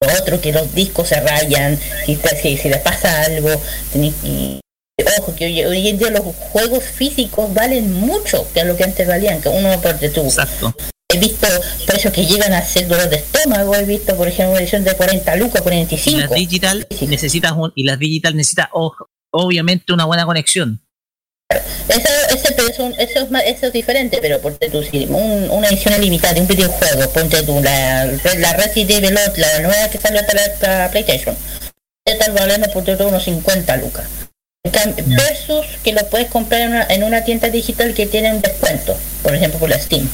[0.00, 3.50] lo otro que los discos se rayan si, si, si le pasa algo
[3.92, 4.60] que-
[5.18, 6.22] ojo que hoy, hoy en día los
[6.52, 10.74] juegos físicos valen mucho que lo que antes valían que uno por tu Exacto.
[11.12, 11.46] He visto
[11.86, 14.94] precios que llegan a ser dolor de estómago he visto por ejemplo una edición de
[14.94, 18.70] 40 lucas Y 45 las digital necesitas un, y las digital necesita
[19.32, 20.80] obviamente una buena conexión.
[21.88, 25.50] Eso, ese, pero eso, eso, es más- eso es diferente, pero ponte tú, si un-
[25.50, 28.06] una edición limitada de un videojuego, ponte tú, la,
[28.38, 31.36] la Resident Evil, la nueva que salió para, para PlayStation,
[32.04, 34.04] está valendo ponte tú unos 50 lucas.
[35.06, 38.96] Versus que lo puedes comprar en una, en una tienda digital que tiene un descuento,
[39.24, 40.08] por ejemplo por la Steam.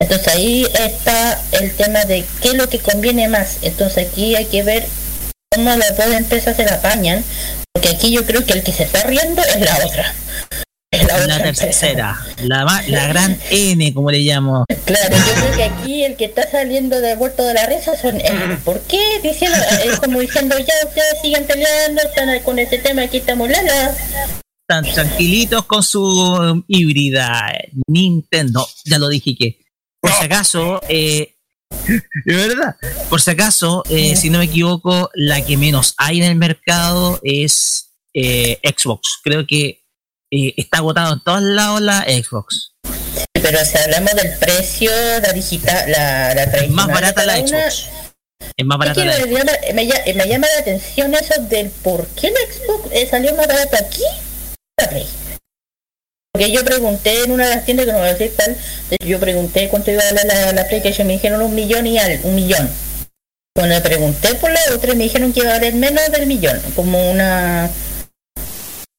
[0.00, 3.58] Entonces ahí está el tema de qué es lo que conviene más.
[3.62, 4.86] Entonces aquí hay que ver
[5.50, 7.24] cómo las dos empresas se la apañan,
[7.72, 10.14] porque aquí yo creo que el que se está riendo es la otra.
[10.90, 11.64] Es la, La otra empresa.
[11.66, 14.64] tercera, la, la gran N, como le llamo.
[14.84, 18.20] Claro, yo creo que aquí el que está saliendo de vuelto de la risa son
[18.20, 18.60] ellos.
[18.64, 19.00] ¿Por qué?
[19.22, 23.92] Diciendo, es como diciendo, ya ustedes siguen peleando, están con este tema, aquí estamos lala.
[24.68, 27.52] Están tranquilitos con su híbrida
[27.88, 28.66] Nintendo.
[28.84, 29.63] Ya lo dije que.
[30.04, 31.34] Por si acaso, eh,
[32.24, 32.76] de verdad,
[33.08, 37.20] por si acaso, eh, si no me equivoco, la que menos hay en el mercado
[37.22, 39.20] es eh, Xbox.
[39.22, 39.82] Creo que
[40.30, 42.72] eh, está agotado en todos lados la Xbox.
[43.32, 44.90] Pero si hablamos del precio,
[45.22, 47.86] la digital, la, la Es tradicional más barata la Xbox.
[48.56, 51.34] Es más es barata que la me, llama, me, lla- me llama la atención eso
[51.48, 54.02] del por qué la Xbox eh, salió más barata aquí
[54.76, 55.06] que la Play.
[56.36, 58.56] Porque yo pregunté en una de las tiendas que no a decir tal,
[59.06, 62.34] yo pregunté cuánto iba a la, la PlayStation, me dijeron un millón y algo, un
[62.34, 62.68] millón.
[63.54, 67.08] Cuando pregunté por la otra me dijeron que iba a valer menos del millón, como
[67.08, 67.70] una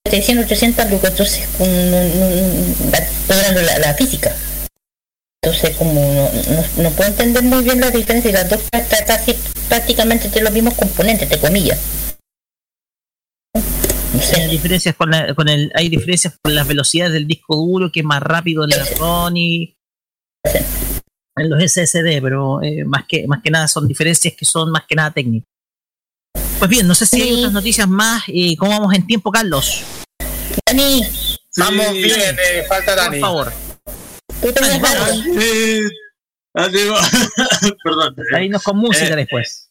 [0.08, 4.34] 700, 800 lucas, entonces con la, estoy hablando de la, la física.
[5.44, 8.62] Entonces como no, no, no puedo entender muy bien la diferencia las dos
[9.68, 11.80] prácticamente tienen los mismos componentes, entre comillas.
[14.34, 18.00] Hay diferencias con, la- con el, hay diferencias con las velocidades del disco duro, que
[18.02, 19.76] es más rápido en la Sony,
[21.38, 24.84] en los SSD, pero eh, más que más que nada son diferencias que son más
[24.88, 25.48] que nada técnicas.
[26.60, 28.24] Pues bien, no sé si hay otras noticias más.
[28.28, 29.84] eh, ¿Cómo vamos en tiempo, Carlos?
[30.66, 31.04] Dani,
[31.58, 33.20] Vamos bien, eh, falta Dani.
[33.20, 33.54] Por favor.
[34.42, 34.48] tú
[36.72, 36.96] digo,
[37.84, 38.16] perdón.
[38.34, 39.65] Ahí nos con música Eh, después.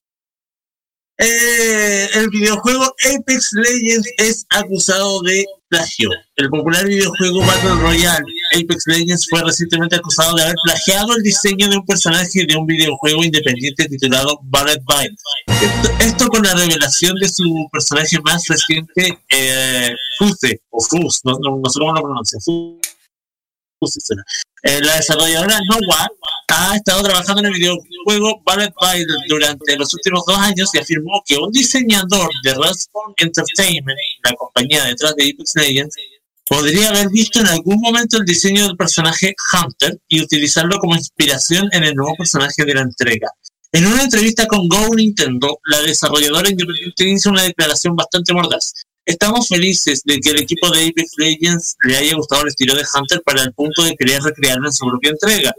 [1.17, 6.11] Eh, el videojuego Apex Legends es acusado de plagio.
[6.35, 11.69] El popular videojuego Battle Royale Apex Legends fue recientemente acusado de haber plagiado el diseño
[11.69, 15.15] de un personaje de un videojuego independiente titulado Barret Bite.
[16.01, 21.71] Esto, con la revelación de su personaje más reciente, eh, Fuse, o Fuse, no, no,
[21.71, 22.39] sé cómo lo pronuncia.
[22.45, 24.01] Fuse.
[24.63, 26.09] Eh, la desarrolladora Nowa
[26.49, 31.23] ha estado trabajando en el videojuego Ballet Bite durante los últimos dos años y afirmó
[31.27, 35.97] que un diseñador de Respawn Entertainment, la compañía detrás de Apex Legends,
[36.47, 41.69] podría haber visto en algún momento el diseño del personaje Hunter y utilizarlo como inspiración
[41.73, 43.31] en el nuevo personaje de la entrega.
[43.73, 48.73] En una entrevista con Go Nintendo, la desarrolladora independiente hizo una declaración bastante mordaz.
[49.05, 52.85] Estamos felices de que el equipo de Apex Legends le haya gustado el estilo de
[52.95, 55.53] Hunter para el punto de querer recrearlo en su propia entrega.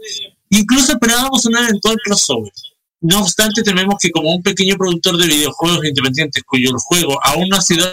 [0.50, 2.52] Incluso esperábamos un eventual crossover.
[3.00, 7.56] No obstante, tememos que como un pequeño productor de videojuegos independientes cuyo juego aún no
[7.56, 7.86] ha sido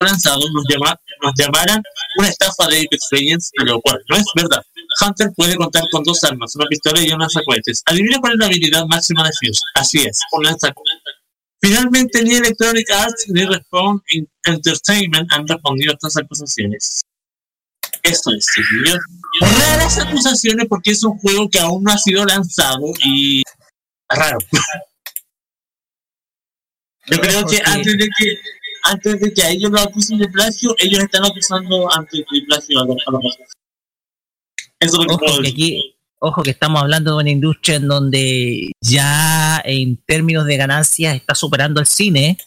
[0.00, 1.82] lanzado, nos, llama, nos llamaran
[2.18, 4.62] una estafa de Apex Legends, lo cual no es verdad.
[5.00, 7.82] Hunter puede contar con dos armas, una pistola y un lanzacohetes.
[7.86, 9.60] Adivina cuál es la habilidad máxima de Fuse.
[9.74, 11.14] Así es, un lanzacohetes.
[11.60, 14.02] Finalmente, ni Electronic Arts ni Respawn
[14.44, 17.02] Entertainment han respondido a estas acusaciones.
[18.02, 19.00] Eso es, señor.
[19.40, 23.42] Raras acusaciones porque es un juego que aún no ha sido lanzado y
[24.08, 24.38] raro.
[27.06, 28.38] Yo creo que antes de que
[28.82, 32.80] antes de que a ellos lo acusen de plagio, ellos están acusando antes de plagio
[32.80, 33.48] a los a los otros.
[34.78, 35.52] Eso es lo que Ojo que decir.
[35.52, 41.16] aquí, ojo que estamos hablando de una industria en donde ya en términos de ganancias
[41.16, 42.38] está superando el cine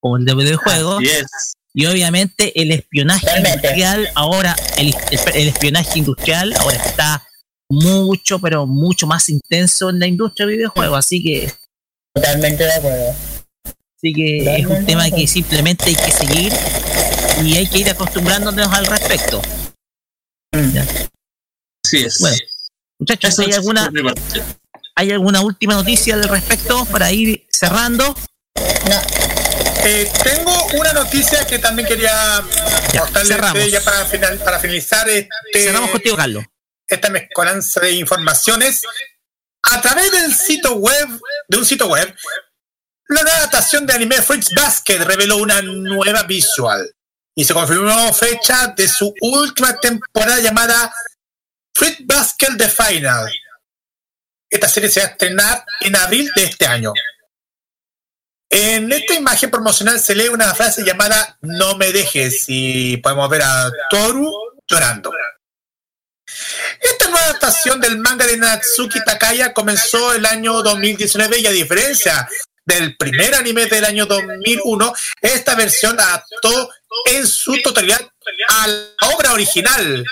[0.00, 0.98] o el de videojuegos.
[0.98, 1.54] Así es.
[1.74, 7.26] Y obviamente el espionaje industrial ahora, el, el- el espionaje industrial ahora está
[7.70, 10.98] mucho, pero mucho más intenso en la industria de videojuegos.
[10.98, 11.52] Así que.
[12.14, 13.14] Totalmente de acuerdo.
[13.64, 16.52] Así que es un tema que simplemente hay que seguir
[17.42, 19.40] y hay que ir acostumbrándonos al respecto.
[20.74, 20.86] Ya.
[21.84, 22.18] Así es.
[22.20, 22.36] Bueno,
[22.98, 23.90] muchachos, ¿hay alguna,
[24.96, 28.14] ¿hay alguna última noticia al respecto para ir cerrando?
[29.84, 32.42] Eh, tengo una noticia que también quería
[32.94, 36.44] mostrarles eh, ya para, final, para finalizar este, Cerramos contigo, Carlos.
[36.86, 38.82] esta mezcolanza de informaciones.
[39.62, 41.08] A través del sitio web,
[41.48, 42.14] de un sitio web,
[43.08, 46.88] la nueva adaptación de anime Fruits Basket reveló una nueva visual
[47.34, 50.94] y se confirmó fecha de su última temporada llamada
[51.74, 53.32] Fruit Basket The Final.
[54.48, 56.92] Esta serie se va a estrenar en abril de este año.
[58.54, 63.40] En esta imagen promocional se lee una frase llamada No me dejes y podemos ver
[63.42, 64.30] a Toru
[64.68, 65.10] llorando.
[66.78, 72.28] Esta nueva adaptación del manga de Natsuki Takaya comenzó el año 2019 y a diferencia
[72.66, 74.92] del primer anime del año 2001,
[75.22, 76.70] esta versión adaptó
[77.06, 78.02] en su totalidad
[78.48, 80.04] a la obra original.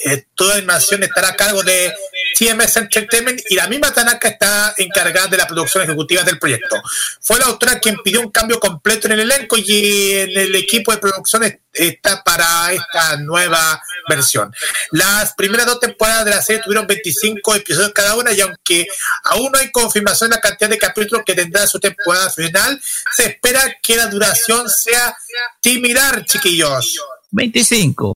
[0.00, 1.92] Eh, toda la animación estará a cargo de
[2.38, 6.80] TMS Entertainment y la misma Tanaka está encargada de la producción ejecutiva del proyecto.
[7.20, 10.92] Fue la autora quien pidió un cambio completo en el elenco y en el equipo
[10.92, 14.54] de producción es- está para esta nueva versión.
[14.92, 18.86] Las primeras dos temporadas de la serie tuvieron 25 episodios cada una y aunque
[19.24, 22.80] aún no hay confirmación de la cantidad de capítulos que tendrá su temporada final,
[23.16, 25.16] se espera que la duración sea
[25.60, 26.98] similar, chiquillos.
[27.32, 28.14] 25.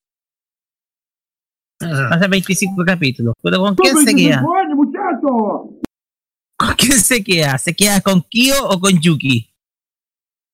[2.10, 3.34] Hace 25 capítulos.
[3.42, 4.42] Pero ¿con quién se queda?
[6.58, 7.58] ¿Con quién se queda?
[7.58, 9.48] ¿Se queda con Kyo o con Yuki?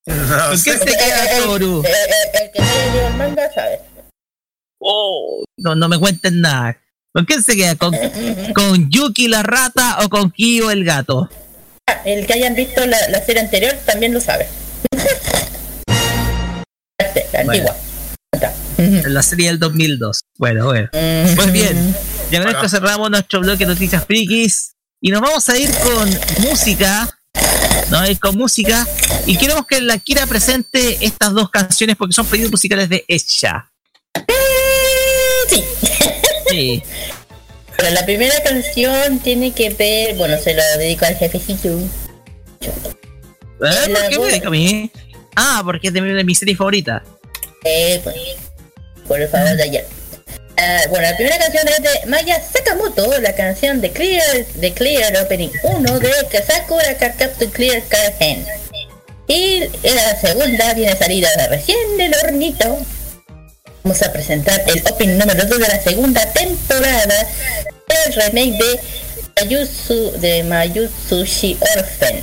[0.07, 1.83] ¿Con quién se queda Toru?
[1.85, 3.81] El, el- el que no el manga sabe.
[4.81, 6.79] Oh, no, no me cuenten nada.
[7.13, 7.75] ¿Con quién se queda?
[7.77, 7.93] ¿Con,
[8.55, 11.29] con Yuki la rata o con Kyo el gato?
[11.89, 14.47] Ah, El que hayan visto la, la serie anterior también lo sabe.
[17.33, 17.77] La antigua.
[19.07, 20.21] La serie del 2002.
[20.39, 20.89] Bueno, bueno.
[20.93, 21.95] Pues bien,
[22.31, 26.09] ya con esto cerramos nuestro bloque de noticias frikis y nos vamos a ir con
[26.49, 27.11] música.
[27.35, 28.87] Nos vamos a ir con música
[29.27, 33.69] y queremos que la Kira presente estas dos canciones porque son pedidos musicales de ella.
[35.49, 35.65] Sí.
[36.49, 36.83] Sí.
[37.77, 41.69] Pero la primera canción tiene que ver, bueno, se lo dedico al jefecito.
[42.61, 42.69] ¿Eh?
[43.59, 44.91] ¿Por qué me dedica a mí?
[45.35, 47.03] Ah, porque es de mi, de mi serie favorita.
[47.65, 48.17] Eh, pues,
[49.07, 49.98] por el favor de ayer.
[50.61, 55.17] Ah, bueno, la primera canción es de Maya Sakamoto, la canción de Clear, de Clear
[55.19, 57.81] Opening 1 de Kazakura Captain Clear
[58.21, 58.45] Hand.
[59.29, 62.77] Y la segunda viene salida de recién del hornito.
[63.85, 67.29] Vamos a presentar el opening número 2 de la segunda temporada
[67.89, 68.81] del remake de
[69.37, 72.21] Mayusu, de Mayutsushi Orphan.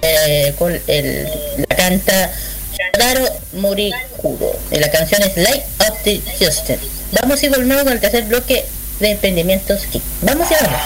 [0.00, 1.28] Eh, con el,
[1.68, 2.30] la canta
[2.72, 4.58] Shadaro Morikuro.
[4.70, 6.97] Y la canción es Light of the Justin.
[7.12, 8.64] Vamos y volvemos el tercer bloque
[9.00, 9.86] de emprendimientos.
[10.22, 10.78] Vamos y volvemos.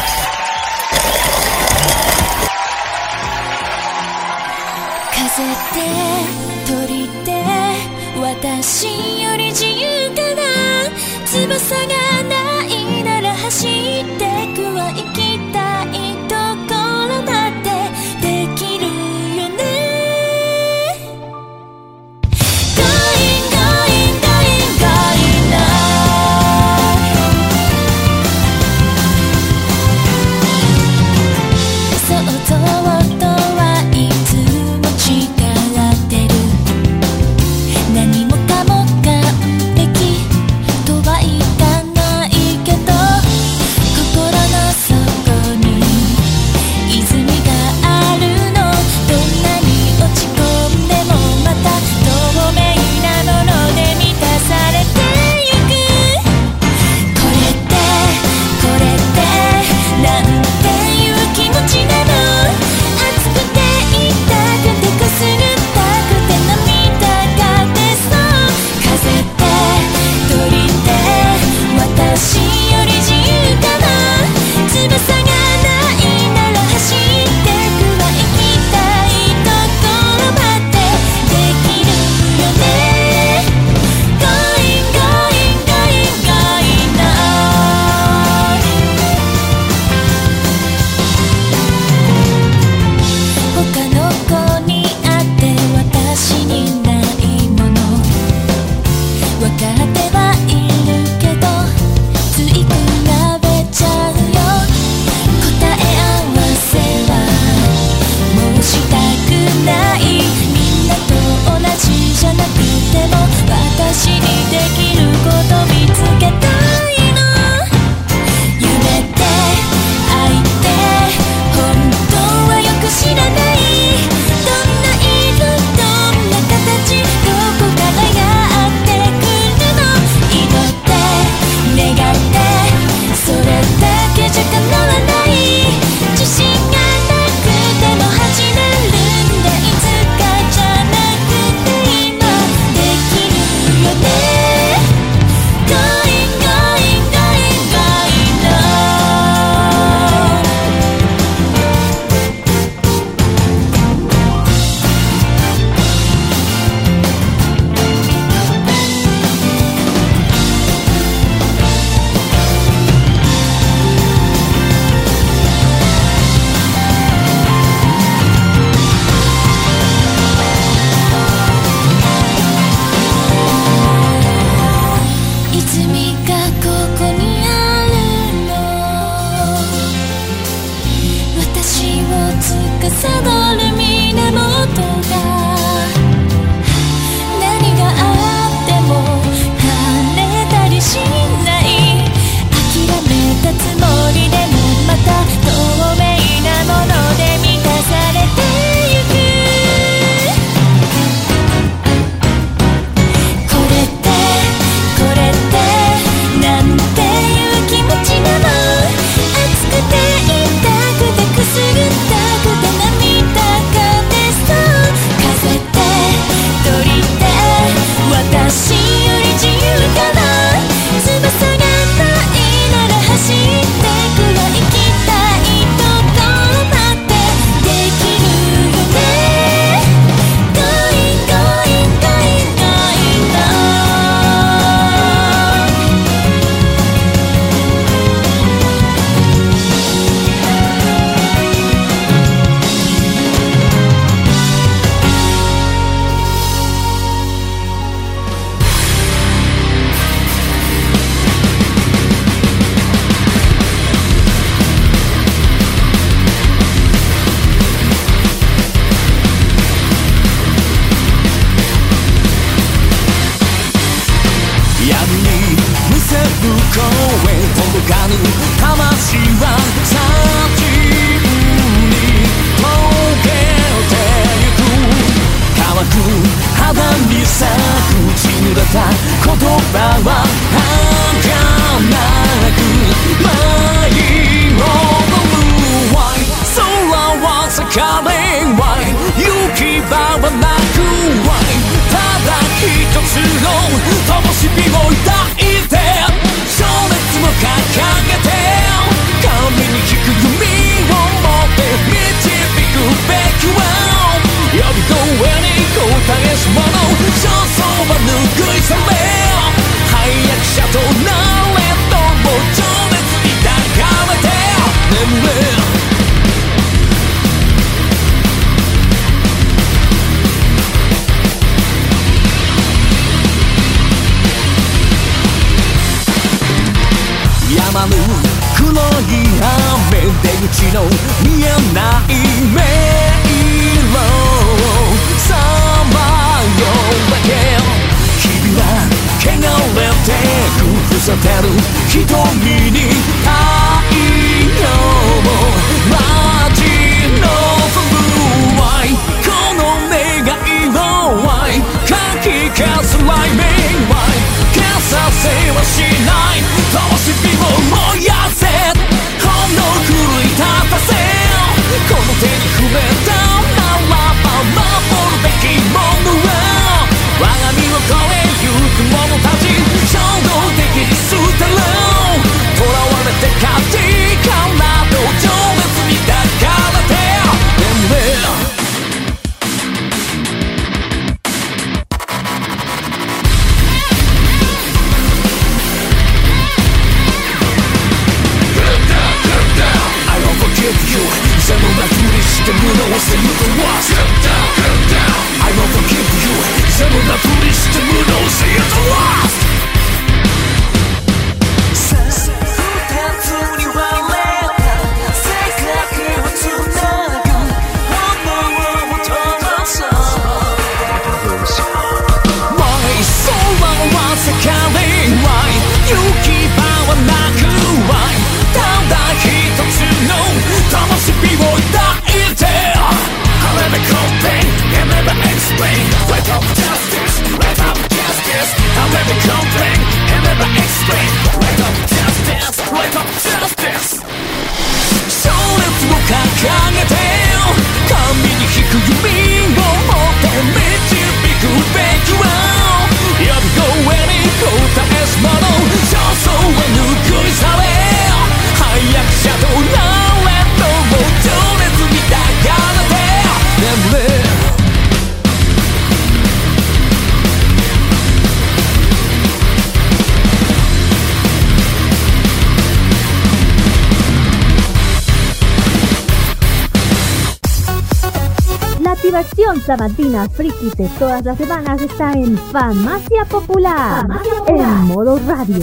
[469.67, 474.07] Sabatina friki de todas las semanas está en Farmacia Popular,
[474.49, 475.63] en modo radio.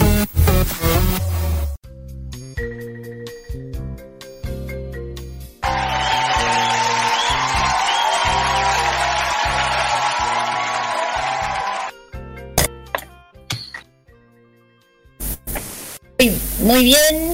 [16.60, 17.34] Muy bien.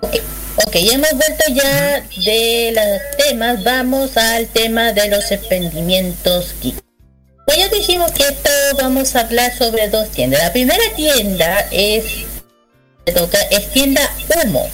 [0.00, 0.14] Ok,
[0.66, 3.64] ok, ya hemos vuelto ya de los temas.
[3.64, 6.76] Vamos al tema de los emprendimientos geek.
[7.46, 10.42] Pues ya dijimos que esto vamos a hablar sobre dos tiendas.
[10.42, 12.04] La primera tienda es,
[13.50, 14.02] es tienda
[14.44, 14.68] Humo.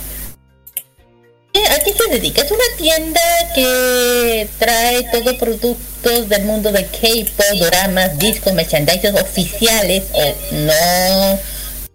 [1.54, 2.42] ¿A qué se dedica?
[2.42, 3.20] Es una tienda
[3.54, 11.38] que trae todos productos del mundo del K-pop, doramas, discos, merchandising oficiales o no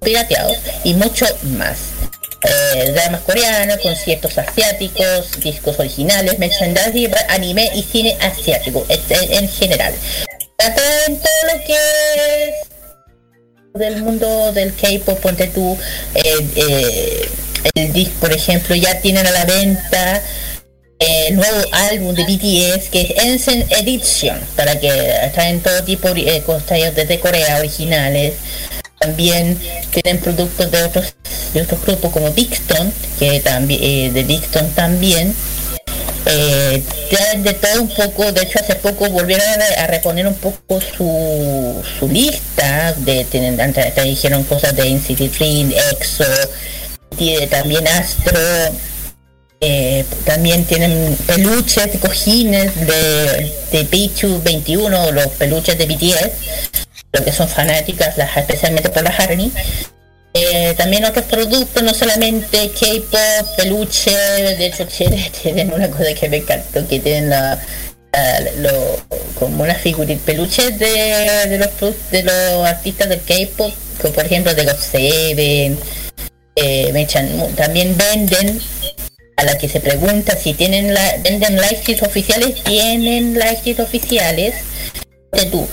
[0.02, 1.26] pirateados y mucho
[1.58, 1.78] más.
[2.44, 9.94] Eh, dramas coreanos, conciertos asiáticos, discos originales, merchandising, anime y cine asiático en, en general.
[10.58, 12.68] Traen todo lo que es
[13.74, 15.78] del mundo del K-pop, ponte tú,
[16.14, 17.30] eh, eh,
[17.74, 20.22] el disc, por ejemplo, ya tienen a la venta
[21.00, 24.90] el nuevo álbum de BTS que es Ensign Edition, para que
[25.34, 28.34] traen todo tipo de cosas desde Corea originales.
[29.00, 29.58] También
[29.92, 31.14] tienen productos de otros
[31.54, 35.34] de otros grupos como Bigton, que también eh, de Bigton también.
[36.26, 36.84] Eh,
[37.38, 39.46] de todo un poco, de hecho hace poco volvieron
[39.78, 46.26] a, reponer un poco su, su lista, de tienen antes dijeron cosas de Dream, EXO,
[47.18, 48.40] tiene también Astro,
[49.62, 57.32] eh, también tienen peluches, cojines de, de Pichu 21, los peluches de BTS, los que
[57.32, 59.52] son fanáticas, las, especialmente por la Harmony.
[60.34, 64.86] Eh, también otros productos, no solamente K-pop, peluche, de hecho
[65.42, 67.60] tienen, una cosa que me encantó, que tienen la,
[68.14, 69.02] la- lo-
[69.40, 70.88] como una figurita, peluches de,
[71.50, 71.70] de los
[72.12, 75.80] de los artistas del K-pop, como por ejemplo de God Seven,
[76.56, 77.08] eh,
[77.56, 78.60] también venden
[79.38, 84.54] a la que se pregunta si tienen la, venden live oficiales, tienen live oficiales.
[85.32, 85.68] De tú,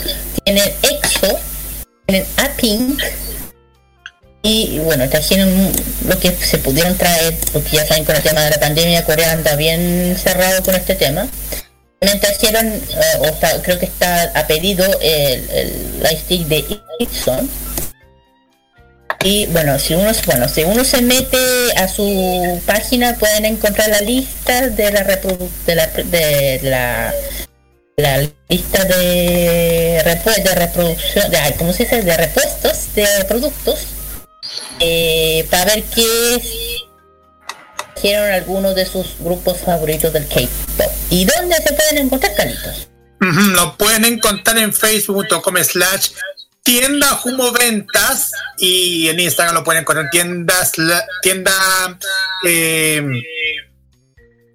[0.45, 1.39] tienen EXO,
[2.07, 3.03] tienen A-Pink
[4.43, 5.73] y bueno, trajeron
[6.07, 9.33] lo que se pudieron traer, porque ya saben con el tema de la pandemia, Corea
[9.33, 11.27] anda bien cerrado con este tema.
[11.99, 12.81] También trajeron, eh,
[13.21, 16.65] o está- creo que está a pedido el, el live stick de
[17.01, 17.49] Ixon.
[19.25, 21.39] Y bueno, si uno, bueno, si uno se mete
[21.77, 25.03] a su página pueden encontrar la lista de la
[25.67, 27.15] de la, de la
[27.97, 28.19] la
[28.49, 30.03] lista de,
[30.43, 32.03] de reproducción, de, ¿cómo se dice?
[32.03, 33.87] De repuestos de productos
[34.81, 36.41] eh, para ver qué
[37.97, 40.91] hicieron algunos de sus grupos favoritos del K-pop.
[41.11, 42.89] ¿Y dónde se pueden encontrar, Calitos?
[43.21, 46.11] Lo pueden encontrar en facebook.com slash
[46.63, 51.53] tienda Humo Ventas y en Instagram lo pueden encontrar en tiendas la- tienda
[52.47, 53.03] eh,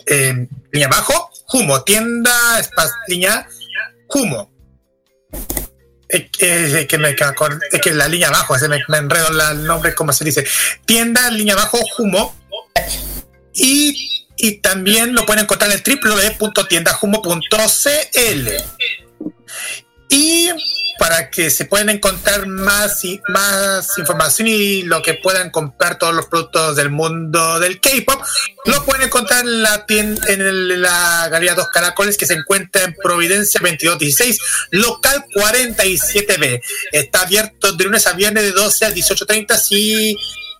[0.05, 3.47] eh, línea abajo Humo tienda espa- línea
[4.07, 4.51] Humo.
[6.07, 10.45] Es que, me que la línea abajo se me, enredo el nombre como se dice.
[10.85, 12.35] Tienda línea abajo Humo.
[13.53, 18.49] Y, y también lo pueden encontrar en www.tiendajumo.cl
[20.09, 20.49] y
[20.99, 26.13] para que se puedan encontrar más y más información y lo que puedan comprar todos
[26.13, 28.21] los productos del mundo del K-pop,
[28.65, 32.93] lo pueden encontrar en la tienda, en la Galería Dos Caracoles que se encuentra en
[32.93, 34.39] Providencia 2216,
[34.71, 36.61] local 47B.
[36.91, 40.15] Está abierto de lunes a viernes de 12 a 18.30 si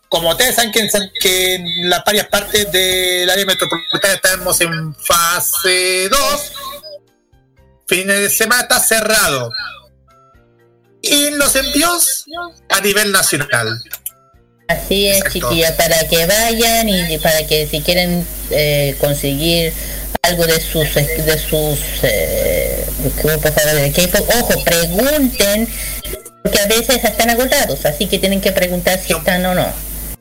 [0.08, 0.90] como ustedes saben que en,
[1.22, 6.52] que en las varias partes del área metropolitana estamos en fase 2
[7.90, 9.52] fines de semana está cerrado.
[11.02, 12.26] Y los envíos
[12.70, 13.82] a nivel nacional.
[14.68, 19.74] Así es, chiquillas, para que vayan y para que si quieren eh, conseguir
[20.22, 22.86] algo de sus de sus eh,
[23.24, 25.68] grupos de K-pop, ojo, pregunten
[26.44, 29.66] porque a veces están agotados, así que tienen que preguntar si están o no.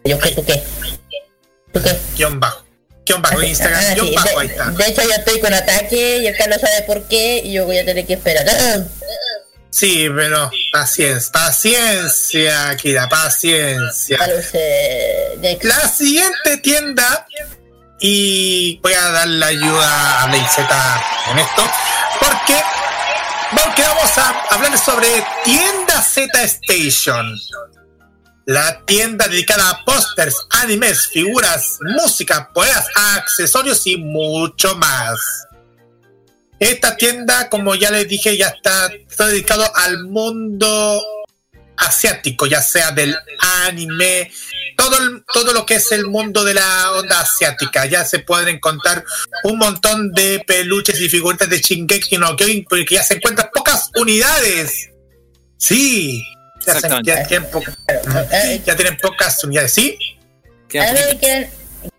[0.05, 0.63] Yo qué, tú qué.
[1.73, 1.97] ¿Tú qué?
[2.17, 2.65] Guión bajo.
[3.07, 4.71] Guión bajo, Instagram, Ah, guion sí, bajo, de, ahí está.
[4.71, 7.79] de hecho, yo estoy con ataque y el Carlos sabe por qué y yo voy
[7.79, 8.47] a tener que esperar.
[9.71, 14.19] Sí, pero paciencia, paciencia, Kira, paciencia.
[15.63, 17.27] La siguiente tienda,
[18.01, 21.63] y voy a dar la ayuda a Leiseta en esto,
[22.19, 22.63] porque,
[23.63, 27.37] porque vamos a hablar sobre Tienda Z Station.
[28.47, 32.87] La tienda dedicada a pósters, animes, figuras, música, poemas,
[33.17, 35.21] accesorios y mucho más.
[36.61, 41.03] Esta tienda, como ya les dije, ya está, está dedicado al mundo
[41.77, 43.15] asiático, ya sea del
[43.67, 44.31] anime,
[44.77, 47.87] todo, el- todo lo que es el mundo de la onda asiática.
[47.87, 49.05] Ya se pueden encontrar
[49.45, 53.91] un montón de peluches y figuritas de Shingeki no Kyojin, porque ya se encuentran pocas
[53.95, 54.91] unidades.
[55.57, 56.21] Sí,
[56.67, 57.77] ya, se- ya tienen, poca-
[58.67, 59.97] ya tienen pocas unidades, ¿sí?
[60.81, 61.49] A ver, que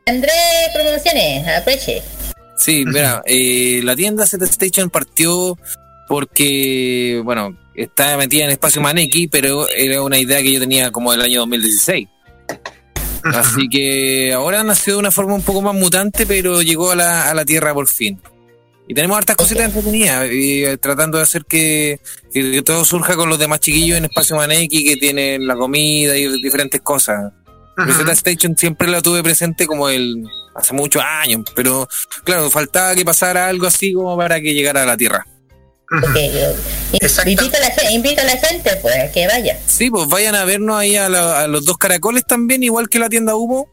[0.05, 0.31] André
[0.73, 2.01] promociones, apreche.
[2.59, 5.57] Sí, mira, eh, la tienda Z Station partió
[6.07, 11.11] porque, bueno, estaba metida en espacio Maneki, pero era una idea que yo tenía como
[11.11, 12.07] del año 2016.
[13.23, 17.29] Así que ahora nació de una forma un poco más mutante, pero llegó a la,
[17.29, 18.19] a la Tierra por fin.
[18.87, 21.99] Y tenemos hartas cositas entretenidas, eh, tratando de hacer que,
[22.33, 26.41] que todo surja con los demás chiquillos en espacio Maneki, que tienen la comida y
[26.41, 27.31] diferentes cosas.
[27.77, 31.87] Z Station siempre la tuve presente como el hace muchos años, pero
[32.23, 35.25] claro, faltaba que pasara algo así como para que llegara a la Tierra.
[37.25, 39.59] Invita a, la, ge- invita a la gente, pues, a que vaya.
[39.65, 42.99] Sí, pues vayan a vernos ahí a, la- a los dos caracoles también, igual que
[42.99, 43.71] la tienda Humo.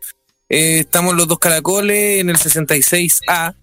[0.49, 3.55] Eh, estamos los dos caracoles en el 66A.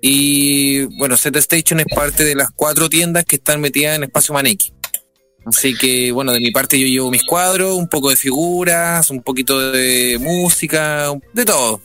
[0.00, 4.34] Y bueno, Z Station es parte de las cuatro tiendas que están metidas en Espacio
[4.34, 4.72] Maneki.
[5.46, 9.22] Así que bueno, de mi parte yo llevo mis cuadros, un poco de figuras, un
[9.22, 11.80] poquito de música, de todo.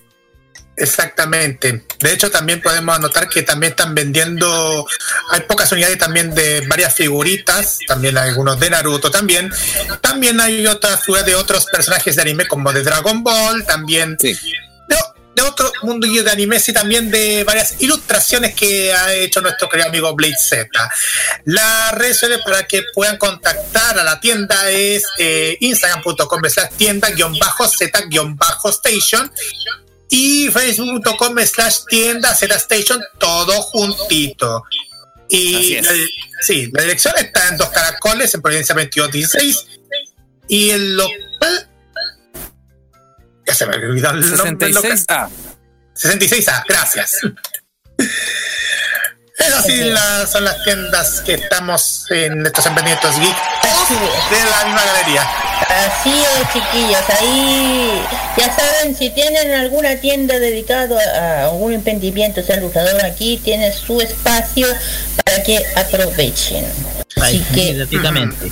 [0.80, 1.84] Exactamente.
[1.99, 4.88] De hecho, también podemos anotar que también están vendiendo,
[5.30, 9.51] hay pocas unidades también de varias figuritas, también hay algunos de Naruto también.
[10.01, 14.38] También hay otras figuras de otros personajes de anime como de Dragon Ball, también de,
[15.35, 19.89] de otro mundillo de anime y también de varias ilustraciones que ha hecho nuestro querido
[19.89, 20.68] amigo Blade Z.
[21.43, 26.69] La red social para que puedan contactar a la tienda es eh, instagram.com slash
[30.10, 34.64] y facebook.com slash tienda Station, todo juntito.
[35.30, 35.91] Y la,
[36.41, 39.68] sí, la dirección está en Dos Caracoles, en Providencia 2216.
[40.48, 41.69] Y el local.
[43.45, 44.91] Ya se me olvidó el nombre del local.
[44.98, 45.30] 66A.
[45.95, 47.18] 66A, gracias.
[49.38, 53.38] Esas sí las- son las tiendas que estamos en estos emprendimientos geek
[54.31, 55.30] de la misma galería.
[55.69, 57.03] Así es, chiquillos.
[57.19, 58.01] Ahí
[58.37, 64.01] ya saben, si tienen alguna tienda dedicada a algún emprendimiento, sea luchador, aquí tiene su
[64.01, 64.67] espacio
[65.23, 66.65] para que aprovechen.
[67.17, 68.51] Así que, Exactamente.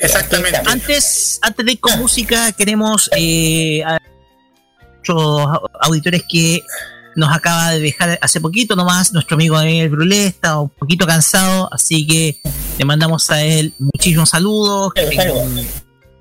[0.00, 0.60] Exactamente.
[0.66, 3.98] Antes, antes de ir con música, queremos eh, a
[4.98, 5.46] muchos
[5.80, 6.62] auditores que
[7.16, 9.12] nos acaba de dejar hace poquito nomás.
[9.12, 12.40] Nuestro amigo Daniel Brulé está un poquito cansado, así que
[12.78, 14.92] le mandamos a él muchísimos saludos.
[14.94, 15.06] Que,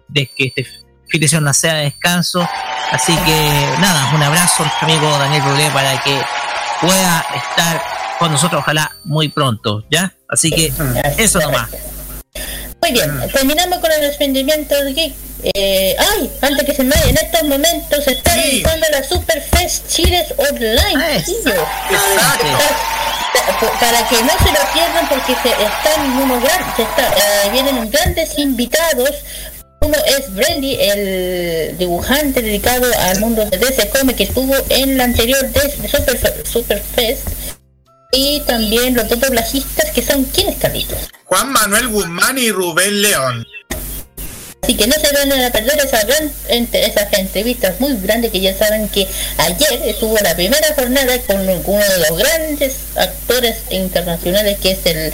[0.09, 0.63] de que este
[1.07, 2.47] fin de semana sea de descanso.
[2.91, 6.19] Así que nada, un abrazo a nuestro amigo Daniel Brulé para que
[6.81, 7.81] pueda estar
[8.19, 10.13] con nosotros, ojalá muy pronto, ¿ya?
[10.27, 10.73] Así que
[11.17, 11.69] eso nomás.
[12.81, 15.13] muy bien, terminamos con los emprendimientos geek.
[15.55, 19.87] Eh, ay, antes que se me vaya, en estos momentos se está realizando la Superfest
[19.87, 21.23] Chiles Online.
[21.23, 21.55] chiquillos.
[23.33, 27.49] Pa- Para que no se lo pierdan porque se están unos gran- se está- eh,
[27.51, 29.11] vienen grandes invitados.
[29.81, 35.05] Uno es Brandy, el dibujante dedicado al mundo de DC Comics que estuvo en la
[35.05, 37.27] anterior de Super, Superfest.
[38.11, 40.97] Y también los dos doblajistas que son ¿quiénes, Carlitos?
[41.25, 43.45] Juan Manuel Guzmán y Rubén León.
[44.61, 48.55] Así que no se van a perder esa gran, esas entrevistas muy grandes que ya
[48.55, 49.07] saben que
[49.37, 55.13] ayer estuvo la primera jornada con uno de los grandes actores internacionales que es el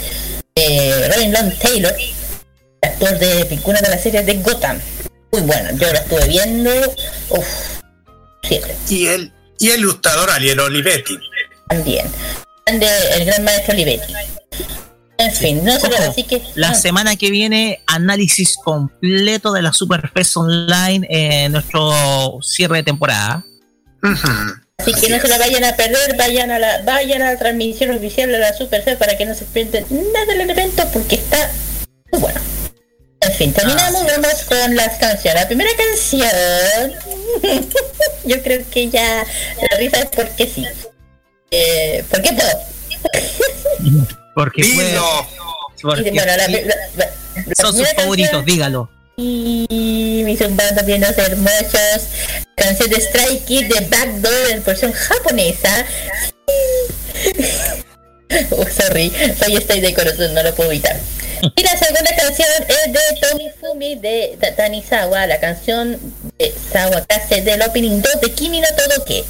[0.56, 1.94] eh, Robin Long Taylor,
[2.86, 4.80] actor de una de las series de Gotham.
[5.32, 6.70] Muy bueno, yo la estuve viendo.
[7.30, 7.46] Uf,
[8.42, 8.74] siete.
[8.88, 11.18] Y el, y el ilustrador Ariel Olivetti.
[11.68, 12.06] También.
[12.64, 14.14] Grande- el gran maestro Olivetti.
[15.18, 16.42] En fin, no se lo Ojo, así que.
[16.54, 22.82] La ah, semana que viene, análisis completo de la Superfest Online en nuestro cierre de
[22.82, 23.44] temporada.
[24.78, 27.96] Así que no se la vayan a perder, vayan a la, vayan a la transmisión
[27.96, 31.50] oficial de la Supercell para que no se pierdan nada del evento porque está
[32.12, 32.40] muy bueno.
[33.38, 35.42] En fin, terminamos, vamos con las canciones.
[35.42, 36.94] La primera canción,
[38.24, 39.26] yo creo que ya
[39.70, 40.64] la risa es porque sí.
[41.50, 44.08] Eh, ¿Por qué puedo?
[44.34, 45.26] Porque Y, bueno,
[46.96, 48.90] la- son sus favoritos, canción- dígalo.
[49.18, 52.08] y mis bandas bien hermosos.
[52.56, 55.84] Canción de Strike Kid de Backdoor en versión japonesa.
[58.50, 60.96] oh, sorry, soy estoy de corazón, no lo puedo evitar.
[61.54, 65.98] Y la segunda canción es de Tommy Fumi de Ta- Tanizawa, la canción
[66.38, 69.24] de Sawakase del opening 2 de Kimi no Todoke.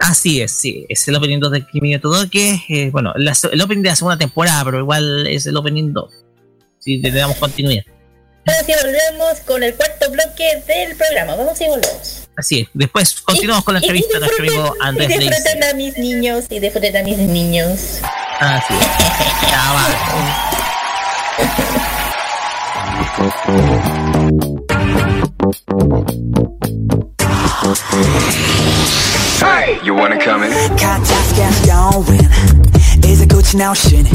[0.00, 3.60] Así es, sí, es el opening 2 de Kimi no Todoke, eh, bueno, la el
[3.60, 6.12] opening de la segunda temporada, pero igual es el opening 2.
[6.80, 7.84] Si le damos continuidad.
[8.44, 11.34] Vamos y volvemos con el cuarto bloque del programa.
[11.34, 12.23] Vamos y volvemos.
[12.36, 12.68] Así es.
[12.74, 15.30] Después continuamos con la Y- y entrevista de nuestro amigo Andrés y Leis.
[15.30, 18.00] disfruten a mis niños y disfruten a mis niños.
[18.40, 19.50] Así es.
[19.50, 20.94] Ya va.
[29.40, 30.52] Hey, you wanna come in?
[32.93, 34.09] 가짜스캔 going 이제 끝이 나오시니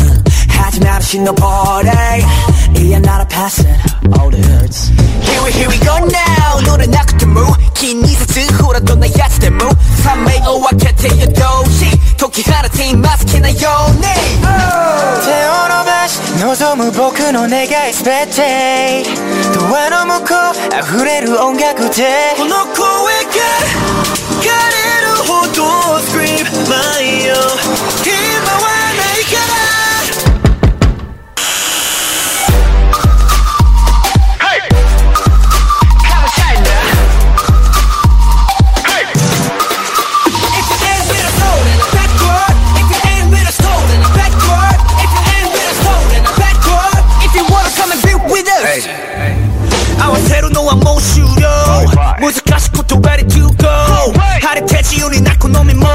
[0.00, 2.22] uh, 하지 말으신 no party
[2.76, 3.68] 이야 나라 passing
[4.18, 4.90] all the hurts
[5.22, 9.74] Here we, here we go now 노래 나그때 move 긴 이세스 후라도 나 야스테 move
[10.04, 13.40] 3메이오와 캐테여 도시 토끼 하나 팀 마스키
[16.83, 19.03] む僕の願いすべて。
[19.53, 22.35] ドアの向こう溢れる音楽で。
[22.37, 22.83] この声
[23.23, 23.39] が
[24.41, 25.63] 枯れるほど
[26.01, 27.35] Scream my yo
[28.03, 28.11] 今
[28.59, 28.82] は
[50.63, 51.51] のはもう終了。
[52.19, 53.67] 難しく言葉で to go
[54.39, 55.87] 晴れて自由になく飲みも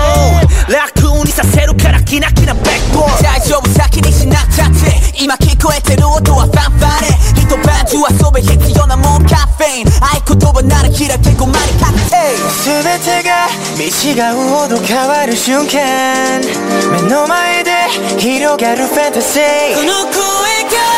[0.68, 5.00] 楽にさせるからキラキラバックボード大丈夫先にしなくたって。
[5.18, 7.08] 今聞こえてる音はファンファレ
[7.40, 9.86] 一晩中遊べ必要なもんカフェイン。
[9.88, 12.36] 合言葉なら開けごまに確定。
[12.62, 13.48] 全てが
[13.80, 16.44] 見違うほど変わる瞬間。
[16.92, 17.72] 目の前で
[18.18, 19.74] 広がるファンタジー。
[19.74, 20.20] この声
[20.68, 20.97] が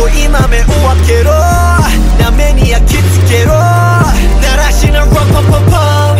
[0.00, 1.32] そう今目を開けろ
[2.18, 6.16] な目に焼き付けろ鳴らしな rock pop pop pop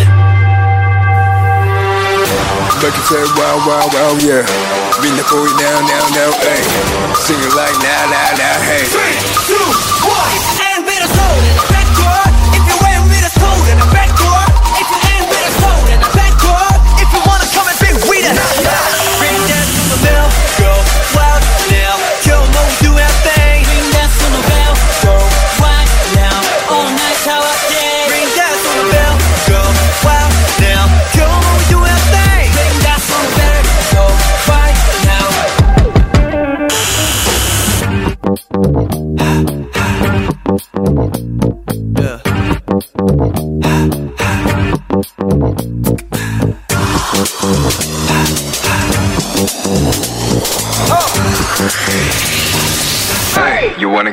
[2.82, 4.44] Make it say wow, wow, wow, yeah.
[5.00, 6.60] Bring the boy now, now, now, hey.
[7.24, 8.84] Sing it like now, now, now, hey.
[8.84, 9.16] Three,
[9.48, 9.56] two,
[10.06, 10.36] one.
[10.76, 11.69] And with a soul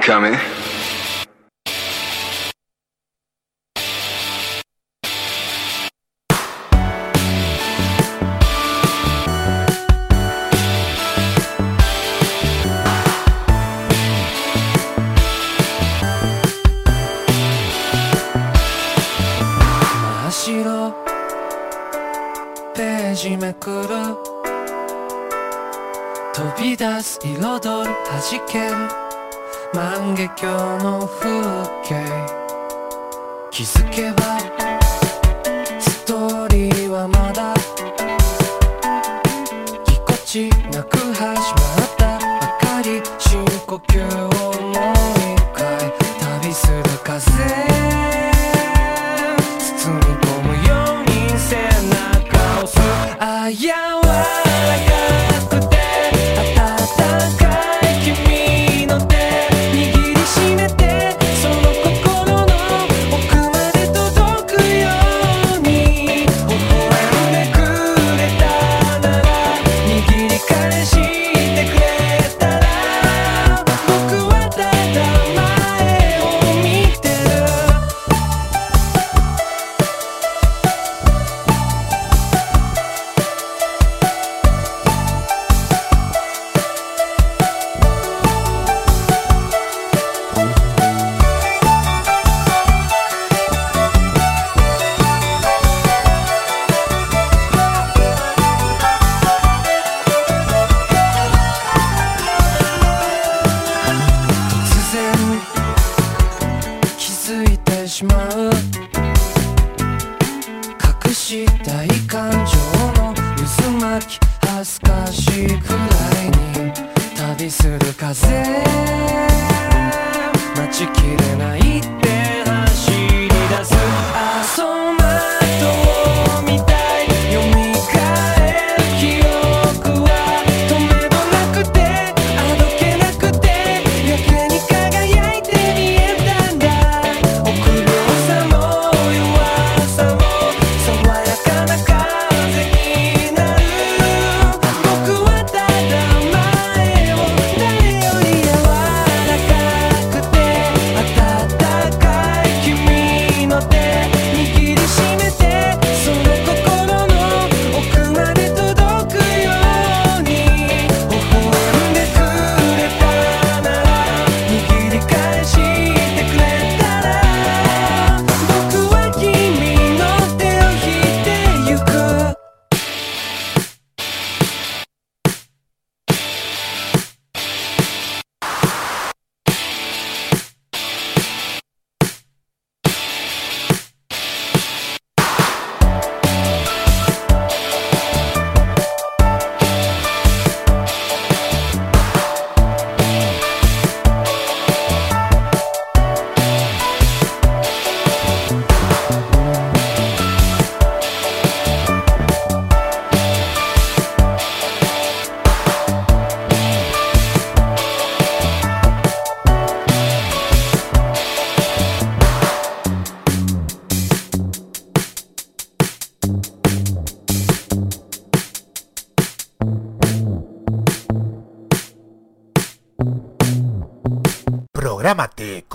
[0.09, 0.58] Hey,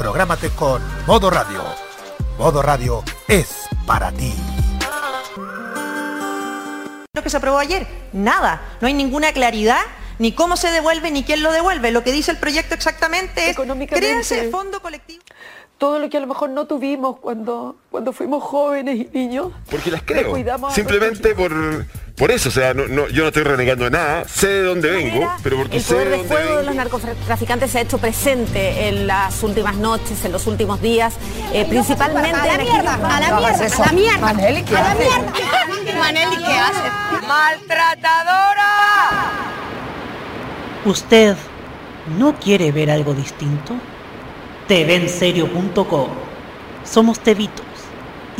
[0.00, 1.62] Prográmate con Modo Radio.
[2.38, 4.32] Modo Radio es para ti.
[7.12, 9.82] Lo que se aprobó ayer, nada, no hay ninguna claridad
[10.18, 11.90] ni cómo se devuelve ni quién lo devuelve.
[11.90, 13.56] Lo que dice el proyecto exactamente es
[13.90, 15.22] créanse fondo colectivo.
[15.76, 19.52] todo lo que a lo mejor no tuvimos cuando, cuando fuimos jóvenes y niños.
[19.70, 20.34] Porque las creo.
[20.70, 21.52] Simplemente por,
[22.20, 22.48] por eso.
[22.50, 24.24] O sea, no, no- yo no estoy renegando de nada.
[24.28, 26.66] Sé de dónde vengo, pero porque El sé poder de de dónde fuego de vengo.
[26.66, 31.14] los narcotraficantes se ha hecho presente en las últimas noches, en los últimos días,
[31.52, 34.18] eh, principalmente A la mierda, a la mierda, a la mierda.
[34.20, 35.06] Maneli, ¿qué a la haces?
[35.08, 35.98] mierda.
[35.98, 37.26] Maneli, ¿qué haces?
[37.26, 38.70] ¡Maltratadora!
[40.84, 41.36] ¿Usted
[42.18, 43.74] no quiere ver algo distinto?
[44.68, 46.08] TVenserio.com
[46.84, 47.64] Somos tevitos,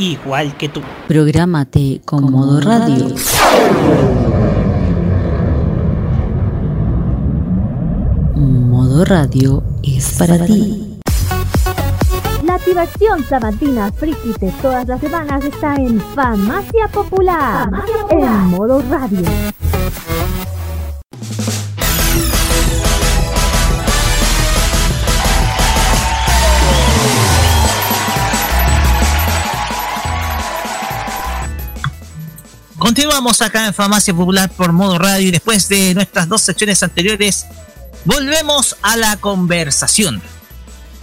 [0.01, 0.81] igual que tú.
[1.09, 3.15] Prográmate con Modo Radio.
[8.37, 10.99] Modo Radio es para ti.
[12.45, 17.71] La activación sabatina friki de todas las semanas está en Farmacia Popular,
[18.11, 19.23] en modo radio.
[32.81, 37.45] Continuamos acá en Farmacia Popular por modo radio y después de nuestras dos secciones anteriores,
[38.07, 40.23] volvemos a la conversación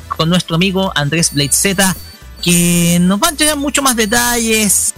[0.07, 1.95] con nuestro amigo Andrés Blade Z,
[2.41, 4.95] que nos va a entregar mucho más detalles,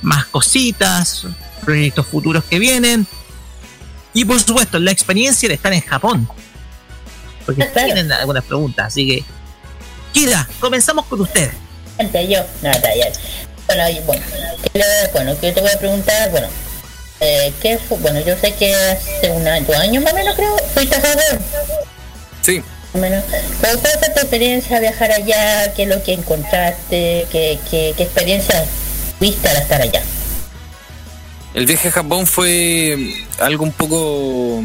[0.00, 1.26] más cositas,
[1.62, 3.06] proyectos futuros que vienen
[4.14, 6.26] y por supuesto la experiencia de estar en Japón.
[7.44, 9.24] Porque tienen algunas preguntas, así que
[10.14, 11.52] Kira, comenzamos con usted.
[11.98, 12.70] Yo, no.
[13.66, 14.22] Bueno, y bueno,
[14.72, 16.30] ¿qué le- bueno, ¿qué te voy a preguntar?
[16.30, 16.48] Bueno,
[17.20, 17.98] eh, ¿qué fue?
[17.98, 21.00] Bueno, yo sé que hace un año, dos años más o menos creo, fuiste a
[21.00, 21.38] Japón.
[22.42, 22.62] Sí.
[22.92, 25.74] ¿Cuál fue tu experiencia viajar allá?
[25.74, 27.26] ¿Qué es lo que encontraste?
[27.30, 28.64] ¿Qué, qué, qué experiencia
[29.20, 30.02] viste al estar allá?
[31.52, 32.96] El viaje a Japón fue
[33.38, 34.62] algo un poco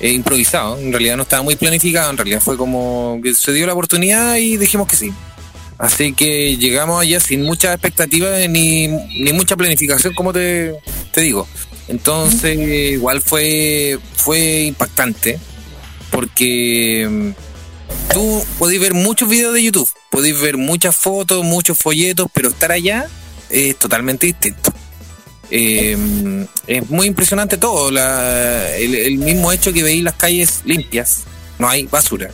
[0.00, 0.78] eh, improvisado.
[0.78, 2.10] En realidad no estaba muy planificado.
[2.10, 5.12] En realidad fue como que se dio la oportunidad y dijimos que sí.
[5.78, 10.74] Así que llegamos allá sin mucha expectativa ni, ni mucha planificación, como te,
[11.12, 11.46] te digo.
[11.88, 12.56] Entonces,
[12.92, 15.38] igual fue, fue impactante.
[16.10, 17.30] Porque mm,
[18.12, 22.72] tú podéis ver muchos videos de YouTube, podéis ver muchas fotos, muchos folletos, pero estar
[22.72, 23.06] allá
[23.50, 24.72] es totalmente distinto.
[25.50, 31.22] Eh, es muy impresionante todo, la- el, el mismo hecho que veis las calles limpias,
[31.58, 32.30] no hay basura.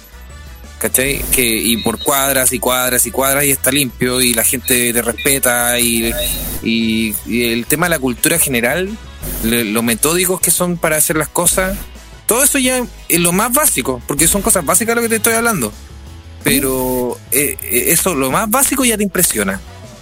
[0.83, 1.23] ¿Cachai?
[1.31, 5.01] Que, y por cuadras y cuadras y cuadras y está limpio y la gente te
[5.01, 6.13] respeta y,
[6.65, 8.91] y- y el tema de la cultura general,
[9.45, 11.79] le- lo metódicos que son para hacer las cosas,
[12.27, 15.35] todo eso ya es lo más básico, porque son cosas básicas lo que te estoy
[15.35, 15.73] hablando.
[16.43, 19.61] Pero eh, eh, eso, lo más básico ya te impresiona.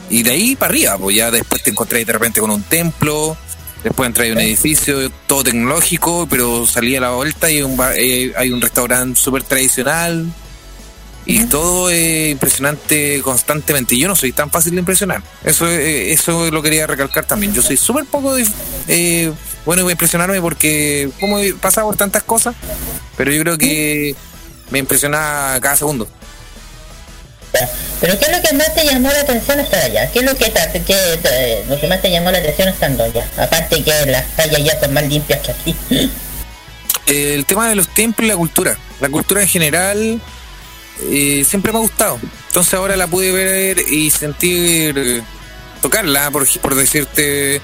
[0.09, 3.37] Y de ahí para arriba, pues ya después te encontré de repente con un templo,
[3.85, 7.95] después entré a un edificio todo tecnológico, pero salí a la vuelta y un, bar-
[7.99, 10.27] eh, hay un restaurante súper tradicional.
[11.27, 13.97] Y todo es impresionante constantemente.
[13.97, 15.23] Yo no soy tan fácil de impresionar.
[15.45, 17.53] Eso, eh, eso lo quería recalcar también.
[17.55, 18.53] Yo soy súper poco dif-
[18.89, 19.31] eh,
[19.65, 22.55] bueno voy a impresionarme porque como he pasado por tantas cosas,
[23.17, 24.15] pero yo creo que
[24.71, 26.09] me impresiona cada segundo.
[28.01, 30.11] ¿Pero qué es lo que más te llamó la atención estar allá?
[30.11, 33.05] ¿Qué es lo que, te- que te- lo que más te llamó la atención estando
[33.05, 33.29] allá?
[33.37, 35.77] Aparte que las calles ya son más limpias que aquí.
[37.07, 38.79] el tema de los templos y la cultura.
[39.01, 40.21] La cultura en general
[41.03, 42.19] eh, siempre me ha gustado.
[42.49, 45.23] Entonces ahora la pude ver y sentir,
[45.81, 47.61] tocarla, por, por decirte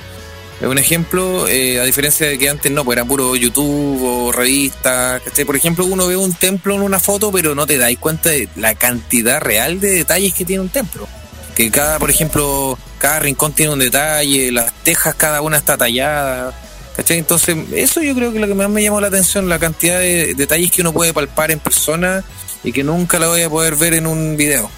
[0.61, 4.33] eh, un ejemplo, eh, a diferencia de que antes no, pues era puro YouTube o
[4.33, 5.23] revistas.
[5.23, 5.45] ¿cachai?
[5.45, 8.49] Por ejemplo, uno ve un templo en una foto, pero no te dais cuenta de
[8.57, 11.07] la cantidad real de detalles que tiene un templo.
[11.55, 16.55] Que cada, por ejemplo, cada rincón tiene un detalle, las tejas cada una está tallada.
[16.97, 17.19] ¿Cachai?
[17.19, 20.33] Entonces, eso yo creo que lo que más me llamó la atención, la cantidad de
[20.35, 22.25] detalles que uno puede palpar en persona
[22.67, 24.69] y que nunca lo voy a poder ver en un video.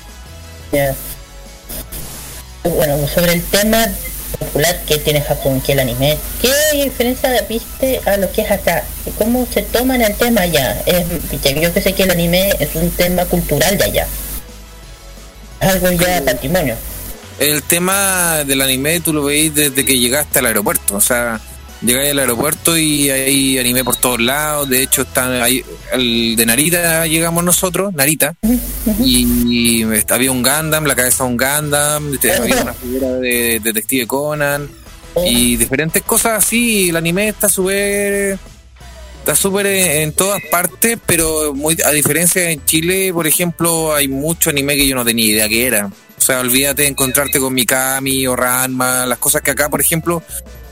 [0.72, 0.94] Ya.
[2.62, 3.88] Bueno, sobre el tema
[4.38, 8.84] popular que tiene Japón, que el anime, ¿qué diferencia viste a lo que es acá?
[9.16, 10.82] ¿Cómo se toman el tema allá?
[10.84, 11.06] Es,
[11.42, 14.06] yo que sé que el anime es un tema cultural de allá.
[15.60, 16.76] Algo ya patrimonio.
[17.38, 21.40] El tema del anime tú lo veis desde que llegaste al aeropuerto, o sea,
[21.82, 26.46] llegáis al aeropuerto y hay anime por todos lados, de hecho están ahí, el de
[26.46, 28.34] Narita llegamos nosotros, Narita,
[29.00, 34.06] y, y había un Gundam, la cabeza de un Gundam, había una figura de Detective
[34.06, 34.68] Conan.
[35.26, 38.38] Y diferentes cosas así, el anime está súper
[39.18, 44.06] está súper en, en todas partes, pero muy a diferencia en Chile, por ejemplo, hay
[44.06, 45.86] mucho anime que yo no tenía idea que era.
[45.86, 50.22] O sea, olvídate de encontrarte con Mikami o Ranma, las cosas que acá, por ejemplo,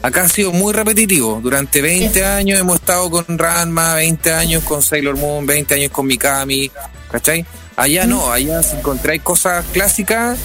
[0.06, 1.40] acá ha sido muy repetitivo.
[1.42, 6.06] Durante 20 años hemos estado con Ranma, 20 años con Sailor Moon, 20 años con
[6.06, 6.70] Mikami,
[7.10, 7.44] ¿cachai?
[7.74, 10.38] Allá no, allá si encontráis cosas clásicas.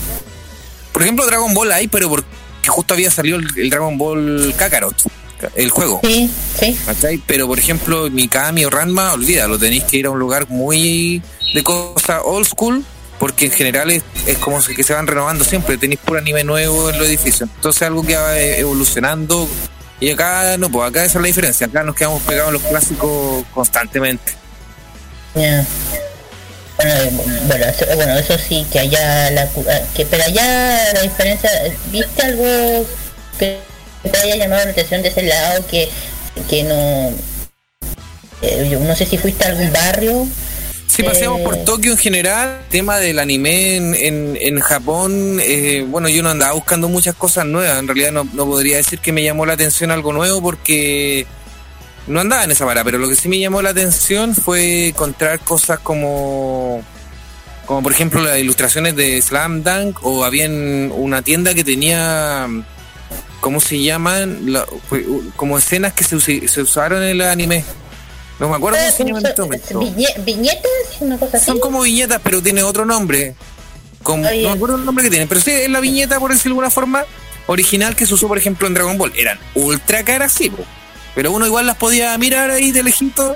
[0.91, 2.27] Por ejemplo, Dragon Ball hay, pero porque
[2.67, 4.95] justo había salido el, el Dragon Ball Kakarot,
[5.55, 6.01] el juego.
[6.03, 6.29] Sí,
[6.59, 6.77] sí.
[6.83, 7.21] ¿Cachai?
[7.27, 11.21] Pero por ejemplo, Mikami o Ranma, olvídalo, tenéis que ir a un lugar muy
[11.53, 12.83] de cosas old school,
[13.21, 16.89] porque en general es, es como que se van renovando siempre, tenéis puro anime nuevo
[16.89, 17.47] en los edificios.
[17.55, 19.47] Entonces algo que va eh, evolucionando.
[19.99, 22.63] Y acá no, pues acá esa es la diferencia, acá nos quedamos pegados en los
[22.63, 24.33] clásicos constantemente.
[25.35, 25.63] Ya.
[26.77, 26.93] Bueno,
[27.45, 31.51] bueno, eso, bueno, eso sí, que allá, la, ah, que, pero allá la diferencia,
[31.91, 32.87] ¿viste algo
[33.37, 33.59] que
[34.01, 35.91] te haya llamado la atención de ese lado que,
[36.49, 37.11] que no,
[38.41, 40.27] eh, yo no sé si fuiste a algún barrio?
[40.91, 46.09] Si paseamos por Tokio en general, tema del anime en, en, en Japón, eh, bueno,
[46.09, 49.23] yo no andaba buscando muchas cosas nuevas, en realidad no, no podría decir que me
[49.23, 51.25] llamó la atención algo nuevo porque
[52.07, 55.39] no andaba en esa vara, pero lo que sí me llamó la atención fue encontrar
[55.39, 56.83] cosas como,
[57.65, 62.47] como por ejemplo las ilustraciones de Slam Dunk o había una tienda que tenía
[63.39, 64.51] ¿cómo se llaman?
[64.51, 64.65] La-
[65.37, 67.63] como escenas que se, se usaron en el anime.
[68.41, 69.79] No me acuerdo cómo se en este momento.
[69.79, 70.71] Viñe- ¿Viñetas?
[70.99, 71.45] Una cosa así.
[71.45, 73.35] Son como viñetas, pero tiene otro nombre.
[74.43, 76.55] No me acuerdo el nombre que tiene, pero sí es la viñeta, por decirlo de
[76.55, 77.05] alguna forma,
[77.45, 79.13] original que se usó, por ejemplo, en Dragon Ball.
[79.15, 80.51] Eran ultra caras, sí,
[81.13, 83.35] pero uno igual las podía mirar ahí de lejito.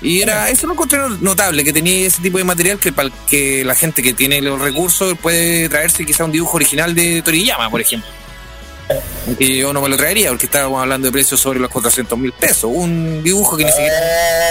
[0.00, 3.64] Y era, eso lo encontré notable, que tenía ese tipo de material que, para que
[3.64, 7.80] la gente que tiene los recursos puede traerse quizá un dibujo original de Toriyama, por
[7.80, 8.10] ejemplo.
[9.38, 12.32] Que yo no me lo traería porque estábamos hablando de precios sobre los 400 mil
[12.32, 12.70] pesos.
[12.72, 13.96] Un dibujo que ni siquiera.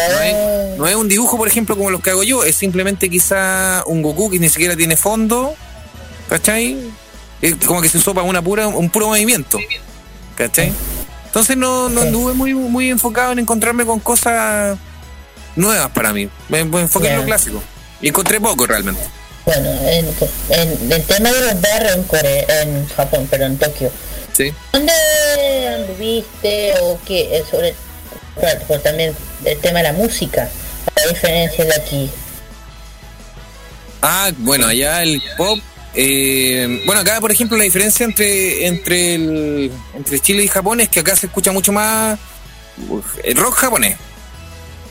[0.10, 3.10] No es, no es un dibujo, por ejemplo, como los que hago yo, es simplemente
[3.10, 5.54] quizá un Goku que ni siquiera tiene fondo.
[6.30, 6.78] ¿Cachai?
[7.42, 9.60] Es como que se usó para una pura, un puro movimiento.
[10.36, 10.72] ¿Cachai?
[11.26, 14.78] Entonces no, no anduve muy, muy enfocado en encontrarme con cosas
[15.56, 16.30] nuevas para mí.
[16.50, 17.62] Me, me enfoqué en lo clásico.
[18.02, 19.02] Y encontré poco realmente.
[19.46, 20.06] Bueno, en,
[20.50, 23.92] en el tema de los barrios en Corea, en Japón, pero en Tokio.
[24.34, 24.54] Sí.
[24.72, 24.94] ¿Dónde
[25.76, 27.38] anduviste o qué?
[27.38, 27.76] Eh, Sobre,
[28.68, 29.14] pues también
[29.46, 30.50] el tema de la música,
[30.96, 32.10] la diferencia de aquí.
[34.02, 35.60] Ah, bueno, allá el pop.
[35.94, 40.90] eh, bueno, acá, por ejemplo, la diferencia entre entre el, entre Chile y Japón es
[40.90, 42.18] que acá se escucha mucho más
[43.24, 43.98] el rock japonés.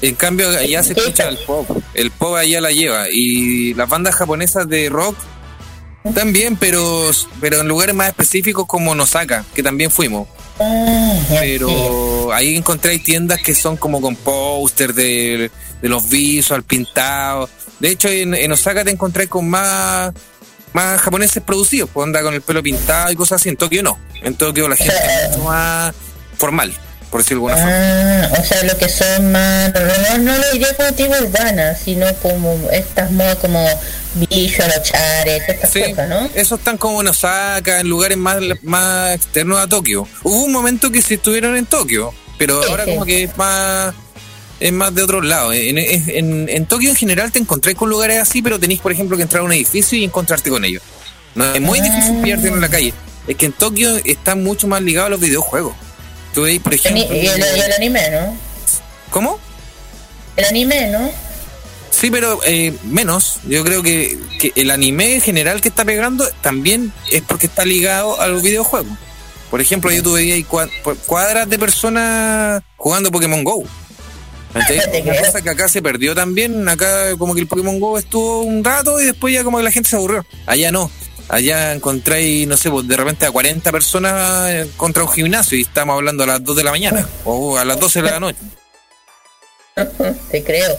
[0.03, 1.69] En cambio, allá se escucha el pop.
[1.95, 3.07] El pop allá la lleva.
[3.11, 5.17] Y las bandas japonesas de rock
[6.15, 10.29] también, pero, pero en lugares más específicos como Nosaka, que también fuimos.
[11.29, 17.51] Pero ahí encontré tiendas que son como con póster de, de los visual pintados.
[17.79, 20.13] De hecho, en, en Osaka te encontré con más,
[20.73, 23.49] más japoneses producidos, pues anda con el pelo pintado y cosas así.
[23.49, 23.99] En Tokio no.
[24.23, 25.95] En Tokio la gente es mucho más
[26.37, 26.75] formal,
[27.11, 28.37] por decirlo de alguna forma.
[28.37, 32.07] Ah, o sea, lo que son más, no, no lo diría como tipo urbana, sino
[32.23, 33.67] como estas modas como
[34.15, 36.31] visual o chares, estas cosas, ¿no?
[36.35, 40.07] Esos están como en Osaka, en lugares más, más externos a Tokio.
[40.23, 43.95] Hubo un momento que sí estuvieron en Tokio, pero ahora como que es más
[44.61, 45.55] es más de otros lados.
[45.55, 49.17] En, en, en Tokio en general te encontrás con lugares así, pero tenéis, por ejemplo,
[49.17, 50.83] que entrar a un edificio y encontrarte con ellos.
[51.35, 52.93] No, es muy difícil pillarte en la calle.
[53.27, 55.75] Es que en Tokio está mucho más ligado a los videojuegos.
[56.35, 57.03] Tú veis, por ejemplo...
[57.15, 58.37] y el anime, ¿no?
[59.11, 59.39] ¿Cómo?
[60.37, 61.11] El anime, ¿no?
[61.91, 63.41] Sí, pero eh, menos.
[63.47, 67.65] Yo creo que, que el anime en general que está pegando también es porque está
[67.65, 68.93] ligado a los videojuegos.
[69.51, 70.71] Por ejemplo, yo tuve ahí cua-
[71.07, 73.65] cuadras de personas jugando Pokémon Go.
[74.53, 74.81] ¿Cachai?
[75.03, 76.69] Una cosa que acá se perdió también.
[76.69, 79.73] Acá como que el Pokémon Go estuvo un rato y después ya como que la
[79.73, 80.25] gente se aburrió.
[80.47, 80.91] Allá no.
[81.31, 85.63] Allá encontráis, no sé, pues de repente a 40 personas eh, contra un gimnasio y
[85.63, 88.39] estamos hablando a las 2 de la mañana o a las 12 de la noche.
[90.31, 90.77] Te creo.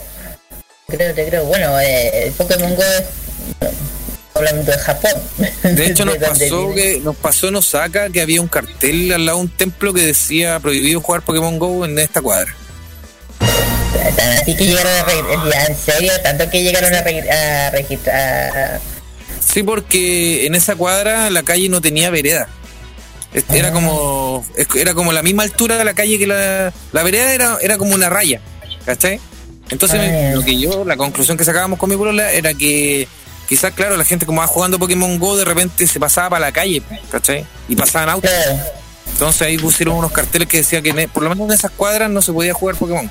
[0.88, 1.44] Te creo, te creo.
[1.46, 3.04] Bueno, eh, el Pokémon Go es
[4.34, 5.12] hablando de Japón.
[5.62, 9.10] De hecho, nos ¿De dónde pasó que nos pasó en Osaka que había un cartel
[9.10, 12.54] al lado de un templo que decía prohibido jugar Pokémon Go en esta cuadra.
[14.42, 18.80] Así que llegaron a en serio, tanto que llegaron a registrar.
[19.44, 22.48] Sí, porque en esa cuadra la calle no tenía vereda.
[23.52, 27.32] Era como es- era como la misma altura de la calle que la, la vereda
[27.32, 28.40] era, era como una raya,
[28.84, 29.20] ¿cachai?
[29.70, 33.08] Entonces Ah, lo que yo, la conclusión que sacábamos con mi polola era que
[33.48, 36.52] quizás, claro, la gente como va jugando Pokémon Go de repente se pasaba para la
[36.52, 37.46] calle, ¿cachai?
[37.68, 38.30] Y pasaban autos.
[39.14, 42.10] Entonces ahí pusieron unos carteles que decía que e, por lo menos en esas cuadras
[42.10, 43.10] no se podía jugar Pokémon.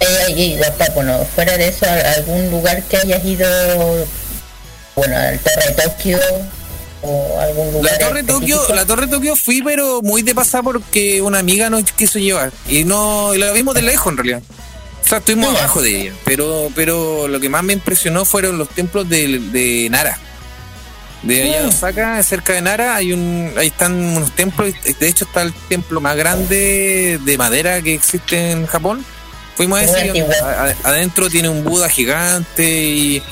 [0.00, 3.46] Eh, y guapa, bueno, fuera de eso, ¿a- algún lugar que hayas ido,
[4.94, 6.18] bueno, al Torre Tokio
[7.02, 7.92] o algún lugar.
[7.92, 11.84] La Torre Tokio, la Torre Tokio fui, pero muy de pasada porque una amiga nos
[11.92, 12.52] quiso llevar.
[12.68, 14.42] Y no, y la vimos de lejos en realidad.
[15.04, 16.12] O sea, estuvimos abajo de ella.
[16.24, 20.18] Pero, pero lo que más me impresionó fueron los templos de, de Nara.
[21.22, 24.72] De allá de Osaka, cerca de Nara, hay un, ahí están unos templos.
[24.98, 29.04] De hecho, está el templo más grande de madera que existe en Japón.
[29.56, 30.26] Fuimos a ese.
[30.82, 33.22] adentro tiene un Buda gigante y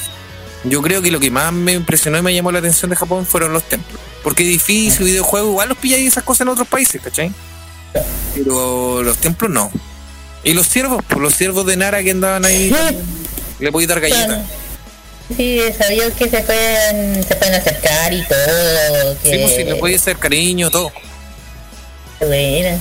[0.65, 3.27] yo creo que lo que más me impresionó y me llamó la atención de Japón
[3.27, 4.01] fueron los templos.
[4.23, 7.33] Porque edificios, videojuegos, igual los pilláis esas cosas en otros países, ¿cachai?
[8.35, 9.71] Pero los templos no.
[10.45, 12.75] Y los ciervos, pues los ciervos de Nara que andaban ahí,
[13.59, 14.43] le podía dar galletas.
[15.37, 19.17] Sí, sabía que se pueden, se pueden acercar y todo.
[19.23, 19.31] Que...
[19.31, 20.93] Sí, pues sí, le podía hacer cariño, todo.
[22.19, 22.79] Qué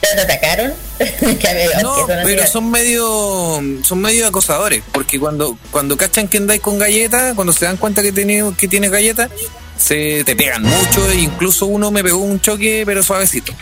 [0.00, 0.72] ¿Te atacaron?
[1.82, 7.34] No, pero son medio son medio acosadores, porque cuando cuando cachan que andáis con galletas,
[7.34, 9.30] cuando se dan cuenta que tiene que tienes galletas,
[9.78, 13.52] se te pegan mucho e incluso uno me pegó un choque pero suavecito.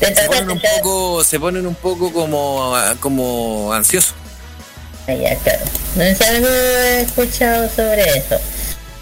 [0.00, 4.14] se ponen un poco se ponen un poco como como ansiosos.
[5.08, 5.64] Ah, ya, claro.
[5.96, 8.38] No sé algo he escuchado sobre eso.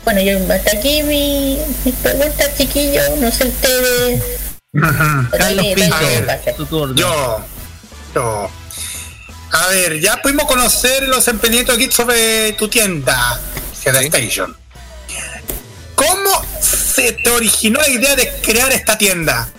[0.05, 3.11] Bueno, yo hasta aquí mi, mis preguntas, chiquillos.
[3.19, 4.23] No sé ustedes.
[5.31, 6.95] Carlos Pinto.
[6.95, 7.45] Yo,
[8.15, 8.51] yo.
[9.53, 13.41] A ver, ya pudimos conocer los emprendimientos aquí sobre tu tienda,
[13.85, 14.57] Head Station.
[15.97, 16.31] ¿Cómo
[16.61, 19.51] se te originó la idea de crear esta tienda?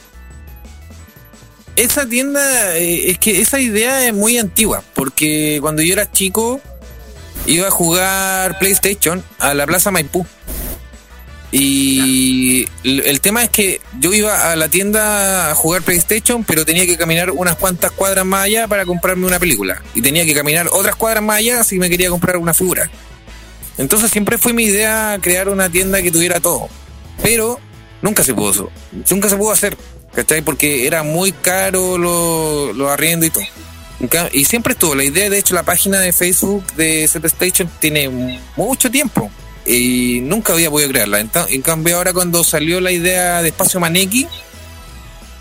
[1.76, 6.61] Esa tienda, eh, es que esa idea es muy antigua, porque cuando yo era chico
[7.45, 10.26] iba a jugar PlayStation a la Plaza Maipú.
[11.53, 16.86] Y el tema es que yo iba a la tienda a jugar PlayStation, pero tenía
[16.86, 19.82] que caminar unas cuantas cuadras más allá para comprarme una película.
[19.94, 22.90] Y tenía que caminar otras cuadras más allá si me quería comprar una figura.
[23.78, 26.70] Entonces siempre fue mi idea crear una tienda que tuviera todo.
[27.22, 27.60] Pero
[28.02, 28.72] nunca se pudo,
[29.10, 29.78] nunca se pudo hacer.
[30.14, 30.42] ¿Cachai?
[30.42, 33.44] Porque era muy caro los lo arriendo y todo.
[34.31, 38.09] Y siempre estuvo, la idea, de hecho, la página de Facebook de Set Station tiene
[38.55, 39.30] mucho tiempo
[39.65, 41.19] y nunca había podido crearla.
[41.49, 44.27] En cambio, ahora cuando salió la idea de Espacio Maneki,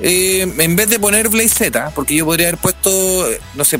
[0.01, 3.79] eh, en vez de poner Blaze Z, porque yo podría haber puesto, no sé,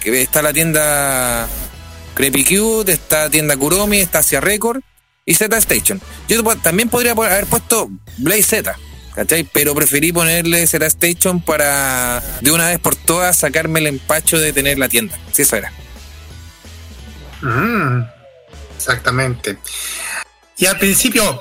[0.00, 1.48] que está la tienda
[2.14, 4.80] Creepy Cute, está tienda Kuromi, está Asia Record
[5.24, 6.00] y Z Station.
[6.28, 8.78] Yo también podría po- haber puesto Blaze Z,
[9.18, 9.42] ¿cachai?
[9.42, 14.52] Pero preferí ponerle Z Station para de una vez por todas sacarme el empacho de
[14.52, 15.18] tener la tienda.
[15.32, 15.72] Sí, eso era.
[17.42, 18.04] Mm,
[18.76, 19.58] exactamente.
[20.56, 21.40] Y al principio,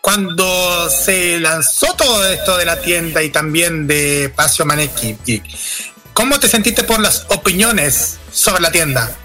[0.00, 5.42] cuando se lanzó todo esto de la tienda y también de Pasio Maneki, Geek,
[6.12, 9.16] ¿cómo te sentiste por las opiniones sobre la tienda?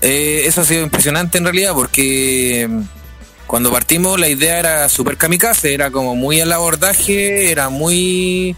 [0.00, 2.68] Eh, eso ha sido impresionante en realidad porque
[3.46, 8.56] cuando partimos la idea era super kamikaze, era como muy al abordaje, era muy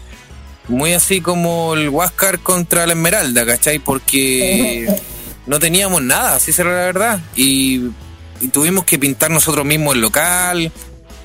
[0.67, 3.79] muy así como el Huáscar contra la Esmeralda, ¿cachai?
[3.79, 4.87] Porque
[5.47, 7.19] no teníamos nada, así será la verdad.
[7.35, 7.89] Y,
[8.53, 10.71] tuvimos que pintar nosotros mismos el local,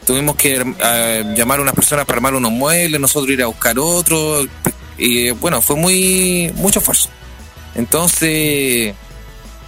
[0.04, 3.78] tuvimos que eh, llamar a unas personas para armar unos muebles, nosotros ir a buscar
[3.78, 4.48] otros.
[4.98, 7.08] Y bueno, fue muy mucho esfuerzo.
[7.74, 8.94] Entonces,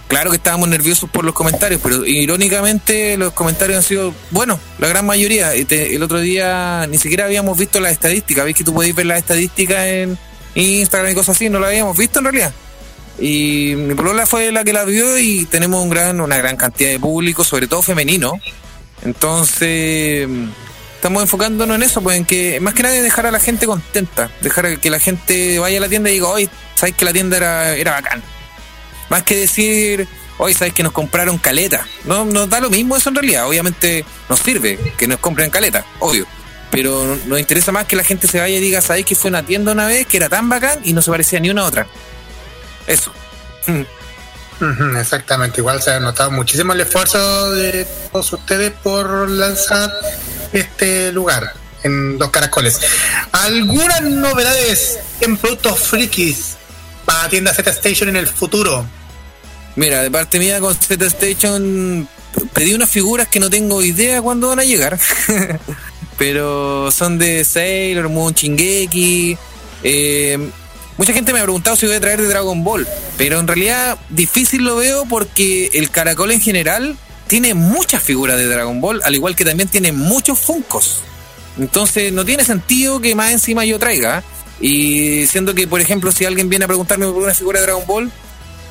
[0.07, 4.87] claro que estábamos nerviosos por los comentarios, pero irónicamente los comentarios han sido buenos, la
[4.87, 5.53] gran mayoría.
[5.53, 9.19] El otro día ni siquiera habíamos visto las estadísticas, veis que tú podéis ver las
[9.19, 10.17] estadísticas en
[10.55, 12.53] Instagram y cosas así, no las habíamos visto en realidad.
[13.19, 16.91] Y mi polola fue la que la vio y tenemos un gran, una gran cantidad
[16.91, 18.33] de público, sobre todo femenino.
[19.03, 20.27] Entonces,
[20.95, 24.29] estamos enfocándonos en eso, pues en que más que nada dejar a la gente contenta,
[24.41, 27.37] dejar que la gente vaya a la tienda y diga, hoy sabes que la tienda
[27.37, 28.21] era, era bacán.
[29.09, 31.85] Más que decir, hoy sabes que nos compraron caleta.
[32.05, 33.47] No, nos da lo mismo eso en realidad.
[33.47, 36.25] Obviamente nos sirve que nos compren caleta, obvio.
[36.71, 39.43] Pero nos interesa más que la gente se vaya y diga, sabes que fue una
[39.43, 41.87] tienda una vez que era tan bacán y no se parecía ni una otra.
[42.85, 43.11] Eso.
[44.99, 49.91] Exactamente, igual se ha notado muchísimo el esfuerzo de todos ustedes por lanzar
[50.51, 51.53] este lugar
[51.83, 52.79] en Dos Caracoles.
[53.31, 56.57] ¿Algunas novedades en productos frikis
[57.05, 58.85] para tienda Z Station en el futuro?
[59.77, 62.09] Mira, de parte mía con Z Station
[62.51, 64.99] pedí unas figuras que no tengo idea cuándo van a llegar.
[66.17, 69.37] Pero son de Sailor Moon, Shingeki.
[69.83, 70.49] eh,
[70.97, 72.87] mucha gente me ha preguntado si voy a traer de Dragon Ball.
[73.19, 76.97] Pero en realidad difícil lo veo porque el caracol en general
[77.27, 81.01] tiene muchas figuras de Dragon Ball, al igual que también tiene muchos Funcos.
[81.59, 84.23] Entonces no tiene sentido que más encima yo traiga.
[84.59, 87.85] Y siendo que, por ejemplo, si alguien viene a preguntarme por una figura de Dragon
[87.85, 88.11] Ball,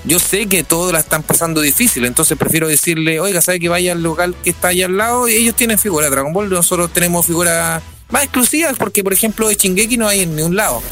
[0.06, 3.92] yo sé que todos la están pasando difícil, entonces prefiero decirle, oiga, ¿sabe que vaya
[3.92, 5.28] al local que está allá al lado?
[5.28, 9.48] Y ellos tienen figuras de Dragon Ball, nosotros tenemos figuras más exclusivas, porque por ejemplo
[9.48, 10.82] de Shingeki no hay en ningún lado.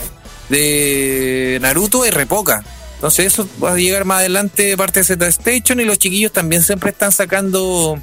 [0.49, 2.65] De Naruto hay re poca.
[2.97, 6.33] Entonces eso va a llegar más adelante de parte de Z Station y los chiquillos
[6.33, 7.99] también siempre están sacando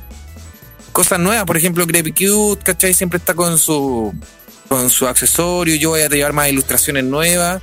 [0.92, 1.46] cosas nuevas.
[1.46, 2.94] Por ejemplo, Creepy Cute, ¿cachai?
[2.94, 4.14] Siempre está con su
[4.70, 5.76] con su accesorio.
[5.76, 7.62] Yo voy a llevar más ilustraciones nuevas.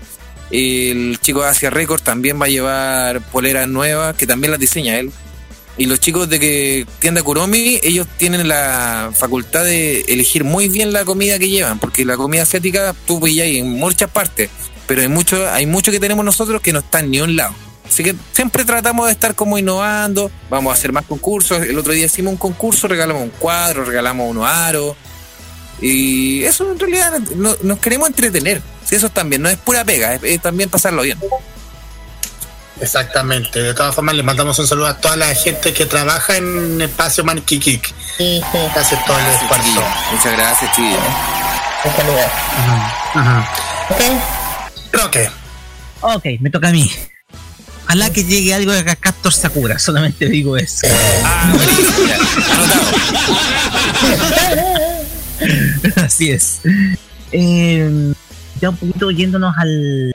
[0.51, 4.99] El chico de Asia Record también va a llevar poleras nuevas, que también las diseña
[4.99, 5.13] él.
[5.77, 10.93] Y los chicos de que tienda Kuromi, ellos tienen la facultad de elegir muy bien
[10.93, 14.51] la comida que llevan, porque la comida asiática tú pillas en muchas partes,
[14.89, 17.55] pero hay mucho, hay mucho que tenemos nosotros que no está ni un lado.
[17.89, 21.63] Así que siempre tratamos de estar como innovando, vamos a hacer más concursos.
[21.63, 24.97] El otro día hicimos un concurso, regalamos un cuadro, regalamos unos aros.
[25.81, 28.61] Y eso en realidad no- nos queremos entretener.
[28.85, 31.19] Si eso también no es pura pega, es, es también pasarlo bien.
[32.81, 36.81] Exactamente, de todas formas les mandamos un saludo a toda la gente que trabaja en
[36.81, 37.93] Espacio Maniki Geek.
[38.77, 39.83] Hace todo el esfuerzo.
[40.13, 41.01] Muchas gracias, chiquillos.
[44.93, 45.31] Roque.
[46.01, 46.91] Ok, me toca a mí.
[47.87, 50.87] Ojalá que llegue algo de Captor Sakura, solamente digo eso.
[51.25, 51.53] Ah,
[55.97, 56.61] Así es.
[57.33, 58.13] Eh,
[58.61, 60.15] ya un poquito yéndonos al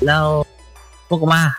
[0.00, 1.54] lado un poco más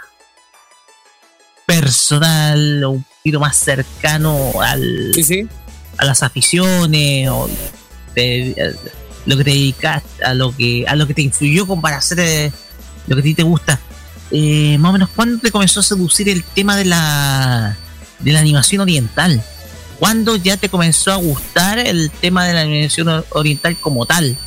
[1.65, 5.11] personal o un poquito más cercano al
[5.97, 7.49] a las aficiones o
[8.13, 8.89] de- a
[9.25, 12.19] lo que te dedicas a lo que a lo que te influyó como para hacer
[12.19, 12.51] eh,
[13.07, 13.79] lo que a ti te gusta.
[14.31, 17.77] Eh, más o menos cuándo te comenzó a seducir el tema de la
[18.19, 19.43] de la animación oriental
[19.99, 24.37] ¿Cuándo ya te comenzó a gustar el tema de la animación or- oriental como tal?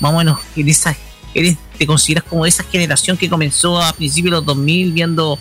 [0.00, 0.96] Más o menos, en esa,
[1.34, 5.38] eres, ¿te consideras como de esa generación que comenzó a principios de los 2000 viendo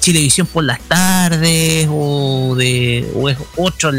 [0.00, 3.90] Chilevisión por las tardes o de o es otro,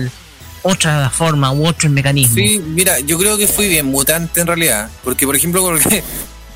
[0.61, 2.35] otra forma u otro mecanismo?
[2.35, 4.89] Sí, mira, yo creo que fui bien mutante en realidad.
[5.03, 6.03] Porque, por ejemplo, porque,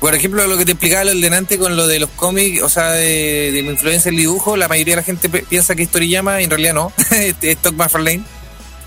[0.00, 2.92] por ejemplo, lo que te explicaba el delante con lo de los cómics, o sea,
[2.92, 5.90] de, de mi influencia en el dibujo, la mayoría de la gente piensa que es
[5.90, 6.92] Toriyama en realidad no,
[7.42, 8.22] es Todd McFarlane.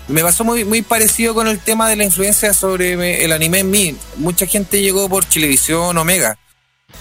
[0.08, 3.96] Me pasó muy, parecido con el tema de la influencia sobre el anime en mí.
[4.16, 6.36] Mucha gente llegó por Chilevisión, Omega.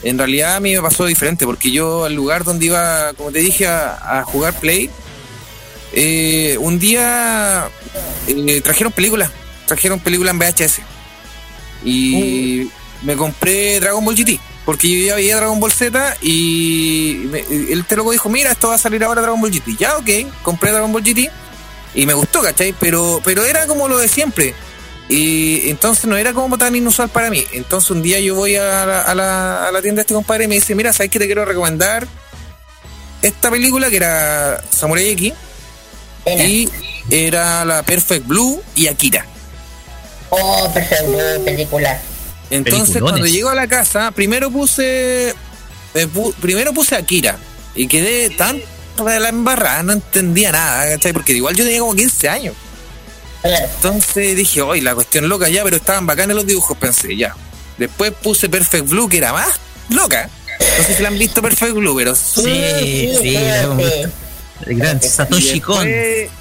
[0.03, 3.39] En realidad a mí me pasó diferente, porque yo al lugar donde iba, como te
[3.39, 4.89] dije, a, jugar Play,
[5.91, 7.67] eh, un día
[8.27, 9.31] eh, trajeron películas,
[9.65, 10.81] trajeron películas en VHS.
[11.83, 12.69] Y
[13.03, 17.39] me compré Dragon Ball GT, porque yo ya veía Dragon Ball Z y me-
[17.71, 19.75] el te loco dijo, mira, esto va a salir ahora Dragon Ball GT.
[19.77, 20.09] Ya, ok,
[20.41, 21.29] compré Dragon Ball GT
[21.95, 22.73] y me gustó, ¿cachai?
[22.79, 24.53] Pero, pero era como lo de siempre.
[25.09, 27.43] Y entonces no era como tan inusual para mí.
[27.51, 30.45] Entonces un día yo voy a la, a la- a la tienda de este compadre
[30.45, 32.07] y me dice, mira, ¿sabes qué te quiero recomendar?
[33.21, 35.33] Esta película que era Samurai X
[36.25, 36.69] y
[37.09, 39.25] era la Perfect Blue y Akira.
[40.29, 42.01] Oh, perfecto, película.
[42.49, 45.33] Entonces cuando llego a la casa, primero puse
[45.93, 47.37] pu- primero puse Akira
[47.75, 51.13] y quedé tan de la embarrada, no entendía nada, ¿cachai?
[51.13, 52.53] Porque igual yo tenía como 15 años.
[53.75, 57.35] Entonces dije, hoy la cuestión loca ya, pero estaban bacanes los dibujos, pensé, ya.
[57.77, 59.49] Después puse Perfect Blue, que era más
[59.89, 60.29] loca.
[60.77, 63.35] No sé si la han visto Perfect Blue, pero Sí, sí,
[63.75, 63.75] visto.
[64.67, 65.87] El gran Satoshi y Kon.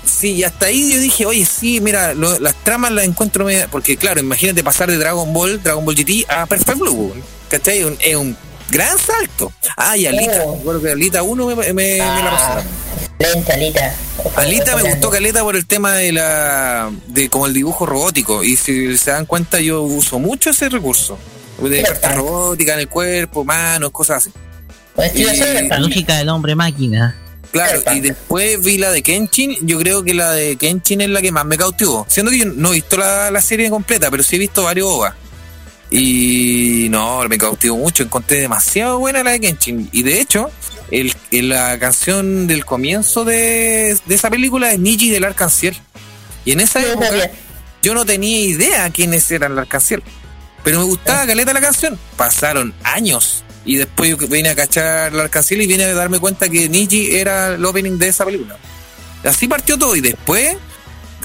[0.04, 3.68] Sí, y hasta ahí yo dije, oye, sí, mira, lo- las tramas las encuentro media-
[3.70, 7.12] Porque, claro, imagínate pasar de Dragon Ball, Dragon Ball GT a Perfect Blue,
[7.48, 7.78] ¿cachai?
[7.80, 8.36] Es un, es un
[8.70, 9.52] gran salto.
[9.76, 12.64] Ah, y Alita, acuerdo que Alita 1 me, me- me la pasaron.
[13.18, 13.94] Lenta, Alita.
[14.36, 18.56] Alita me gustó Caleta por el tema de la de como el dibujo robótico y
[18.56, 21.18] si se dan cuenta yo uso mucho ese recurso
[21.60, 24.32] de carta robótica en el cuerpo, manos, cosas así.
[25.14, 25.24] Y-
[25.68, 27.16] La lógica del hombre máquina.
[27.52, 29.58] Claro, y después vi la de Kenshin.
[29.60, 32.06] Yo creo que la de Kenshin es la que más me cautivó.
[32.08, 34.88] Siendo que yo no he visto la, la serie completa, pero sí he visto varios
[34.88, 35.14] OVA.
[35.90, 38.02] Y no, me cautivó mucho.
[38.02, 39.90] Encontré demasiado buena la de Kenshin.
[39.92, 40.50] Y de hecho,
[40.90, 45.76] el, la canción del comienzo de, de esa película es Niji del Arcanciel.
[46.46, 47.30] Y en esa época
[47.82, 50.02] yo no tenía idea quiénes eran el Arcanciel.
[50.64, 51.98] Pero me gustaba caleta la canción.
[52.16, 53.44] Pasaron años.
[53.64, 57.14] Y después yo vine a cachar la Arcanciel y vine a darme cuenta que Niji
[57.14, 58.56] era el opening de esa película.
[59.24, 59.94] Así partió todo.
[59.94, 60.56] Y después,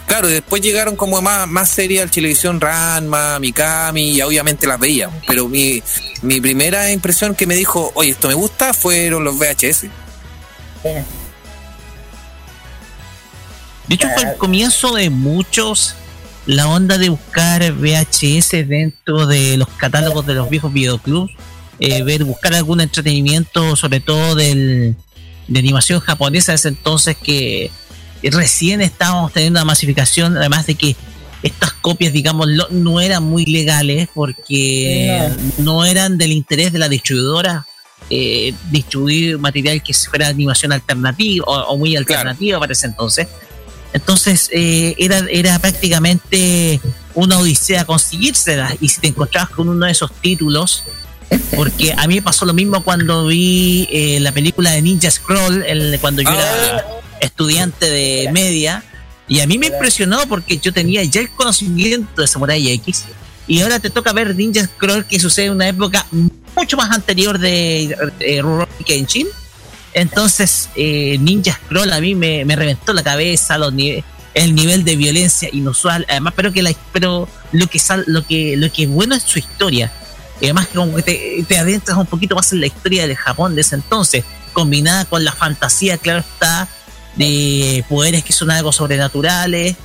[0.06, 5.24] claro, después llegaron como más, más series al televisión Ranma, Mikami, y obviamente las veíamos.
[5.26, 5.82] Pero mi,
[6.22, 9.88] mi primera impresión que me dijo, oye, esto me gusta, fueron los VHS.
[13.88, 15.96] De hecho, fue el comienzo de muchos
[16.48, 21.34] la onda de buscar VHS dentro de los catálogos de los viejos videoclubs,
[21.80, 24.96] eh, ver, buscar algún entretenimiento, sobre todo del,
[25.48, 27.72] de animación japonesa, de ese entonces que
[28.24, 30.96] recién estábamos teniendo una masificación, además de que
[31.44, 36.90] estas copias, digamos, lo- no eran muy legales porque no eran del interés de la
[36.90, 37.66] distribuidora
[38.10, 43.28] eh, distribuir material que fuera animación alternativa o, o muy alternativa para ese entonces.
[43.94, 46.80] Entonces eh, era, era prácticamente
[47.14, 50.84] una odisea conseguírselas y si te encontrabas con uno de esos títulos,
[51.56, 55.64] porque a mí me pasó lo mismo cuando vi eh, la película de Ninja Scroll,
[55.66, 56.86] el- cuando yo era
[57.22, 58.84] estudiante de media,
[59.28, 63.04] y a mí me impresionó porque yo tenía ya el conocimiento de Samurai X,
[63.48, 66.06] y ahora te toca ver Ninja Scroll que sucede en una época
[66.56, 69.28] mucho más anterior de eh, Rurouni Kenshin.
[69.94, 74.84] Entonces, eh, Ninja Scroll a mí me, me reventó la cabeza, los nive- el nivel
[74.84, 76.06] de violencia inusual.
[76.10, 79.24] Además, pero que la, pero lo que sal, lo que lo que es bueno es
[79.24, 79.92] su historia.
[80.40, 83.16] Y además, que como que te, te adentras un poquito más en la historia del
[83.16, 86.68] Japón de ese entonces, combinada con la fantasía, claro está,
[87.16, 89.76] de poderes que son algo sobrenaturales.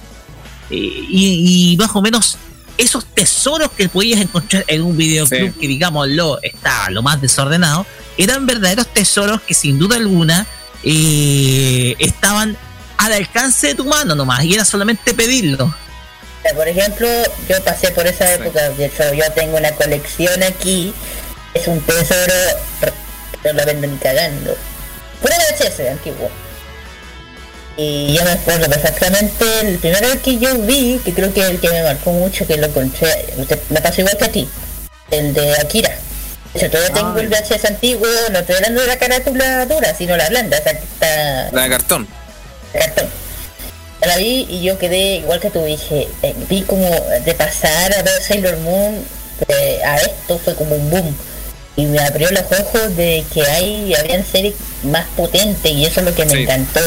[0.70, 2.36] eh, y, y más o menos
[2.78, 7.84] esos tesoros que podías encontrar en un videoclub que digámoslo estaba lo más desordenado
[8.16, 10.46] eran verdaderos tesoros que sin duda alguna
[10.82, 12.56] eh, estaban
[12.98, 15.74] al alcance de tu mano nomás, y era solamente pedirlo.
[16.54, 17.08] Por ejemplo,
[17.48, 20.92] yo pasé por esa época, de hecho yo tengo una colección aquí,
[21.54, 22.34] es un tesoro,
[23.44, 24.56] no lo vendo ni cagando.
[25.20, 26.30] Pura VHS antiguo.
[27.76, 31.60] Y yo me acuerdo perfectamente, el primero que yo vi, que creo que es el
[31.60, 33.32] que me marcó mucho, que lo encontré,
[33.70, 34.48] me pasó igual que a ti,
[35.10, 35.90] el de Akira.
[36.52, 40.16] De hecho, todavía tengo el VHS antiguo, no estoy hablando de la carátula dura, sino
[40.18, 42.08] la blanda, o sea, que está La de cartón.
[42.74, 43.21] cartón.
[44.06, 46.88] La vi y yo quedé igual que tú dije, eh, vi como
[47.24, 49.04] de pasar a ver Sailor Moon
[49.48, 51.16] eh, a esto fue como un boom.
[51.76, 56.06] Y me abrió los ojos de que hay habían series más potentes y eso es
[56.06, 56.80] lo que me encantó.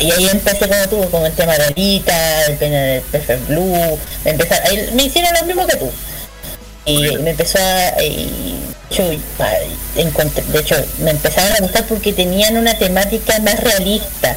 [0.00, 3.98] Y ahí empecé como tú con el tema de Alita, el tema de Perfect Blue,
[4.24, 5.90] me empezaron, ahí me hicieron lo mismo que tú.
[6.84, 8.54] Y me empezó a y
[8.90, 9.04] yo,
[9.38, 9.50] pa-
[9.96, 14.36] encontré- de hecho me empezaron a gustar porque tenían una temática más realista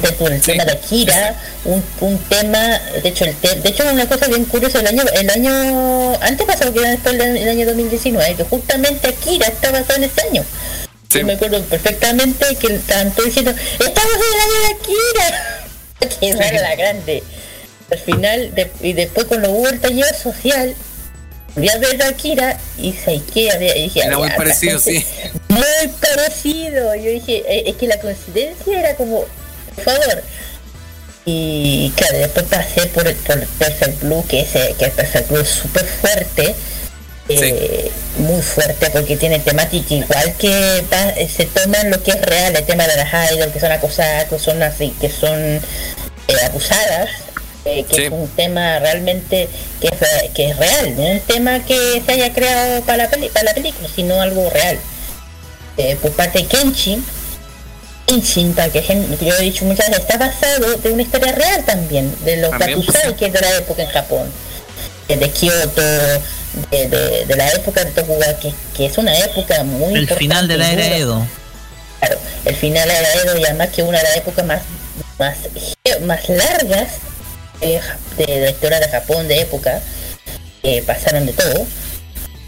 [0.00, 3.84] de tu- el tema de Akira un, un tema de hecho el te- de hecho
[3.90, 7.48] una cosa bien curiosa el año el año antes pasado que era después del el
[7.48, 10.44] año 2019 que justamente Akira está basado en ese año.
[11.10, 15.58] Yo me acuerdo perfectamente que estaban todos diciendo estamos en el año de Akira
[16.20, 17.22] que era la grande.
[17.90, 20.74] Al final de- y después cuando hubo el taller social
[21.54, 22.94] volví a ver a Akira y
[23.48, 25.04] había y dije Era muy "Ah, parecido, sí.
[25.48, 29.24] muy parecido yo dije eh, es que la coincidencia era como
[29.80, 30.22] favor
[31.24, 35.40] y claro después pasé por el por Perfect Blue que ese que el Perfect Blue
[35.40, 36.54] es súper fuerte
[37.28, 42.20] eh, muy fuerte porque tiene temática igual que va- eh, se toman lo que es
[42.22, 45.60] real el tema de las idols que son acosadas que son así que son eh,
[46.46, 47.10] abusadas
[47.66, 49.48] eh, que es un tema realmente
[49.82, 53.28] que es, que es real no un tema que se haya creado para la, peli-
[53.28, 54.78] para la película sino algo real.
[55.76, 57.04] Eh, por parte de Kenshin
[58.56, 62.14] Para que gen- yo he dicho muchas veces, está basado de una historia real también,
[62.24, 62.50] de los
[62.84, 64.32] Kakusai, que es de la época en Japón,
[65.08, 69.62] eh, de Kioto, de, de- de la época de Tokugawa, que, que es una época
[69.64, 70.96] muy El final de la era.
[70.96, 71.26] Edo.
[72.00, 74.62] Claro, el final de la era Edo y además que una de las épocas más,
[75.18, 75.36] más,
[76.02, 76.88] más largas
[77.60, 77.80] de,
[78.16, 79.80] de la historia de Japón de época,
[80.62, 81.66] que pasaron de todo.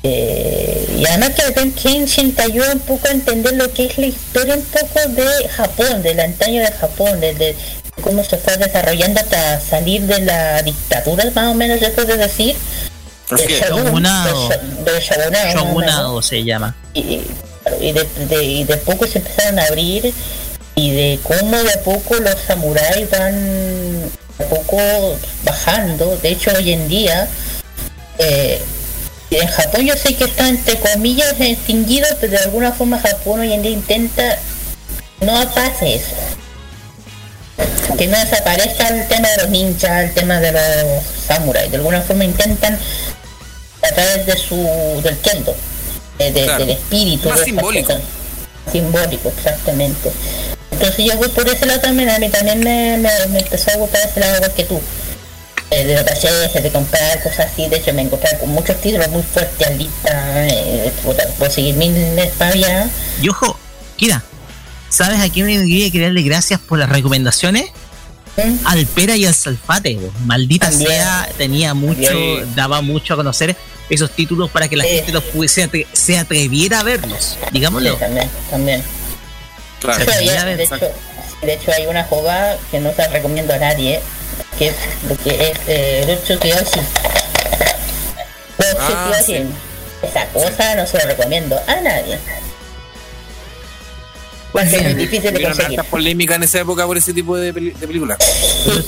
[0.03, 3.99] Eh, y además que Ben Kenshin te ayuda un poco a entender lo que es
[3.99, 7.55] la historia un poco de Japón, del antaño de Japón, de, de
[8.03, 12.57] cómo se fue desarrollando hasta salir de la dictadura, más o menos se puede decir.
[13.31, 14.49] Del Shogunado.
[14.85, 16.75] del shogunado, Shogunado se llama.
[16.95, 17.21] y,
[17.63, 20.13] claro, y de, de- y de poco se empezaron a abrir
[20.75, 24.79] y de cómo de a poco los samuráis van de a poco
[25.45, 26.17] bajando.
[26.23, 27.29] De hecho, hoy en día,
[28.19, 28.61] eh,
[29.37, 33.53] en Japón yo sé que está entre comillas extinguido, pero de alguna forma Japón hoy
[33.53, 34.39] en día intenta
[35.21, 36.15] no pase eso.
[37.99, 40.63] Que no desaparezca el tema de los ninjas, el tema de los
[41.27, 41.71] samuráis.
[41.71, 42.79] De alguna forma intentan
[43.83, 44.57] a través de su
[45.03, 45.55] del kendo,
[46.19, 46.59] de- de- Claro.
[46.61, 47.29] del espíritu.
[47.29, 47.87] Más de simbólico.
[47.89, 48.03] cosas.
[48.73, 50.11] Simbólico, exactamente.
[50.71, 53.77] Entonces yo voy por ese lado también, a mí también me, me- me empezó a
[53.77, 54.81] gustar ese lado igual que tú.
[55.73, 59.09] Eh, de los talleres, de comprar cosas así, de hecho me encontré con muchos títulos
[59.11, 60.93] muy fuertes, Alita, eh,
[61.39, 61.95] puedo seguir mil
[62.37, 62.91] todavía.
[63.23, 63.57] Y ojo,
[63.97, 64.21] Kira,
[64.89, 67.67] ¿sabes a quién me quería que darle gracias por las recomendaciones?
[68.65, 72.55] Al Pera y al Salfate, maldita sea, tenía mucho, También.
[72.57, 73.55] daba mucho a conocer
[73.91, 77.93] esos títulos para que la gente los pudiese, se, atre- se atreviera a verlos, digámoslo.
[77.93, 78.83] Sí, también, también.
[79.81, 79.99] Claro.
[79.99, 80.79] De hecho, Sí, ya- a ver, de, hecho,
[81.43, 84.01] de hecho, hay una jugada que no se recomiendo a nadie,
[84.59, 84.75] que es
[85.09, 86.19] lo que es eh.
[86.27, 86.39] Rutsu
[88.79, 89.11] Ah.
[90.03, 92.19] Esa cosa no se lo recomiendo a nadie.
[94.53, 95.79] Muy difícil de conseguir.
[95.79, 98.19] hartas polémicas en esa época por ese tipo de, peli- de películas.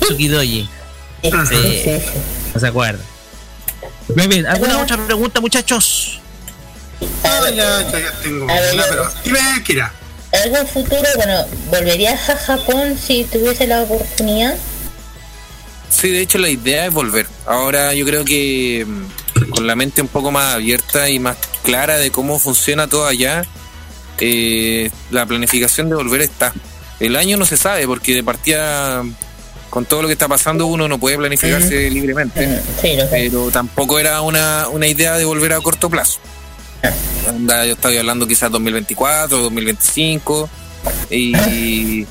[0.00, 0.68] Tsukidoji.
[1.22, 1.30] Sí,
[2.54, 3.02] no se acuerda.
[4.14, 6.20] Muy bien, ¿alguna otra pregunta, muchachos?
[7.24, 9.92] Ah, ya, ya, tengo A ver, pero dime, Kira.
[10.44, 11.02] ¿Algún futuro?
[11.16, 14.54] Bueno, ¿volverías a Japón si tuviese la oportunidad?
[15.92, 17.26] Sí, de hecho la idea es volver.
[17.46, 21.98] Ahora yo creo que mm, con la mente un poco más abierta y más clara
[21.98, 23.44] de cómo funciona todo allá,
[24.18, 26.52] eh, la planificación de volver está.
[26.98, 29.02] El año no se sabe porque de partida
[29.70, 32.60] con todo lo que está pasando uno no puede planificarse libremente.
[33.10, 36.20] pero tampoco era una, una idea de volver a corto plazo.
[37.28, 40.48] Anda, yo estaba hablando quizás 2024, 2025
[41.10, 42.06] y,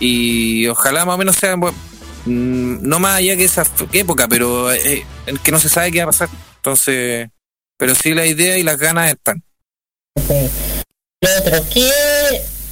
[0.00, 1.56] y ojalá más o menos sea
[2.26, 5.04] no más allá que esa época, pero eh,
[5.42, 6.28] que no se sabe qué va a pasar.
[6.56, 7.28] Entonces,
[7.76, 9.42] pero sí la idea y las ganas están.
[11.20, 11.90] Lo otro, ¿qué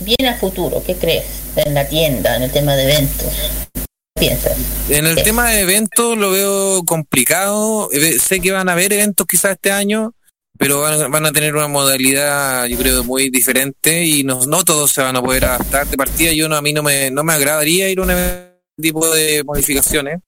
[0.00, 0.82] viene a futuro?
[0.84, 1.24] ¿Qué crees
[1.56, 3.32] en la tienda, en el tema de eventos?
[4.14, 4.56] ¿Qué piensas?
[4.88, 7.88] En el tema de eventos lo veo complicado.
[8.20, 10.14] Sé que van a haber eventos quizás este año,
[10.58, 14.92] pero van, van a tener una modalidad, yo creo, muy diferente y no, no todos
[14.92, 16.32] se van a poder adaptar de partida.
[16.32, 18.49] Yo no, a mí no me, no me agradaría ir a un evento
[18.80, 20.20] tipo de modificaciones.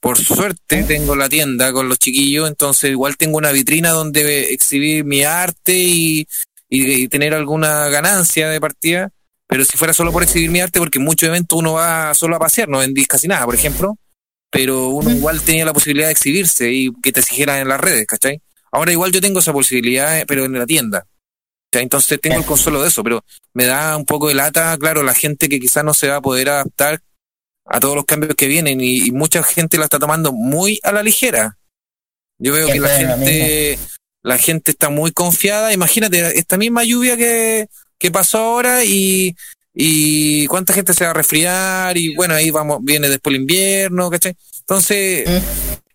[0.00, 5.04] Por suerte tengo la tienda con los chiquillos, entonces igual tengo una vitrina donde exhibir
[5.04, 6.26] mi arte y,
[6.68, 9.10] y- tener alguna ganancia de partida.
[9.48, 12.36] Pero si fuera solo por exhibir mi arte, porque en muchos eventos uno va solo
[12.36, 13.96] a pasear, no vendís casi nada, por ejemplo,
[14.50, 18.06] pero uno igual tenía la posibilidad de exhibirse y que te siguieran en las redes,
[18.06, 18.42] ¿cachai?
[18.72, 21.06] Ahora igual yo tengo esa posibilidad, eh, pero en la tienda.
[21.72, 25.14] Entonces tengo el consuelo de eso, pero me da un poco de lata, claro, la
[25.14, 27.00] gente que quizás no se va a poder adaptar
[27.66, 30.92] a todos los cambios que vienen y, y mucha gente la está tomando muy a
[30.92, 31.58] la ligera.
[32.38, 33.78] Yo veo que la gente,
[34.22, 35.72] la gente está muy confiada.
[35.72, 39.34] Imagínate, esta misma lluvia que, que pasó ahora y,
[39.74, 44.10] y cuánta gente se va a resfriar y bueno, ahí vamos, viene después el invierno,
[44.10, 44.36] ¿cachai?
[44.60, 45.42] Entonces,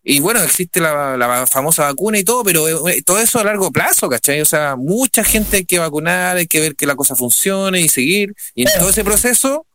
[0.03, 3.72] y bueno, existe la, la famosa vacuna y todo, pero eh, todo eso a largo
[3.72, 4.41] plazo, ¿cachai?
[4.41, 7.90] O sea, mucha gente hay que vacunar, hay que ver que la cosa funcione y
[7.90, 8.33] seguir.
[8.56, 9.67] Y en todo ese proceso,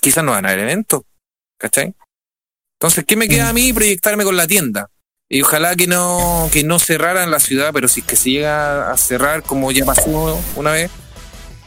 [0.00, 1.02] quizás no van a haber eventos,
[1.60, 1.94] ¿cachai?
[2.80, 3.72] Entonces, ¿qué me queda a mí?
[3.72, 4.88] Proyectarme con la tienda.
[5.28, 8.90] Y ojalá que no, que no cerraran la ciudad, pero si es que se llega
[8.90, 10.90] a cerrar, como ya pasó una vez,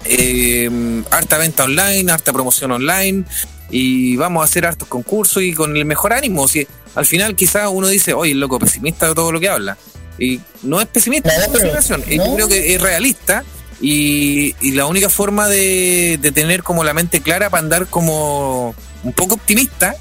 [0.06, 0.70] eh,
[1.12, 3.24] harta venta online, harta promoción online,
[3.70, 6.48] y vamos a hacer hartos concursos y con el mejor ánimo.
[6.48, 9.78] Si al final quizás uno dice, oye, loco, pesimista de todo lo que habla.
[10.20, 12.04] Y no es pesimista, es consideración.
[12.08, 13.44] Eh, Yo creo que es realista
[13.80, 18.76] y, y la única forma de, de tener como la mente clara para andar como
[19.04, 19.96] un poco optimista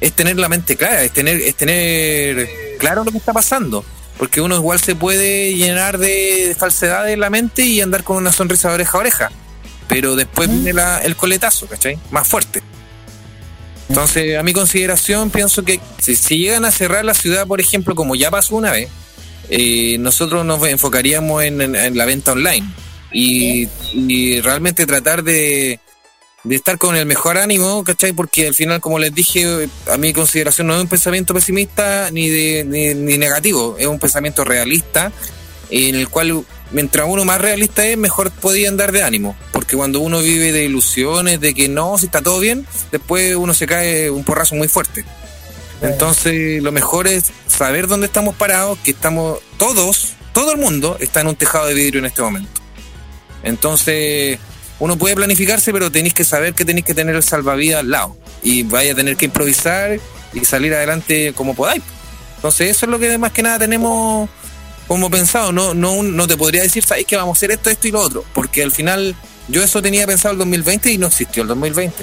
[0.00, 2.48] es tener la mente clara, es tener, es tener
[2.78, 3.84] claro lo que está pasando.
[4.18, 8.32] Porque uno igual se puede llenar de falsedades en la mente y andar con una
[8.32, 9.32] sonrisa de oreja a oreja.
[9.88, 11.98] Pero después viene la- el coletazo, ¿cachai?
[12.10, 12.62] Más fuerte.
[13.88, 17.94] Entonces, a mi consideración, pienso que si, si llegan a cerrar la ciudad, por ejemplo,
[17.94, 18.88] como ya pasó una vez,
[19.48, 22.64] eh, nosotros nos enfocaríamos en, en- en la venta online
[23.10, 25.80] y, y realmente tratar de,
[26.44, 28.12] de estar con el mejor ánimo, ¿cachai?
[28.12, 32.28] Porque al final, como les dije, a mi consideración no es un pensamiento pesimista ni,
[32.28, 35.12] de, ni, ni negativo, es un pensamiento realista
[35.70, 39.36] en el cual mientras uno más realista es, mejor podía andar de ánimo.
[39.52, 43.54] Porque cuando uno vive de ilusiones, de que no, si está todo bien, después uno
[43.54, 45.04] se cae un porrazo muy fuerte.
[45.82, 51.20] Entonces, lo mejor es saber dónde estamos parados, que estamos todos, todo el mundo está
[51.20, 52.60] en un tejado de vidrio en este momento.
[53.42, 54.38] Entonces,
[54.80, 58.16] uno puede planificarse, pero tenéis que saber que tenéis que tener el salvavidas al lado.
[58.42, 60.00] Y vaya a tener que improvisar
[60.32, 61.82] y salir adelante como podáis.
[62.36, 64.28] Entonces, eso es lo que más que nada tenemos
[64.88, 65.52] como pensado.
[65.52, 68.00] No, no, no te podría decir, sabéis que vamos a hacer esto, esto y lo
[68.00, 68.24] otro.
[68.32, 69.14] Porque al final,
[69.48, 72.02] yo eso tenía pensado el 2020 y no existió el 2020.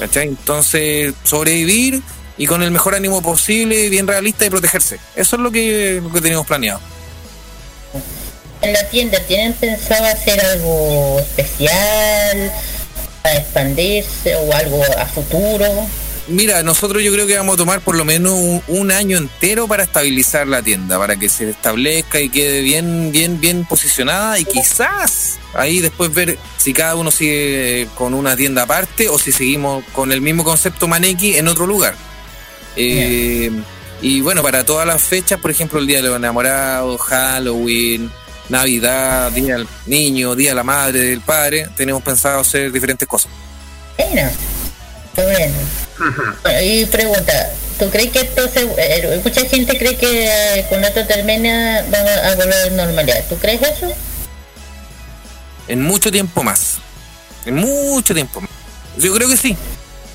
[0.00, 0.28] ¿Cachai?
[0.28, 2.00] Entonces, sobrevivir
[2.38, 4.98] y con el mejor ánimo posible, bien realista y protegerse.
[5.14, 6.80] Eso es lo que, lo que teníamos planeado.
[8.64, 12.50] En la tienda, ¿tienen pensado hacer algo especial
[13.22, 15.66] para expandirse o algo a futuro?
[16.28, 19.68] Mira, nosotros yo creo que vamos a tomar por lo menos un, un año entero
[19.68, 24.46] para estabilizar la tienda, para que se establezca y quede bien, bien, bien posicionada y
[24.46, 29.84] quizás ahí después ver si cada uno sigue con una tienda aparte o si seguimos
[29.92, 31.94] con el mismo concepto Maneki en otro lugar.
[32.76, 33.50] Eh,
[34.00, 38.10] y bueno, para todas las fechas, por ejemplo, el Día de los Enamorados, Halloween,
[38.48, 43.30] Navidad, Día del Niño, Día de la Madre, del Padre, tenemos pensado hacer diferentes cosas.
[43.96, 44.30] Bueno,
[45.14, 45.54] qué bueno.
[46.42, 50.82] Bueno, Y pregunta, ¿tú crees que esto se, eh, mucha gente cree que eh, con
[50.84, 53.24] esto termina vamos a volver a la normalidad?
[53.28, 53.94] ¿Tú crees eso?
[55.68, 56.78] en mucho tiempo más.
[57.44, 58.50] En mucho tiempo más.
[58.98, 59.56] Yo creo que sí.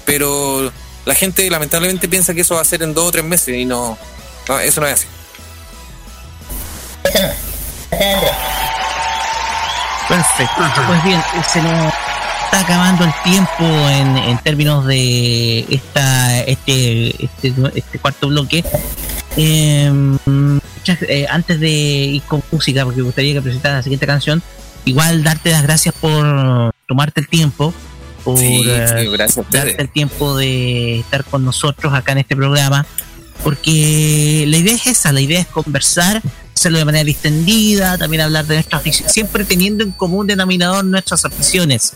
[0.05, 0.71] Pero
[1.05, 3.65] la gente lamentablemente piensa que eso va a ser en dos o tres meses y
[3.65, 3.97] no.
[4.47, 5.07] no, eso no es así.
[10.07, 10.63] Perfecto.
[10.87, 11.21] Pues bien,
[11.51, 11.93] se nos
[12.45, 18.63] está acabando el tiempo en, en términos de esta este este, este cuarto bloque.
[19.37, 19.91] Eh,
[20.25, 24.41] muchas- eh, antes de ir con música, porque me gustaría que presentaras la siguiente canción,
[24.85, 27.71] igual darte las gracias por tomarte el tiempo,
[28.23, 32.35] por Sí, eh, sí, gracias darte el tiempo de estar con nosotros acá en este
[32.35, 32.85] programa,
[33.43, 36.21] porque la idea es esa, la idea es conversar,
[36.59, 41.23] hacerlo de manera distendida, también hablar de nuestras aficiones, siempre teniendo en común denominador nuestras
[41.25, 41.93] aficiones,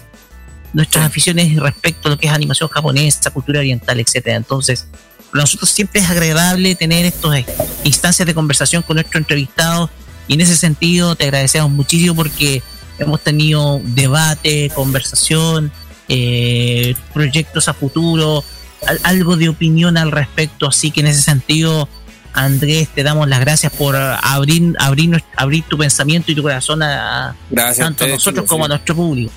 [0.74, 4.38] nuestras aficiones respecto a lo que es animación japonesa, cultura oriental, etcétera.
[4.38, 4.88] Entonces,
[5.32, 7.43] para nosotros siempre es agradable tener estas
[7.83, 9.90] instancias de conversación con nuestros entrevistados
[10.27, 12.61] y en ese sentido te agradecemos muchísimo porque
[13.00, 15.72] hemos tenido debate, conversación,
[16.08, 18.43] eh, proyectos a futuro,
[18.88, 20.67] al- algo de opinión al respecto.
[20.67, 21.90] Así que en ese sentido,
[22.34, 27.86] Andrés, te damos las gracias por abrir, abrir, tu pensamiento y tu corazón a, Gracias
[27.86, 28.66] tanto a ustedes, nosotros como sí.
[28.66, 29.32] a nuestro público.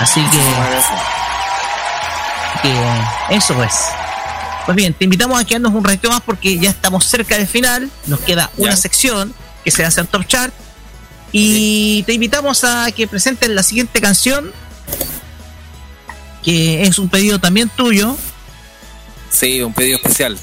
[0.00, 0.38] Así que,
[2.62, 3.72] que eso pues.
[4.64, 7.88] Pues bien, te invitamos a quedarnos un ratito más porque ya estamos cerca del final.
[8.06, 9.32] Nos queda una sección
[9.64, 10.52] que se hace en Top Chart.
[11.30, 14.52] Y te invitamos a que presentes la siguiente canción,
[16.42, 18.16] que es un pedido también tuyo.
[19.30, 20.36] Sí, un pedido especial.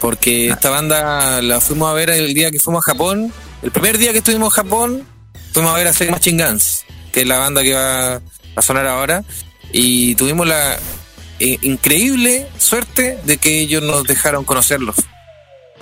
[0.00, 3.32] Porque esta banda la fuimos a ver el día que fuimos a Japón.
[3.62, 5.06] El primer día que estuvimos en Japón,
[5.52, 8.20] fuimos a ver a Sex Machine Guns, que es la banda que va
[8.56, 9.22] a sonar ahora.
[9.72, 10.78] Y tuvimos la
[11.38, 14.96] eh, increíble suerte de que ellos nos dejaron conocerlos.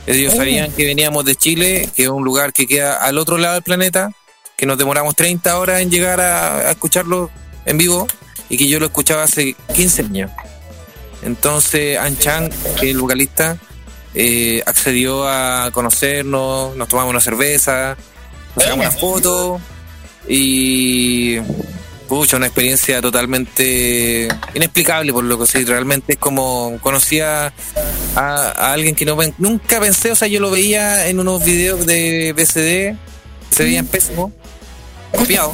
[0.06, 0.36] Ellos Oh.
[0.38, 3.62] sabían que veníamos de Chile, que es un lugar que queda al otro lado del
[3.62, 4.10] planeta,
[4.56, 7.30] que nos demoramos 30 horas en llegar a, a escucharlo
[7.66, 8.08] en vivo
[8.48, 10.30] y que yo lo escuchaba hace 15 años.
[11.22, 12.48] Entonces, Anchan,
[12.80, 13.58] que es el vocalista,
[14.20, 17.96] eh, accedió a conocernos, nos tomamos una cerveza,
[18.56, 19.60] nos sacamos una foto
[20.28, 21.38] y.
[22.08, 27.52] Pucha, una experiencia totalmente inexplicable, por lo que sí, realmente es como conocía
[28.16, 28.24] a,
[28.56, 32.32] a alguien que no nunca pensé, o sea, yo lo veía en unos videos de
[32.32, 32.96] BCD,
[33.54, 34.32] se veían pésimo,
[35.14, 35.52] copiado.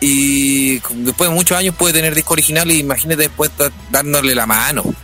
[0.00, 3.50] Y después de muchos años puede tener disco original y imagínate después
[3.90, 4.82] dándole la mano.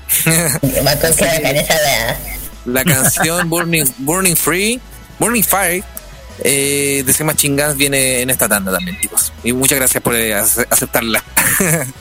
[2.66, 4.80] la canción Burning, Burning Free,
[5.18, 5.82] Burning Fire
[6.44, 9.32] eh, de Sema Chingas viene en esta tanda también, chicos.
[9.42, 11.22] Y muchas gracias por eh, ace- aceptarla.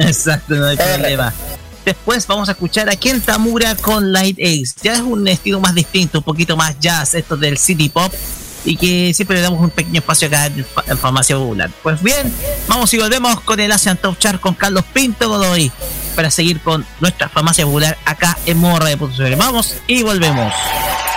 [0.00, 1.32] Exacto, no hay problema.
[1.84, 4.74] Después vamos a escuchar a Ken Tamura con Light Ace.
[4.82, 8.12] Ya es un estilo más distinto, un poquito más jazz, esto del city pop.
[8.64, 11.70] Y que siempre le damos un pequeño espacio acá en, Fa- en Farmacia Popular.
[11.82, 12.32] Pues bien,
[12.68, 15.70] vamos y volvemos con el Asian Top Chart con Carlos Pinto Godoy.
[16.14, 21.11] Para seguir con nuestra Farmacia Popular acá en Morra de Punto Vamos y volvemos.「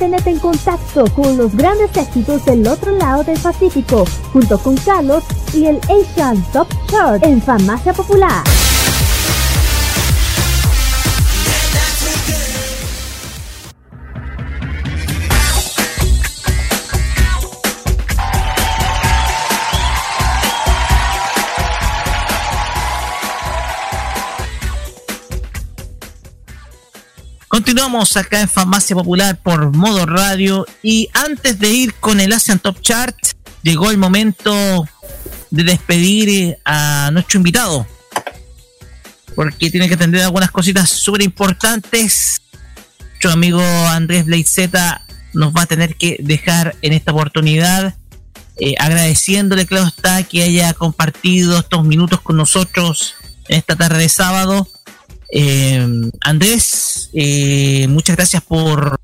[0.00, 5.22] mantenerte en contacto con los grandes éxitos del otro lado del Pacífico, junto con Carlos
[5.52, 8.49] y el Asian Top Chart en Farmacia Popular.
[27.80, 32.58] Continuamos acá en Farmacia Popular por modo radio y antes de ir con el Asian
[32.58, 33.16] Top Chart,
[33.62, 34.86] llegó el momento
[35.50, 37.86] de despedir eh, a nuestro invitado.
[39.34, 42.42] Porque tiene que atender algunas cositas súper importantes.
[43.12, 47.94] Nuestro amigo Andrés Bleizeta nos va a tener que dejar en esta oportunidad.
[48.58, 53.14] eh, agradeciéndole, claro está, que haya compartido estos minutos con nosotros
[53.48, 54.68] en esta tarde de sábado.
[55.32, 59.00] Eh, Andrés, eh, muchas gracias por.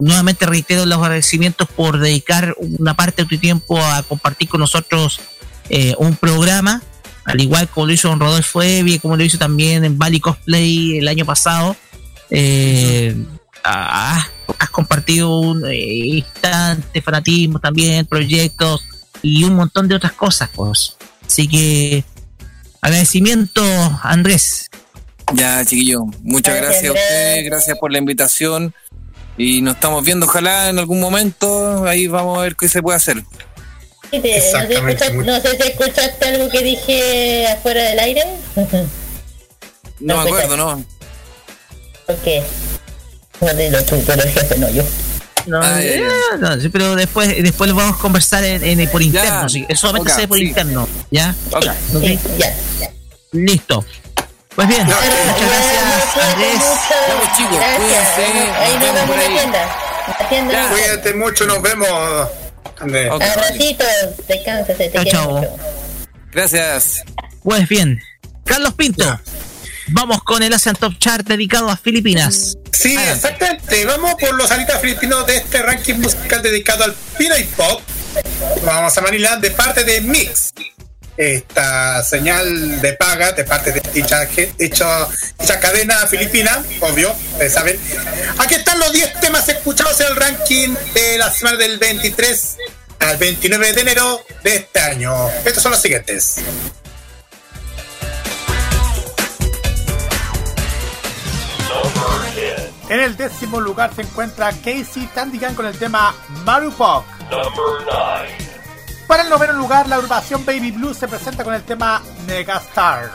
[0.00, 5.20] Nuevamente reitero los agradecimientos por dedicar una parte de tu tiempo a compartir con nosotros
[5.70, 6.82] eh, un programa,
[7.24, 10.98] al igual como lo hizo Don Rodolfo Evi, como lo hizo también en Bali Cosplay
[10.98, 11.74] el año pasado.
[12.30, 13.16] Eh,
[13.64, 18.84] has compartido un instante, fanatismo también, proyectos
[19.22, 20.48] y un montón de otras cosas.
[20.54, 20.96] Pues.
[21.26, 22.04] Así que
[22.80, 23.62] agradecimiento,
[24.02, 24.70] Andrés.
[25.34, 28.74] Ya, chiquillo, muchas gracias a ustedes, gracias por la invitación
[29.36, 32.96] y nos estamos viendo, ojalá en algún momento, ahí vamos a ver qué se puede
[32.96, 33.22] hacer.
[34.10, 34.38] Sí, te-
[34.80, 38.22] no, sé, no si escuchaste algo que dije afuera del aire.
[40.00, 40.84] No me acuerdo, ¿no?
[42.06, 42.40] ¿Por qué?
[43.40, 44.84] No, jefe, no yo.
[45.46, 46.02] No, eh,
[46.38, 49.88] no, sí, pero después, después lo vamos a conversar en, en- por interno, sí, eso
[49.88, 50.44] solamente ok, se ve por sí.
[50.44, 51.34] interno, ¿ya?
[51.50, 51.66] Ok.
[51.96, 52.04] Ok.
[53.32, 53.84] Listo.
[54.58, 56.60] Pues bien, muchas gracias, Andrés.
[57.08, 58.24] Vamos, chicos, cuídense.
[58.56, 59.76] Ahí nos vemos en la tienda.
[60.08, 60.68] En la tienda.
[60.70, 62.28] Cuídate mucho, nos vemos,
[62.80, 63.08] Andrés.
[63.08, 63.86] Abracitos,
[64.26, 65.56] descánsate, te Chao, mucho.
[66.32, 67.04] Gracias.
[67.44, 68.02] Pues bien,
[68.44, 69.20] Carlos Pinto,
[69.90, 72.58] vamos con el Asian Top Chart dedicado a Filipinas.
[72.72, 73.86] Sí, exactamente.
[73.86, 77.80] Vamos por los alitas filipinos de este ranking musical dedicado al Pinoy Pop.
[78.64, 80.52] Vamos a Manila de parte de Mix.
[81.18, 84.24] Esta señal de paga de parte de dicha,
[84.56, 87.76] dicha, dicha cadena filipina, obvio, ustedes saben.
[88.38, 92.56] Aquí están los 10 temas escuchados en el ranking de la semana del 23
[93.00, 95.28] al 29 de enero de este año.
[95.44, 96.36] Estos son los siguientes.
[102.88, 106.14] En el décimo lugar se encuentra Casey Tandigan con el tema
[106.44, 107.04] Marupok.
[109.08, 113.10] Para el noveno lugar, la agrupación Baby Blue se presenta con el tema Megastar.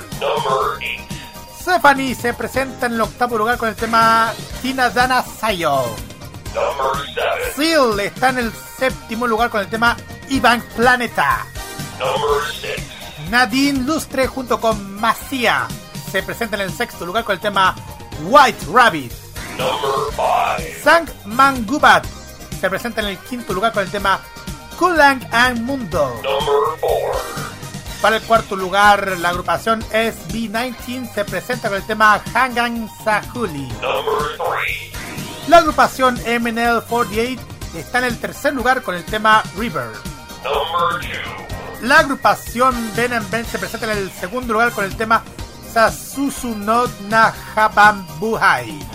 [1.61, 5.95] Stephanie se presenta en el octavo lugar con el tema Tina Dana Sayo.
[7.55, 9.95] Seal está en el séptimo lugar con el tema
[10.29, 11.45] Ivan Planeta.
[13.29, 15.67] Nadine Lustre junto con Macia
[16.11, 17.75] se presenta en el sexto lugar con el tema
[18.23, 19.13] White Rabbit.
[20.83, 22.03] Sang Mangubat
[22.59, 24.19] se presenta en el quinto lugar con el tema
[24.83, 26.21] Kulang and Mundo.
[28.01, 33.69] Para el cuarto lugar, la agrupación SB19 se presenta con el tema Hangang Sahuli.
[35.47, 37.39] La agrupación MNL48
[37.75, 39.87] está en el tercer lugar con el tema River.
[41.83, 45.23] La agrupación Ben and Ben se presenta en el segundo lugar con el tema
[45.71, 48.85] Sasusu no Nahabam Buhai.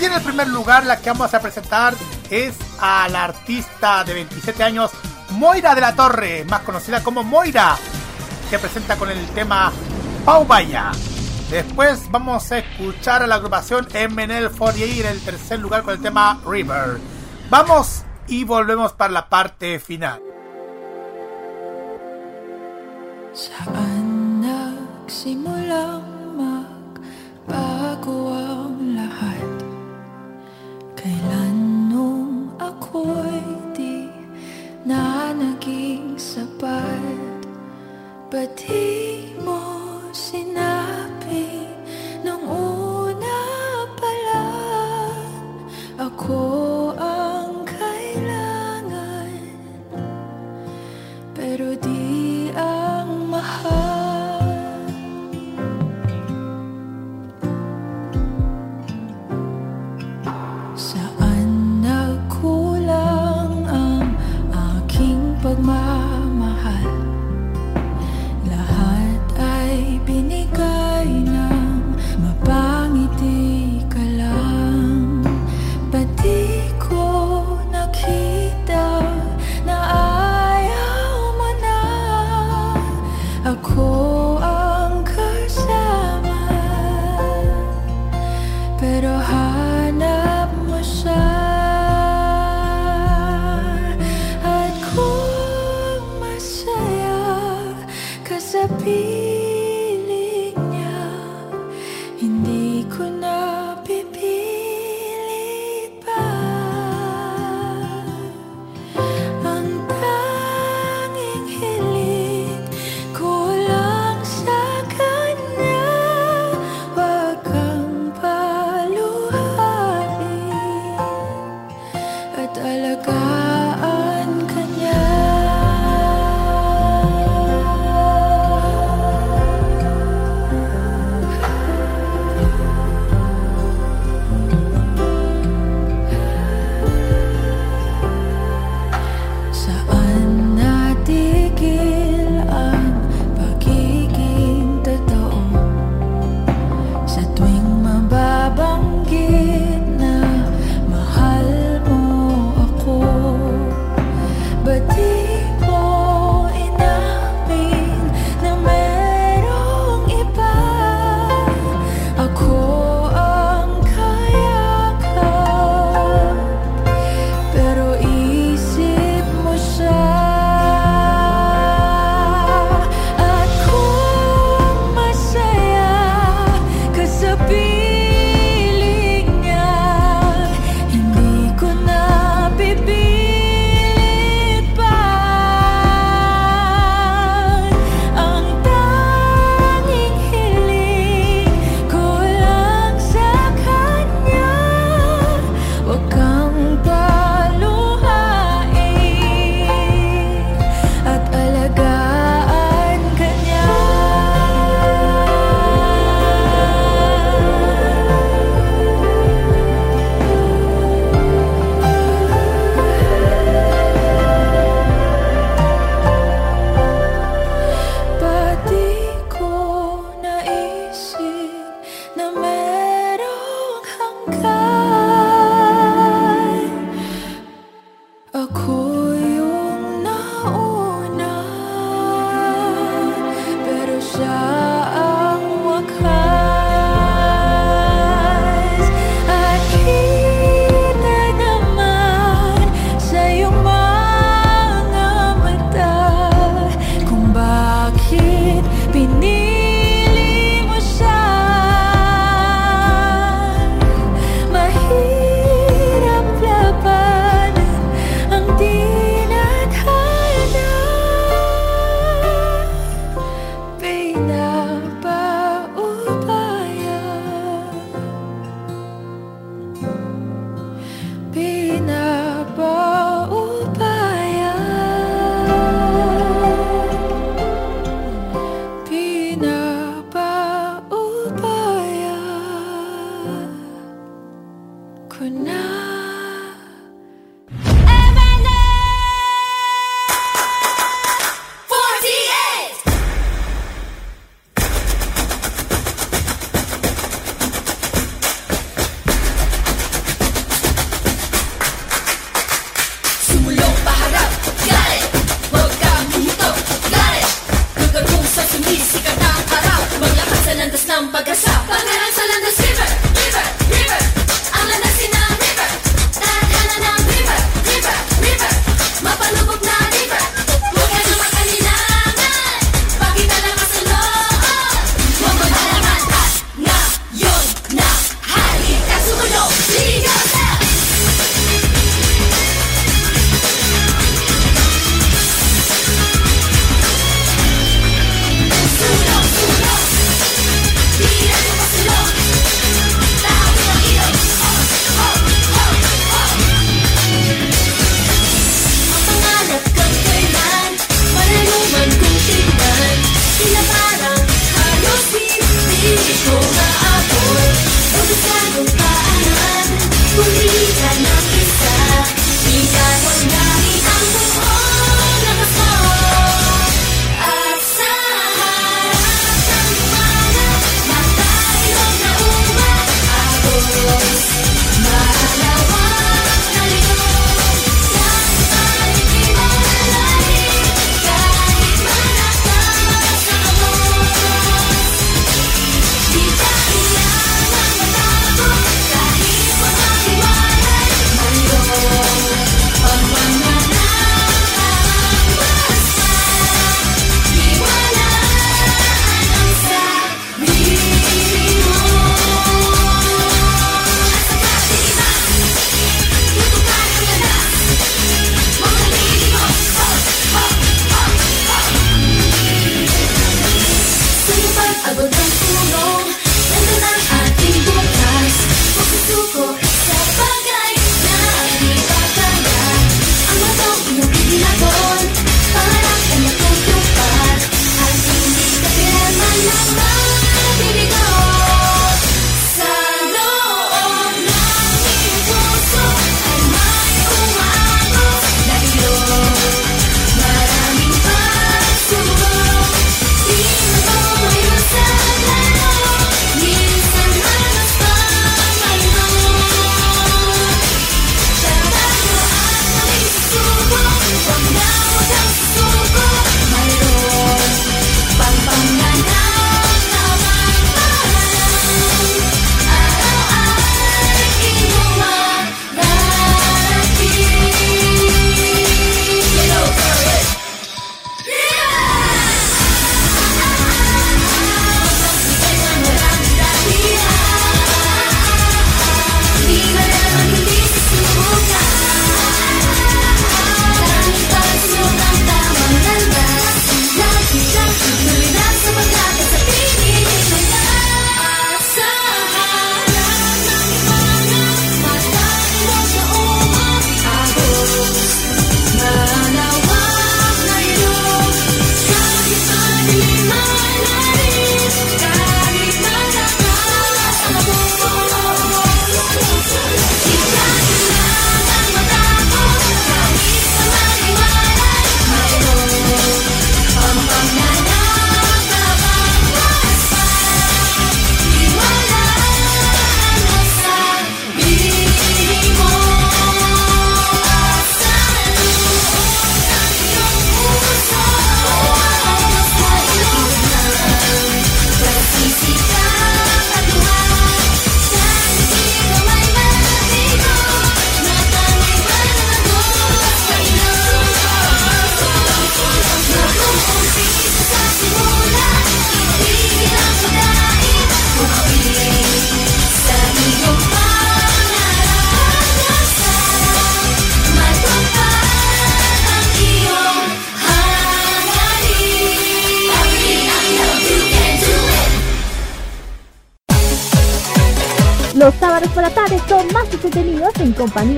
[0.00, 1.94] Y en el primer lugar la que vamos a presentar
[2.30, 4.90] es a la artista de 27 años
[5.30, 7.76] Moira de la Torre, más conocida como Moira,
[8.50, 9.72] que presenta con el tema
[10.24, 10.46] Pau.
[11.50, 16.40] Después vamos a escuchar a la agrupación MNL48 en el tercer lugar con el tema
[16.46, 16.98] River.
[17.50, 20.20] Vamos y volvemos para la parte final.
[31.04, 33.44] Kailan nung ako'y
[33.76, 34.08] di
[34.88, 37.44] na naging sapat?
[38.32, 41.68] Ba't di mo sinabi
[42.24, 43.44] nung una
[44.00, 45.28] pa lang
[46.00, 46.40] Ako
[46.96, 47.23] ang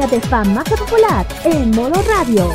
[0.05, 2.55] de Farmacia Popular en modo radio.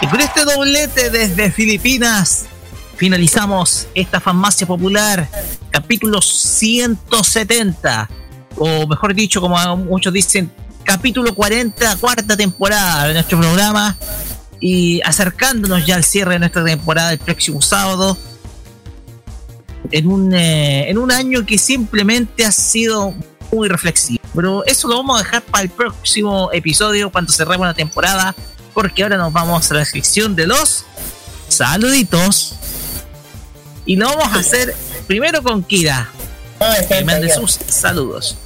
[0.00, 2.46] Y con este doblete desde Filipinas
[2.96, 5.28] finalizamos esta farmacia popular,
[5.70, 8.10] capítulo 170,
[8.56, 10.50] o mejor dicho, como muchos dicen,
[10.88, 13.94] capítulo 40, cuarta temporada de nuestro programa,
[14.58, 18.16] y acercándonos ya al cierre de nuestra temporada el próximo sábado,
[19.90, 23.12] en un, eh, en un año que simplemente ha sido
[23.52, 24.22] muy reflexivo.
[24.34, 28.34] Pero eso lo vamos a dejar para el próximo episodio cuando cerremos la temporada,
[28.72, 30.86] porque ahora nos vamos a la sección de los
[31.48, 32.54] saluditos.
[33.84, 34.74] Y lo vamos a hacer
[35.06, 36.08] primero con Kira.
[36.88, 38.38] Que mande sus saludos.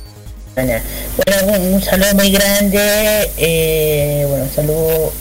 [0.54, 0.82] Bueno,
[1.74, 3.30] un, saludo muy grande.
[3.38, 5.12] eh, bueno, un saludo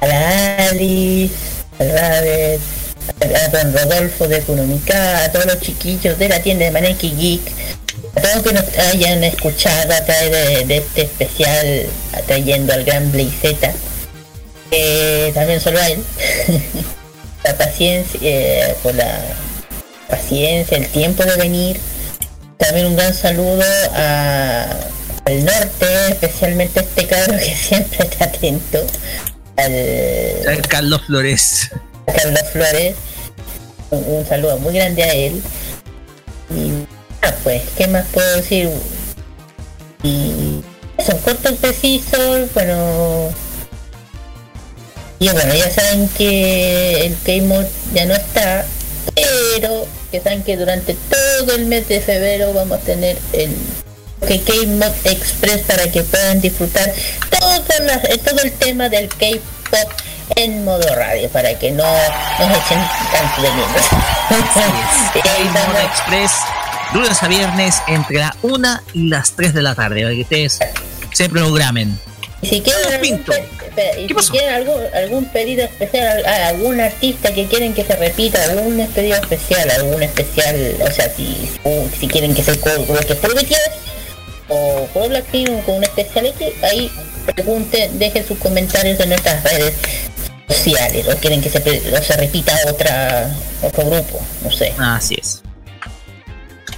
[0.00, 1.34] a la Alice,
[1.78, 2.60] al Rabbit,
[3.20, 7.42] a, don Rodolfo de Económica, a todos los chiquillos de la tienda de Maneki Geek,
[8.16, 13.12] a todos que nos hayan escuchado a través de, de este especial atrayendo al gran
[13.12, 13.72] Blazeta.
[14.72, 16.02] Eh, también solo a él.
[17.44, 19.20] la paciencia, eh, por la
[20.08, 21.78] paciencia, el tiempo de venir.
[22.58, 23.62] También un gran saludo
[23.94, 24.62] a,
[25.26, 28.86] al norte, especialmente a este cabrón que siempre está atento.
[29.56, 31.70] Al, Carlos Flores.
[32.06, 32.96] a Carlos Flores.
[33.90, 35.42] Un, un saludo muy grande a él.
[36.50, 36.72] Y
[37.22, 38.70] ah, pues, ¿qué más puedo decir?
[40.02, 40.62] Y
[40.98, 43.30] eso, corto y preciso, bueno.
[45.18, 48.66] Y bueno, ya saben que el K-Mod ya no está,
[49.14, 53.54] pero que saben que durante todo el mes de febrero vamos a tener el
[54.20, 56.92] K-Mod Express para que puedan disfrutar
[57.38, 59.90] todas las- eh, todo el tema del K-Pop
[60.36, 62.80] en modo radio, para que no nos echen
[63.12, 63.82] tanto de menos.
[65.52, 66.32] Modo Express,
[66.94, 70.58] lunes a viernes entre la 1 y las 3 de la tarde, para que ustedes
[71.12, 71.98] se programen.
[72.44, 76.78] Y si quieren algún, pe- espera, y si quieren algún, algún pedido especial a, algún
[76.78, 81.48] artista que quieren que se repita, algún pedido especial, algún especial, o sea, si,
[81.98, 83.56] si quieren que se coloque BTS
[84.48, 86.30] o por Blackpink con un especial
[86.62, 86.90] ahí
[87.34, 89.72] pregunten, dejen sus comentarios en nuestras redes
[90.48, 94.74] sociales o quieren que se, o se repita otra otro grupo, no sé.
[94.78, 95.40] Así es.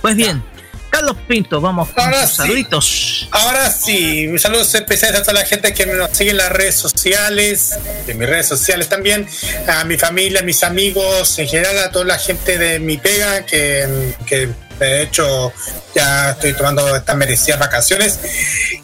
[0.00, 0.44] Pues bien,
[0.90, 2.36] Carlos Pinto, vamos con Ahora sus sí.
[2.36, 3.28] saluditos.
[3.30, 6.74] Ahora sí, mis saludos especiales a toda la gente que nos sigue en las redes
[6.76, 9.28] sociales, en mis redes sociales también,
[9.68, 13.44] a mi familia, a mis amigos, en general a toda la gente de mi pega,
[13.44, 14.48] que, que
[14.78, 15.52] de hecho
[15.94, 18.18] ya estoy tomando estas merecidas vacaciones,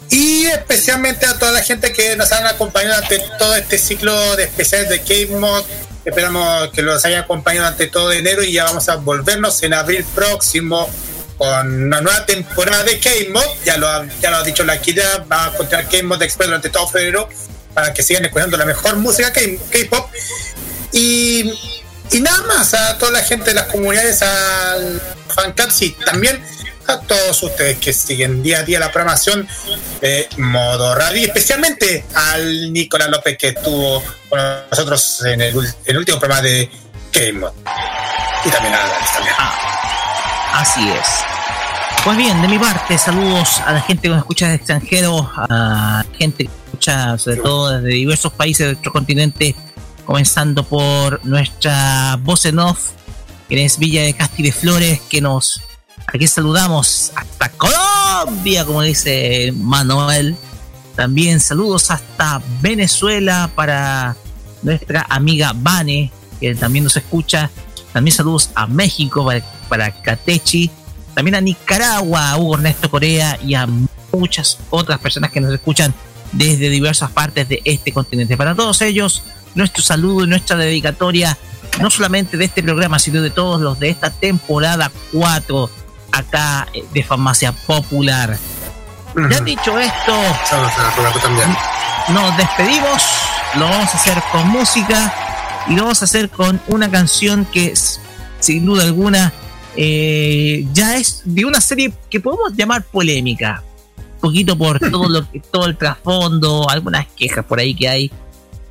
[0.09, 4.43] y especialmente a toda la gente que nos han acompañado durante todo este ciclo de
[4.43, 5.63] especiales de Game Mod.
[6.05, 10.03] Esperamos que los hayan acompañado durante todo enero y ya vamos a volvernos en abril
[10.13, 10.89] próximo
[11.43, 13.43] con una nueva temporada de K-Mod.
[13.65, 16.69] Ya lo, ha- ya lo ha dicho la Kira, va a continuar K-Mod Express durante
[16.69, 17.27] todo febrero
[17.73, 20.09] para que sigan escuchando la mejor música K-Pop.
[20.93, 21.51] Y,
[22.11, 26.41] y nada más, a toda la gente de las comunidades, al fanclubs y también
[26.87, 29.45] a todos ustedes que siguen día a día la programación
[30.01, 34.39] de Modo Radio, y especialmente al Nicolás López que estuvo con
[34.71, 35.55] nosotros en el,
[35.85, 36.69] el último programa de
[37.11, 37.51] K-Mod.
[38.45, 39.35] Y también a Alex también.
[40.53, 41.32] Así es.
[42.03, 46.03] Pues bien, de mi parte, saludos a la gente que nos escucha de extranjero, a
[46.19, 49.55] gente que escucha sobre todo desde diversos países de nuestro continente,
[50.05, 52.89] comenzando por nuestra voz en off,
[53.47, 55.61] que es Villa de Casti de Flores, que nos
[56.05, 60.35] aquí saludamos hasta Colombia, como dice Manuel.
[60.97, 64.17] También saludos hasta Venezuela para
[64.61, 67.49] nuestra amiga Vane, que también nos escucha.
[67.93, 70.69] También saludos a México para, para Catechi.
[71.13, 73.67] También a Nicaragua, a Hugo Ernesto Corea y a
[74.11, 75.93] muchas otras personas que nos escuchan
[76.31, 78.37] desde diversas partes de este continente.
[78.37, 79.23] Para todos ellos,
[79.55, 81.37] nuestro saludo y nuestra dedicatoria,
[81.79, 85.69] no solamente de este programa, sino de todos los de esta temporada 4
[86.11, 88.37] acá eh, de Farmacia Popular.
[89.29, 90.13] Ya dicho esto,
[92.09, 93.03] nos despedimos,
[93.55, 95.13] lo vamos a hacer con música
[95.67, 97.73] y lo vamos a hacer con una canción que
[98.39, 99.31] sin duda alguna
[99.75, 103.63] eh, ya es de una serie que podemos llamar polémica,
[103.97, 108.11] un poquito por todo lo todo el trasfondo, algunas quejas por ahí que hay,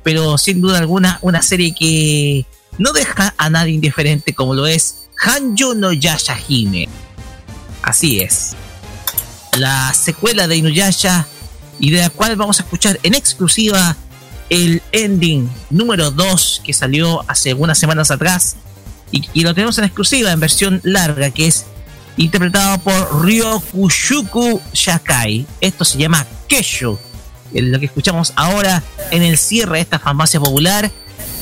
[0.03, 2.45] pero sin duda alguna una serie que
[2.77, 6.89] no deja a nadie indiferente como lo es Hanjo no Yashahime.
[7.81, 8.55] Así es.
[9.57, 11.27] La secuela de Inuyasha
[11.79, 13.95] y de la cual vamos a escuchar en exclusiva
[14.49, 18.55] el ending número 2 que salió hace unas semanas atrás
[19.13, 21.65] y, lo tenemos en exclusiva en versión larga que es
[22.17, 25.45] interpretado por Ryokushuku Shakai.
[25.61, 26.99] Esto se llama Kesho,
[27.53, 30.91] es lo que escuchamos ahora en el cierre de esta farmacia popular.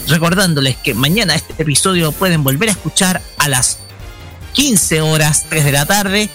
[0.08, 3.78] Recordándoles que mañana este episodio pueden volver a escuchar a las
[4.54, 6.30] 15 horas 3 de la tarde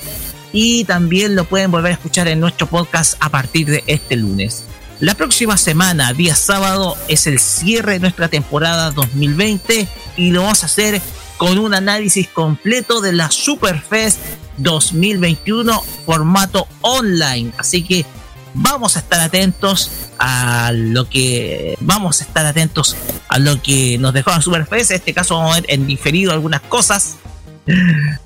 [0.52, 4.64] y también lo pueden volver a escuchar en nuestro podcast a partir de este lunes.
[5.00, 10.62] La próxima semana, día sábado, es el cierre de nuestra temporada 2020 y lo vamos
[10.62, 11.02] a hacer
[11.36, 14.18] con un análisis completo de la Superfest
[14.58, 17.52] 2021 formato online.
[17.58, 18.06] Así que
[18.54, 22.96] vamos a estar atentos a lo que vamos a estar atentos
[23.28, 24.92] a lo que nos dejó la Superfest.
[24.92, 27.16] En este caso vamos a ver en diferido algunas cosas,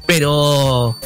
[0.06, 0.96] pero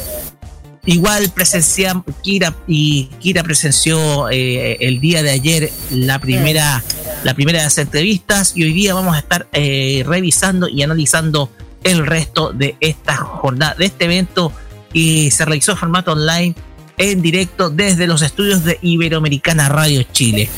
[0.85, 6.83] igual presenciamos Kira y Kira presenció eh, el día de ayer la primera
[7.23, 11.49] la de las entrevistas y hoy día vamos a estar eh, revisando y analizando
[11.85, 14.51] el resto de esta jornada de este evento
[14.91, 16.55] y se realizó en formato online
[16.97, 20.49] en directo desde los estudios de Iberoamericana Radio Chile.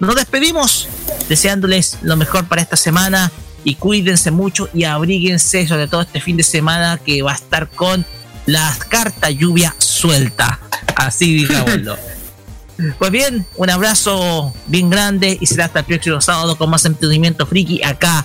[0.00, 0.88] Nos despedimos
[1.28, 3.30] deseándoles lo mejor para esta semana
[3.62, 7.68] y cuídense mucho y abríguense sobre todo este fin de semana que va a estar
[7.68, 8.06] con
[8.46, 10.58] la carta lluvia suelta.
[10.96, 11.96] Así digámoslo.
[12.98, 17.44] Pues bien, un abrazo bien grande y será hasta el próximo sábado con más entretenimiento
[17.46, 18.24] friki acá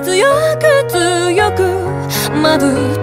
[0.04, 0.28] 強
[0.60, 1.64] く強く
[2.42, 3.03] まぶ